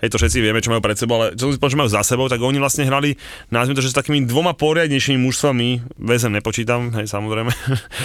Hej, 0.04 0.12
to 0.12 0.20
všetci 0.20 0.44
vieme, 0.44 0.60
čo 0.60 0.68
majú 0.68 0.84
pred 0.84 1.00
sebou, 1.00 1.16
ale 1.16 1.32
čo 1.32 1.48
si 1.48 1.56
povedal, 1.56 1.72
čo 1.72 1.80
majú 1.80 1.90
za 1.96 2.04
sebou, 2.04 2.28
tak 2.28 2.44
oni 2.44 2.60
vlastne 2.60 2.84
hrali, 2.84 3.16
nazvime 3.48 3.72
to, 3.72 3.80
že 3.80 3.96
s 3.96 3.96
takými 3.96 4.28
dvoma 4.28 4.52
poriadnejšími 4.52 5.16
mužstvami, 5.16 5.96
väzem 5.96 6.36
nepočítam, 6.36 6.92
hej, 6.92 7.08
samozrejme, 7.08 7.48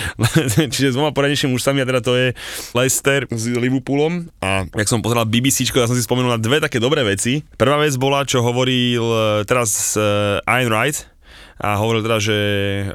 čiže 0.71 0.91
s 0.91 0.95
dvoma 0.95 1.11
poriadnejšími 1.11 1.51
mužstvami, 1.51 1.83
a 1.83 1.85
teda 1.91 1.99
to 1.99 2.15
je 2.15 2.27
Leicester 2.71 3.27
s 3.27 3.43
Liverpoolom. 3.51 4.31
A 4.39 4.63
jak 4.79 4.87
som 4.87 5.03
pozeral 5.03 5.27
BBC, 5.27 5.67
ja 5.75 5.91
som 5.91 5.99
si 5.99 6.07
spomenul 6.07 6.31
na 6.31 6.39
dve 6.39 6.63
také 6.63 6.79
dobré 6.79 7.03
veci. 7.03 7.43
Prvá 7.59 7.75
vec 7.83 7.99
bola, 7.99 8.23
čo 8.23 8.39
hovoril 8.39 9.03
eh, 9.03 9.19
teraz 9.43 9.99
uh, 9.99 10.39
Ian 10.47 10.71
Wright, 10.71 11.03
a 11.59 11.75
hovoril 11.75 12.07
teda, 12.07 12.17
že 12.23 12.37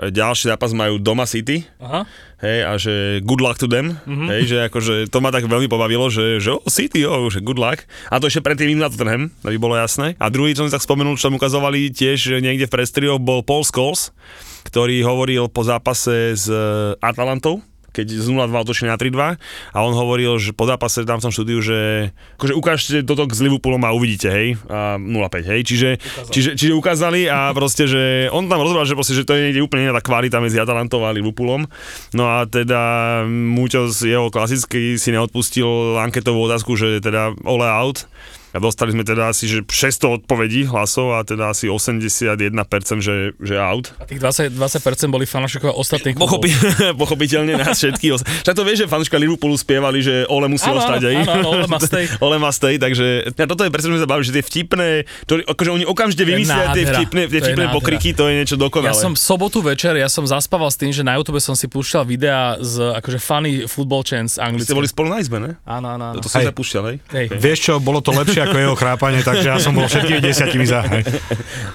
ďalší 0.09 0.49
zápas 0.49 0.73
majú 0.73 0.97
doma 0.97 1.29
City, 1.29 1.69
Aha. 1.85 2.09
hej, 2.41 2.59
a 2.65 2.73
že 2.81 3.21
good 3.21 3.45
luck 3.45 3.61
to 3.61 3.69
them, 3.69 4.01
mm-hmm. 4.09 4.29
hej, 4.33 4.43
že 4.49 4.59
akože 4.73 4.95
to 5.13 5.19
ma 5.21 5.29
tak 5.29 5.45
veľmi 5.45 5.69
pobavilo, 5.69 6.09
že, 6.09 6.41
že 6.41 6.57
oh, 6.57 6.65
City, 6.73 7.05
oh, 7.05 7.29
že 7.29 7.45
good 7.45 7.61
luck. 7.61 7.85
A 8.09 8.17
to 8.17 8.33
ešte 8.33 8.41
predtým 8.41 8.81
na 8.81 8.89
Tottenham, 8.89 9.29
aby 9.45 9.61
bolo 9.61 9.77
jasné. 9.77 10.17
A 10.17 10.33
druhý, 10.33 10.57
čo 10.57 10.65
som 10.65 10.73
tak 10.73 10.81
spomenul, 10.81 11.21
čo 11.21 11.29
tam 11.29 11.37
ukazovali 11.37 11.93
tiež 11.93 12.17
že 12.25 12.41
niekde 12.41 12.65
v 12.65 12.73
prestrioch, 12.73 13.21
bol 13.21 13.45
Paul 13.45 13.69
Scholes, 13.69 14.17
ktorý 14.65 15.05
hovoril 15.05 15.53
po 15.53 15.61
zápase 15.61 16.33
s 16.33 16.49
eh, 16.49 16.97
Atalantou, 17.05 17.61
keď 17.95 18.07
z 18.11 18.27
0-2 18.27 18.51
otočili 18.51 18.91
na 18.91 18.99
3-2 18.99 19.39
a 19.71 19.79
on 19.79 19.95
hovoril, 19.95 20.43
že 20.43 20.51
po 20.51 20.67
zápase 20.67 21.07
tam 21.07 21.23
v 21.23 21.31
tom 21.31 21.33
štúdiu, 21.33 21.63
že 21.63 22.11
akože 22.37 22.55
ukážte 22.59 22.97
toto 23.07 23.31
s 23.31 23.39
Liverpoolom 23.39 23.87
a 23.87 23.95
uvidíte, 23.95 24.29
hej, 24.35 24.59
a 24.67 24.99
0-5, 24.99 25.51
hej, 25.55 25.61
čiže, 25.63 25.91
čiže, 26.35 26.51
čiže 26.59 26.75
ukázali 26.75 27.31
a 27.31 27.55
proste, 27.55 27.87
že 27.87 28.27
on 28.35 28.51
tam 28.51 28.67
rozbral, 28.67 28.83
že 28.83 28.99
proste, 28.99 29.15
že 29.15 29.23
to 29.23 29.39
je 29.39 29.49
niekde 29.49 29.63
úplne 29.63 29.87
iná 29.87 29.95
tá 29.95 30.03
kvalita 30.03 30.43
medzi 30.43 30.59
Atalantou 30.59 31.07
a 31.07 31.15
Liverpoolom, 31.15 31.71
no 32.19 32.25
a 32.27 32.51
teda 32.51 33.23
Muťo 33.31 33.87
z 33.95 34.19
jeho 34.19 34.27
klasicky 34.35 34.99
si 34.99 35.15
neodpustil 35.15 36.03
anketovú 36.03 36.51
otázku, 36.51 36.75
že 36.75 36.99
teda 36.99 37.39
all 37.47 37.63
out, 37.63 38.11
a 38.55 38.63
dostali 38.63 38.95
sme 38.95 39.03
teda 39.03 39.35
asi 39.35 39.51
že 39.51 39.67
600 39.67 40.23
odpovedí 40.23 40.71
hlasov 40.71 41.19
a 41.19 41.27
teda 41.27 41.51
asi 41.51 41.67
81%, 41.67 42.55
že, 43.03 43.35
že 43.35 43.55
out. 43.59 43.91
A 43.99 44.07
tých 44.07 44.23
20%, 44.23 44.55
20% 44.55 45.11
boli 45.11 45.27
fanúšikovia 45.27 45.75
ostatných 45.75 46.15
klubov. 46.15 46.39
Pochopi, 46.39 46.55
pochopiteľne 47.03 47.59
nás 47.59 47.75
všetkých. 47.83 48.47
Však 48.47 48.55
to 48.55 48.63
vieš, 48.63 48.87
že 48.87 48.87
fanúška 48.87 49.19
Liverpoolu 49.19 49.59
spievali, 49.59 49.99
že 49.99 50.23
Ole 50.31 50.47
musí 50.47 50.71
Áno, 50.71 50.79
ostať, 50.79 51.01
hej? 51.03 51.17
áno, 51.27 51.51
Ole 51.51 51.67
must 51.67 51.91
stay. 51.91 52.05
Ole 52.25 52.39
stay, 52.55 52.75
takže 52.79 53.07
ja 53.35 53.47
toto 53.51 53.67
je 53.67 53.71
presne, 53.75 53.99
že 53.99 54.07
sa 54.07 54.09
bavili, 54.09 54.25
že 54.31 54.35
tie 54.39 54.45
vtipné, 54.47 54.89
to, 55.27 55.43
akože 55.43 55.71
oni 55.75 55.85
okamžite 55.85 56.23
je 56.23 56.29
vymyslia 56.31 56.71
tie 56.71 56.87
vtipné, 56.87 57.21
tie 57.27 57.41
To 57.43 57.47
vtipné 57.51 57.65
pokriky, 57.75 58.15
to 58.15 58.31
je 58.31 58.35
niečo 58.39 58.55
dokonalé. 58.55 58.95
Ja 58.95 58.97
som 58.97 59.19
sobotu 59.19 59.67
večer, 59.67 59.99
ja 59.99 60.07
som 60.07 60.23
zaspával 60.23 60.71
s 60.71 60.79
tým, 60.79 60.95
že 60.95 61.03
na 61.03 61.19
YouTube 61.19 61.43
som 61.43 61.59
si 61.59 61.67
púšťal 61.67 62.07
videá 62.07 62.55
z 62.63 62.95
akože 63.03 63.19
funny 63.19 63.67
football 63.67 64.07
chants 64.07 64.39
Vy 64.39 64.47
anglicky. 64.47 64.71
ste 64.71 64.79
boli 64.79 64.87
spolu 64.87 65.11
na 65.11 65.19
izbe, 65.19 65.43
ne? 65.43 65.59
Áno, 65.67 65.91
áno, 65.91 66.15
áno. 66.15 66.23
To 66.23 66.31
som 66.31 66.39
Hej. 66.39 66.49
sa 66.49 66.55
púšťal, 66.55 66.83
hej? 66.95 66.97
Hej. 67.11 67.27
Vieš 67.35 67.59
čo, 67.59 67.73
bolo 67.83 67.99
to 67.99 68.15
lepšie 68.15 68.44
ako 68.45 68.57
jeho 68.57 68.75
chrápanie, 68.77 69.21
takže 69.21 69.49
ja 69.49 69.59
som 69.59 69.73
bol 69.73 69.89
všetkými 69.89 70.21
desiatimi 70.21 70.67
za. 70.69 70.85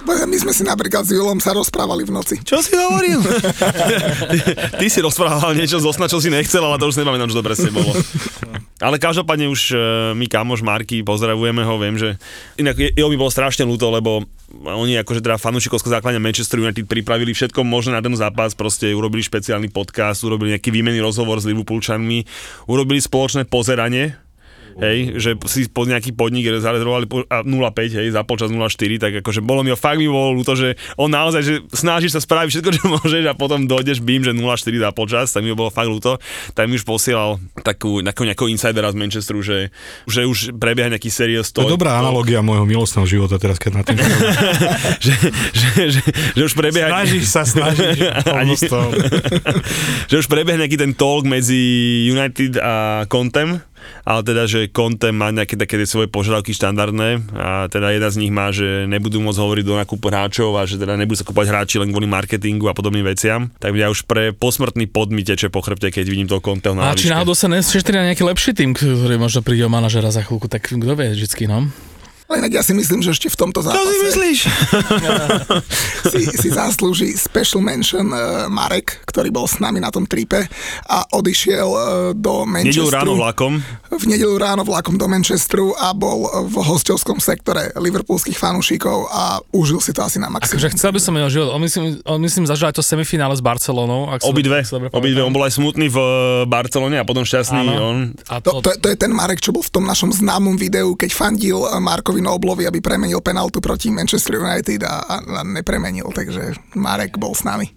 My 0.06 0.38
sme 0.38 0.54
si 0.54 0.62
napríklad 0.62 1.04
s 1.04 1.12
Julom 1.12 1.42
sa 1.42 1.58
rozprávali 1.58 2.06
v 2.06 2.14
noci. 2.14 2.38
Čo 2.46 2.62
si 2.62 2.78
hovoril? 2.78 3.18
ty, 4.30 4.38
ty 4.80 4.86
si 4.88 5.02
rozprával 5.02 5.58
niečo 5.58 5.82
z 5.82 5.86
osna, 5.90 6.06
čo 6.06 6.22
si 6.22 6.30
nechcel, 6.30 6.62
ale 6.62 6.78
to 6.78 6.86
už 6.86 7.02
nepamätám, 7.02 7.34
čo 7.34 7.42
to 7.42 7.46
presne 7.46 7.74
bolo. 7.74 7.90
Ale 8.80 8.96
každopádne 8.96 9.52
už 9.52 9.62
e, 9.74 9.78
my 10.16 10.26
kamoš 10.30 10.64
Marky, 10.64 11.04
pozdravujeme 11.04 11.66
ho, 11.66 11.76
viem, 11.76 12.00
že 12.00 12.16
inak 12.56 12.80
je- 12.80 12.94
jeho 12.96 13.12
mi 13.12 13.20
bolo 13.20 13.28
strašne 13.28 13.68
ľúto, 13.68 13.92
lebo 13.92 14.24
oni 14.64 14.96
akože 15.02 15.20
teda 15.20 15.36
fanúšikovské 15.36 15.92
základne 15.92 16.24
Manchester 16.24 16.64
United 16.64 16.88
pripravili 16.88 17.36
všetko 17.36 17.66
možné 17.68 17.98
na 17.98 18.02
ten 18.06 18.16
zápas, 18.16 18.56
proste 18.56 18.94
urobili 18.96 19.20
špeciálny 19.20 19.68
podcast, 19.74 20.24
urobili 20.24 20.56
nejaký 20.56 20.72
výmenný 20.72 21.04
rozhovor 21.04 21.44
s 21.44 21.50
Liverpoolčanmi, 21.50 22.24
urobili 22.72 23.04
spoločné 23.04 23.44
pozeranie, 23.50 24.16
hej, 24.80 25.20
že 25.20 25.30
si 25.48 25.68
pod 25.68 25.92
nejaký 25.92 26.16
podnik 26.16 26.48
zarezervovali 26.48 27.06
po- 27.06 27.28
a 27.28 27.44
0,5, 27.44 28.00
hej, 28.00 28.08
za 28.12 28.24
počas 28.24 28.50
0,4, 28.50 29.00
tak 29.00 29.12
akože 29.24 29.44
bolo 29.44 29.62
mi, 29.64 29.72
fakt 29.76 30.00
mi 30.00 30.08
bolo 30.08 30.40
ľúto, 30.40 30.56
že 30.56 30.80
on 30.96 31.12
naozaj, 31.12 31.42
že 31.44 31.54
snažíš 31.72 32.16
sa 32.16 32.22
spraviť 32.24 32.50
všetko, 32.50 32.70
čo 32.80 32.84
môžeš 32.88 33.24
a 33.28 33.34
potom 33.36 33.68
dojdeš 33.68 34.00
bím, 34.00 34.24
že 34.24 34.32
0,4 34.32 34.80
za 34.80 34.90
počas, 34.96 35.28
tak 35.36 35.44
mi 35.44 35.52
bolo 35.52 35.70
fakt 35.70 35.92
ľúto, 35.92 36.18
tak 36.56 36.72
mi 36.72 36.80
už 36.80 36.88
posielal 36.88 37.38
takú, 37.62 38.00
nejakého, 38.00 38.32
nejakého 38.32 38.50
insidera 38.50 38.90
z 38.90 38.98
Manchesteru, 38.98 39.40
že, 39.44 39.70
že 40.08 40.24
už 40.26 40.56
prebieha 40.56 40.90
nejaký 40.90 41.12
serious 41.12 41.52
To 41.52 41.68
je 41.68 41.76
dobrá 41.76 42.00
analogia 42.00 42.40
môjho 42.40 42.64
milostného 42.64 43.06
života 43.06 43.36
teraz, 43.36 43.60
keď 43.60 43.72
na 43.76 43.84
tým 43.84 43.98
že, 45.06 45.14
že, 45.54 45.68
že, 45.92 46.02
že, 46.36 46.42
už 46.42 46.54
prebieha... 46.56 46.88
Snažíš 46.90 47.26
sa, 47.28 47.44
snažíš. 47.44 48.00
Ani- 48.40 48.58
že 50.10 50.16
už 50.20 50.28
prebehne 50.28 50.66
nejaký 50.66 50.78
ten 50.80 50.92
talk 50.96 51.26
medzi 51.28 51.60
United 52.10 52.60
a 52.60 53.06
Contem, 53.08 53.62
ale 54.04 54.22
teda, 54.26 54.46
že 54.46 54.70
Conte 54.72 55.12
má 55.14 55.30
nejaké 55.30 55.60
také 55.60 55.82
svoje 55.86 56.10
požiadavky 56.10 56.56
štandardné 56.56 57.36
a 57.36 57.70
teda 57.70 57.94
jedna 57.94 58.10
z 58.10 58.20
nich 58.20 58.32
má, 58.34 58.50
že 58.50 58.88
nebudú 58.88 59.20
môcť 59.22 59.40
hovoriť 59.40 59.64
do 59.66 59.76
nákupu 59.80 60.06
hráčov 60.10 60.56
a 60.58 60.66
že 60.66 60.80
teda 60.80 60.98
nebudú 60.98 61.20
sa 61.20 61.28
kúpať 61.28 61.46
hráči 61.52 61.76
len 61.82 61.90
kvôli 61.94 62.08
marketingu 62.10 62.68
a 62.70 62.78
podobným 62.78 63.06
veciam. 63.06 63.52
Tak 63.60 63.74
mňa 63.76 63.92
už 63.92 64.08
pre 64.10 64.32
posmrtný 64.36 64.90
pod 64.90 65.12
mi 65.12 65.22
teče 65.26 65.52
po 65.52 65.62
chrbte, 65.62 65.92
keď 65.94 66.06
vidím 66.08 66.28
toho 66.30 66.44
Conteho 66.44 66.74
na 66.74 66.92
A 66.92 66.98
či 66.98 67.12
náhodou 67.12 67.36
sa 67.36 67.52
nešetrí 67.52 67.96
na 67.96 68.10
nejaký 68.12 68.24
lepší 68.26 68.52
tým, 68.56 68.74
ktorý 68.76 69.18
možno 69.20 69.42
príde 69.42 69.66
o 69.66 69.72
manažera 69.72 70.10
za 70.10 70.24
chvíľku, 70.24 70.48
tak 70.48 70.70
kto 70.70 70.94
vie 70.96 71.14
vždycky, 71.14 71.46
no? 71.50 71.70
Ale 72.30 72.46
inak 72.46 72.62
ja 72.62 72.64
si 72.64 72.78
myslím, 72.78 73.02
že 73.02 73.10
ešte 73.10 73.26
v 73.34 73.38
tomto 73.42 73.66
zápase 73.66 73.90
myslíš? 74.06 74.40
si, 76.14 76.22
si 76.30 76.50
zaslúži 76.54 77.18
special 77.18 77.66
mention 77.66 78.06
uh, 78.14 78.46
Marek, 78.46 79.02
ktorý 79.10 79.34
bol 79.34 79.50
s 79.50 79.58
nami 79.58 79.82
na 79.82 79.90
tom 79.90 80.06
tripe 80.06 80.46
a 80.86 81.10
odišiel 81.10 81.70
uh, 81.74 81.82
do 82.14 82.46
Nedelu 82.46 82.86
Manchesteru. 82.86 82.94
ráno 82.94 83.14
vlakom. 83.18 83.54
v 83.90 84.06
nedelu 84.06 84.38
ráno 84.38 84.62
vlakom 84.62 84.94
do 85.02 85.10
Manchesteru 85.10 85.74
a 85.74 85.90
bol 85.98 86.30
v 86.46 86.56
hostovskom 86.70 87.18
sektore 87.18 87.74
liverpoolských 87.74 88.38
fanúšikov 88.38 89.10
a 89.10 89.42
užil 89.50 89.82
si 89.82 89.90
to 89.90 90.06
asi 90.06 90.22
na 90.22 90.30
maximum. 90.30 90.62
Akože 90.62 90.70
chcel 90.78 90.94
by 90.94 91.02
som 91.02 91.18
jeho 91.18 91.30
život. 91.34 91.50
On 91.58 91.62
myslím, 91.66 91.98
on 92.06 92.22
myslím 92.22 92.46
zažil 92.46 92.70
aj 92.70 92.78
to 92.78 92.86
semifinále 92.86 93.34
s 93.34 93.42
Barcelonou. 93.42 94.06
Ak 94.14 94.22
Obidve, 94.22 94.62
obidve. 94.94 95.26
On 95.26 95.34
bol 95.34 95.50
aj 95.50 95.58
smutný 95.58 95.90
v 95.90 95.98
eh, 95.98 96.12
Barcelone 96.46 97.02
a 97.02 97.04
potom 97.10 97.26
šťastný 97.26 97.74
Áno. 97.74 97.82
on. 97.82 97.98
A 98.30 98.38
To, 98.38 98.62
to, 98.62 98.70
to 98.78 98.88
je 98.94 98.98
ten 99.02 99.10
Marek, 99.10 99.42
čo 99.42 99.50
bol 99.50 99.66
v 99.66 99.74
tom 99.74 99.90
našom 99.90 100.14
známom 100.14 100.54
videu, 100.62 100.94
keď 100.94 101.10
fandil 101.10 101.66
eh, 101.66 101.82
Markovi 102.20 102.28
Kevin 102.30 102.36
Oblovi, 102.36 102.68
aby 102.68 102.84
premenil 102.84 103.24
penaltu 103.24 103.64
proti 103.64 103.88
Manchester 103.96 104.44
United 104.44 104.84
a, 104.84 105.08
a, 105.08 105.16
a 105.40 105.42
nepremenil, 105.48 106.12
takže 106.12 106.52
Marek 106.76 107.16
bol 107.16 107.32
s 107.32 107.48
nami. 107.48 107.72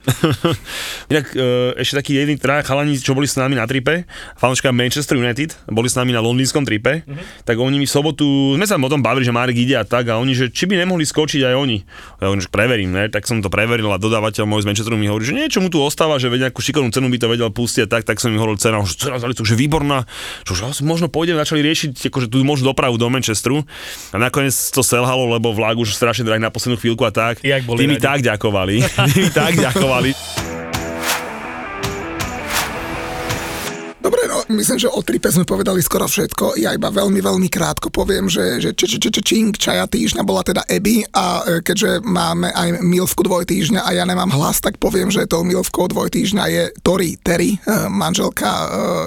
Inak 1.14 1.30
e, 1.30 1.78
ešte 1.78 2.02
taký 2.02 2.18
jedný 2.18 2.34
traja 2.42 2.66
chalani, 2.66 2.98
čo 2.98 3.14
boli 3.14 3.30
s 3.30 3.38
nami 3.38 3.54
na 3.54 3.62
tripe, 3.70 4.02
fanúška 4.34 4.74
Manchester 4.74 5.14
United, 5.14 5.54
boli 5.70 5.86
s 5.86 5.94
nami 5.94 6.10
na 6.10 6.18
londýnskom 6.18 6.66
tripe, 6.66 7.06
mm-hmm. 7.06 7.46
tak 7.46 7.54
oni 7.54 7.78
mi 7.78 7.86
v 7.86 7.92
sobotu, 7.94 8.58
sme 8.58 8.66
sa 8.66 8.74
o 8.74 8.90
tom 8.90 8.98
bavili, 8.98 9.22
že 9.22 9.30
Marek 9.30 9.54
ide 9.54 9.78
a 9.78 9.86
tak, 9.86 10.10
a 10.10 10.18
oni, 10.18 10.34
že 10.34 10.50
či 10.50 10.66
by 10.66 10.74
nemohli 10.82 11.06
skočiť 11.06 11.46
aj 11.46 11.54
oni. 11.54 11.78
Ja 12.18 12.26
hovorím, 12.26 12.42
že 12.42 12.50
preverím, 12.50 12.90
ne? 12.90 13.06
tak 13.06 13.30
som 13.30 13.38
to 13.38 13.46
preveril 13.46 13.94
a 13.94 13.98
dodávateľ 14.02 14.42
môj 14.42 14.66
z 14.66 14.74
Manchesteru 14.74 14.98
mi 14.98 15.06
hovorí, 15.06 15.22
že 15.22 15.38
niečo 15.38 15.62
mu 15.62 15.70
tu 15.70 15.78
ostáva, 15.78 16.18
že 16.18 16.26
vedia 16.26 16.50
nejakú 16.50 16.58
šikovnú 16.58 16.90
cenu 16.90 17.06
by 17.06 17.18
to 17.22 17.30
vedel 17.30 17.48
pustiť 17.54 17.86
a 17.86 17.88
tak, 17.88 18.02
tak 18.02 18.18
som 18.18 18.34
im 18.34 18.42
hovoril 18.42 18.58
cena, 18.58 18.82
že 18.82 18.98
cena 18.98 19.22
za 19.22 19.30
licu, 19.30 19.46
že 19.46 19.54
výborná, 19.54 20.02
že 20.42 20.58
už 20.58 20.74
asi 20.74 20.82
možno 20.82 21.06
pôjdem, 21.06 21.38
začali 21.38 21.62
riešiť 21.62 22.10
akože 22.10 22.26
tú 22.26 22.42
možnú 22.42 22.74
dopravu 22.74 22.98
do 22.98 23.06
Manchesteru 23.06 23.62
a 24.10 24.16
nakoniec 24.32 24.56
to 24.72 24.80
selhalo, 24.80 25.28
lebo 25.28 25.52
vlak 25.52 25.76
už 25.76 25.92
strašne 25.92 26.24
drahý 26.24 26.40
na 26.40 26.48
poslednú 26.48 26.80
chvíľku 26.80 27.04
a 27.04 27.12
tak. 27.12 27.44
Jak 27.44 27.68
boli 27.68 27.84
Tí 27.84 27.86
mi 27.92 28.00
tak 28.00 28.24
ďakovali. 28.24 28.80
Tí 29.12 29.28
mi 29.28 29.28
tak 29.28 29.60
ďakovali. 29.60 30.10
Dobre, 34.12 34.28
no 34.28 34.44
myslím, 34.60 34.76
že 34.76 34.92
o 34.92 35.00
tripe 35.00 35.32
sme 35.32 35.48
povedali 35.48 35.80
skoro 35.80 36.04
všetko. 36.04 36.60
Ja 36.60 36.76
iba 36.76 36.92
veľmi, 36.92 37.16
veľmi 37.16 37.48
krátko 37.48 37.88
poviem, 37.88 38.28
že, 38.28 38.60
že 38.60 38.76
č, 38.76 38.84
č, 38.84 39.00
č, 39.00 39.08
č, 39.08 39.18
čing 39.24 39.56
čaja 39.56 39.88
týždňa 39.88 40.20
bola 40.20 40.44
teda 40.44 40.68
Eby 40.68 41.08
a 41.16 41.40
e, 41.48 41.64
keďže 41.64 42.04
máme 42.04 42.52
aj 42.52 42.84
milvku 42.84 43.24
dvoj 43.24 43.48
týždňa 43.48 43.80
a 43.80 43.96
ja 43.96 44.04
nemám 44.04 44.28
hlas, 44.36 44.60
tak 44.60 44.76
poviem, 44.76 45.08
že 45.08 45.24
tou 45.24 45.40
milvkou 45.48 45.88
dvoj 45.88 46.12
týždňa 46.12 46.44
je 46.44 46.62
Tori 46.84 47.16
Terry, 47.24 47.56
e, 47.56 47.88
manželka 47.88 48.52
e, 48.52 48.66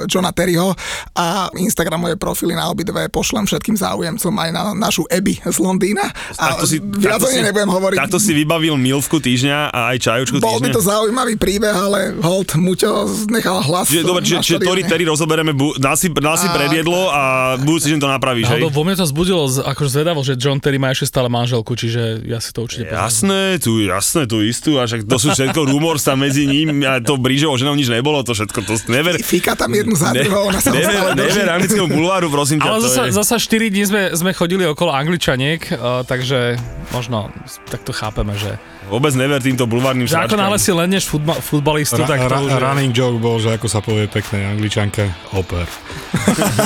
Johna 0.10 0.34
Terryho 0.34 0.74
a 1.14 1.54
Instagramové 1.54 2.18
profily 2.18 2.58
na 2.58 2.66
obidve 2.74 3.06
pošlem 3.14 3.46
všetkým 3.46 3.78
záujemcom 3.78 4.34
aj 4.42 4.50
na 4.50 4.74
našu 4.74 5.06
Eby 5.06 5.38
z 5.46 5.58
Londýna. 5.62 6.10
A 6.42 6.58
Takto 6.58 6.66
si, 6.66 6.82
viac 6.82 7.22
takto 7.22 7.30
si- 7.30 7.46
nebudem 7.46 7.70
hovoriť. 7.70 7.98
Takto 8.02 8.18
si 8.18 8.34
vybavil 8.34 8.74
milvku 8.74 9.22
týždňa 9.22 9.70
a 9.70 9.94
aj 9.94 9.98
čajučku 10.02 10.42
Bol 10.42 10.58
by 10.58 10.74
týždňa. 10.74 10.74
to 10.74 10.82
zaujímavý 10.82 11.38
príbeh, 11.38 11.78
ale 11.78 12.18
hold, 12.26 12.58
Muťo 12.58 13.06
nechal 13.30 13.62
hlas. 13.62 13.94
Čiže, 13.94 14.02
dobre, 14.02 14.26
čiže, 14.26 14.42
čiže 14.42 14.60
Tori 14.66 14.82
Terry 14.96 15.12
rozoberieme, 15.12 15.52
bu, 15.52 15.76
nás 15.76 16.00
si, 16.00 16.08
nás 16.08 16.40
si 16.40 16.48
A- 16.48 16.56
predjedlo 16.56 17.12
a 17.12 17.22
budúci 17.60 17.92
deň 17.92 18.00
to 18.00 18.08
napravíš, 18.08 18.48
hej? 18.48 18.64
Vo 18.64 18.84
mne 18.88 18.96
to 18.96 19.04
zbudilo 19.04 19.44
z, 19.52 19.60
akože 19.60 19.92
zvedavo, 19.92 20.24
že 20.24 20.40
John 20.40 20.64
Terry 20.64 20.80
má 20.80 20.96
ešte 20.96 21.12
stále 21.12 21.28
manželku, 21.28 21.76
čiže 21.76 22.24
ja 22.24 22.40
si 22.40 22.56
to 22.56 22.64
určite 22.64 22.88
pozriem. 22.88 23.04
Jasné, 23.04 23.42
tu, 23.60 23.84
jasné, 23.84 24.22
tu 24.24 24.40
istú, 24.40 24.80
a 24.80 24.88
však 24.88 25.04
to 25.04 25.20
sú 25.20 25.36
všetko 25.36 25.68
rumors 25.68 26.08
tam 26.08 26.24
medzi 26.24 26.48
ním 26.48 26.80
a 26.88 27.04
to 27.04 27.20
Brížovou 27.20 27.60
ženou 27.60 27.76
nič 27.76 27.92
nebolo, 27.92 28.24
to 28.24 28.32
všetko, 28.32 28.64
to 28.64 28.74
never, 28.88 29.20
Fíka 29.20 29.60
tam 29.60 29.76
jednu 29.76 30.00
za 30.00 30.16
druhou, 30.16 30.48
ona 30.48 30.64
sa 30.64 30.72
never, 30.72 31.12
never 31.12 31.44
anglického 31.52 31.92
bulváru, 31.92 32.32
prosím 32.32 32.64
ťa, 32.64 32.72
Ale 32.72 32.80
to 32.80 32.88
zasa, 32.88 33.04
je... 33.04 33.12
zasa 33.12 33.36
4 33.36 33.76
dní 33.76 33.84
sme, 33.84 34.02
sme 34.16 34.32
chodili 34.32 34.64
okolo 34.64 34.96
Angličaniek, 34.96 35.76
uh, 35.76 36.08
takže 36.08 36.56
možno 36.96 37.36
takto 37.68 37.92
chápeme, 37.92 38.32
že, 38.40 38.56
Vôbec 38.86 39.18
never 39.18 39.42
týmto 39.42 39.66
bulvárnym 39.66 40.06
že 40.06 40.14
ako 40.14 40.38
náhle 40.38 40.62
si 40.62 40.70
ledneš 40.70 41.10
futba, 41.10 41.34
futbalistu, 41.42 42.06
Ra, 42.06 42.10
tak 42.10 42.30
to 42.30 42.38
ra, 42.38 42.40
už 42.46 42.54
je... 42.54 42.62
running 42.62 42.92
joke 42.94 43.18
bol, 43.18 43.42
že 43.42 43.58
ako 43.58 43.66
sa 43.66 43.82
povie 43.82 44.06
peknej 44.06 44.46
angličanke, 44.46 45.10
oper. 45.34 45.66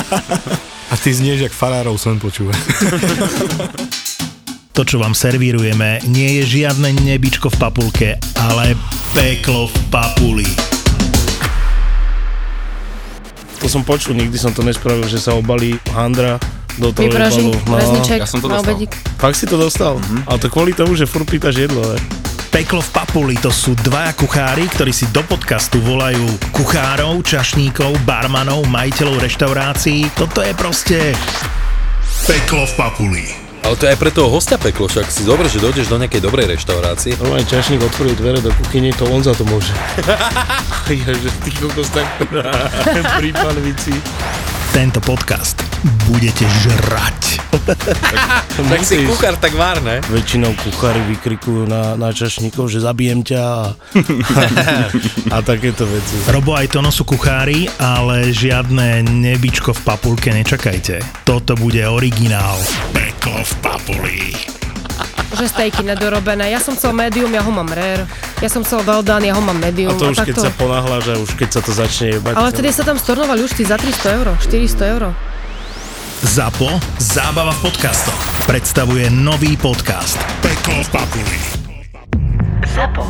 A 0.92 0.98
ty 0.98 1.14
znieš, 1.14 1.48
jak 1.48 1.54
farárov 1.54 1.96
sen 1.96 2.20
počúva. 2.20 2.52
To, 4.70 4.86
čo 4.86 5.02
vám 5.02 5.12
servírujeme, 5.12 6.00
nie 6.08 6.40
je 6.40 6.62
žiadne 6.62 6.94
nebičko 7.04 7.52
v 7.52 7.56
papulke, 7.58 8.08
ale 8.38 8.72
peklo 9.12 9.68
v 9.68 9.76
papuli. 9.92 10.48
To 13.60 13.68
som 13.68 13.84
počul, 13.84 14.16
nikdy 14.16 14.40
som 14.40 14.56
to 14.56 14.64
nespravil, 14.64 15.04
že 15.04 15.20
sa 15.20 15.36
obalí 15.36 15.76
handra 15.92 16.40
do 16.78 16.92
toho 16.92 17.08
Vypraží, 17.08 17.50
rezniček 17.66 18.20
ja 18.22 18.28
som 18.28 18.38
to 18.38 18.46
na 18.46 18.60
dostal. 18.60 18.70
obedík. 18.70 18.92
Fakt 19.16 19.36
si 19.36 19.46
to 19.48 19.56
dostal? 19.56 19.94
Ale 20.28 20.38
to 20.38 20.46
kvôli 20.46 20.70
tomu, 20.70 20.94
že 20.94 21.08
furt 21.08 21.26
pýtaš 21.26 21.66
jedlo, 21.66 21.82
ne? 21.82 21.98
Peklo 22.50 22.82
v 22.82 22.90
papuli 22.90 23.38
to 23.38 23.48
sú 23.48 23.78
dvaja 23.78 24.10
kuchári, 24.12 24.66
ktorí 24.66 24.90
si 24.90 25.06
do 25.14 25.22
podcastu 25.22 25.78
volajú 25.78 26.26
kuchárov, 26.50 27.22
čašníkov, 27.22 28.02
barmanov, 28.02 28.66
majiteľov 28.66 29.22
reštaurácií. 29.22 30.10
Toto 30.18 30.42
je 30.42 30.50
proste 30.58 30.98
Peklo 32.26 32.66
v 32.66 32.74
papuli. 32.74 33.24
Ale 33.60 33.76
to 33.76 33.84
je 33.86 33.92
aj 33.92 34.00
pre 34.00 34.10
toho 34.10 34.32
hostia 34.32 34.56
peklo, 34.56 34.88
však 34.88 35.12
si 35.12 35.22
dobre, 35.22 35.44
že 35.46 35.60
dojdeš 35.60 35.92
do 35.92 36.00
nejakej 36.00 36.24
dobrej 36.24 36.48
reštaurácie. 36.56 37.12
Normálne 37.20 37.44
čašník 37.44 37.84
otvorí 37.84 38.16
dvere 38.16 38.40
do 38.40 38.48
kuchyne, 38.56 38.88
to 38.96 39.04
on 39.04 39.20
za 39.20 39.36
to 39.36 39.44
môže. 39.44 39.70
Ježe, 40.88 41.28
ty 41.44 41.50
kokos 41.54 41.92
tak 41.92 42.08
pri 43.20 43.30
panvici. 43.30 43.94
Tento 44.70 45.02
podcast 45.02 45.58
budete 46.06 46.46
žrať. 46.62 47.18
Tak 48.60 48.86
si 48.86 49.02
kuchár 49.08 49.34
tak 49.40 49.56
vár, 49.56 49.82
ne? 49.82 49.98
Väčšinou 50.12 50.52
kuchári 50.62 51.00
vykrikujú 51.10 51.66
na, 51.66 51.96
na 51.98 52.14
čašníkov, 52.14 52.70
že 52.70 52.78
zabijem 52.84 53.24
ťa 53.24 53.40
a, 53.40 53.60
a 55.34 55.36
takéto 55.40 55.88
veci. 55.88 56.20
Robo 56.30 56.54
aj 56.54 56.70
Tono 56.70 56.92
sú 56.94 57.02
kuchári, 57.08 57.66
ale 57.80 58.30
žiadne 58.30 59.02
nebičko 59.02 59.74
v 59.74 59.80
papulke 59.82 60.30
nečakajte. 60.30 61.26
Toto 61.26 61.56
bude 61.58 61.82
originál. 61.88 62.60
Peklo 62.94 63.42
v 63.42 63.52
papuli. 63.64 64.59
Že 65.30 65.46
stejky 65.46 65.82
nedorobené. 65.86 66.50
Ja 66.50 66.60
som 66.60 66.74
chcel 66.74 66.92
medium, 66.96 67.30
ja 67.30 67.44
ho 67.44 67.52
mám 67.52 67.68
rare. 67.70 68.04
Ja 68.40 68.48
som 68.48 68.64
chcel 68.64 68.82
well 68.82 69.04
done, 69.04 69.24
ja 69.24 69.36
ho 69.36 69.42
mám 69.44 69.58
medium. 69.60 69.92
A 69.92 70.00
to 70.00 70.10
už 70.10 70.24
keď 70.24 70.36
takto. 70.40 70.46
sa 70.46 70.50
ponáhľa, 70.56 70.98
že 71.04 71.12
už 71.20 71.30
keď 71.36 71.48
sa 71.54 71.60
to 71.60 71.72
začne 71.72 72.06
jebať. 72.18 72.32
Ale 72.34 72.48
vtedy 72.50 72.68
sa 72.72 72.82
tam 72.82 72.96
stornovali 72.96 73.40
už 73.44 73.52
za 73.56 73.76
300 73.76 74.18
eur, 74.18 74.26
400 74.40 74.92
eur. 74.96 75.02
ZAPO 76.20 76.68
Zábava 77.00 77.48
v 77.56 77.72
podcastoch 77.72 78.20
predstavuje 78.44 79.08
nový 79.08 79.56
podcast 79.56 80.20
Peklo 80.44 80.76
v 80.84 80.88
papuli. 80.92 81.38
ZAPO. 82.76 83.04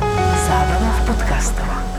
Zábrná 0.46 0.90
v 0.94 1.00
podcastovách. 1.10 1.89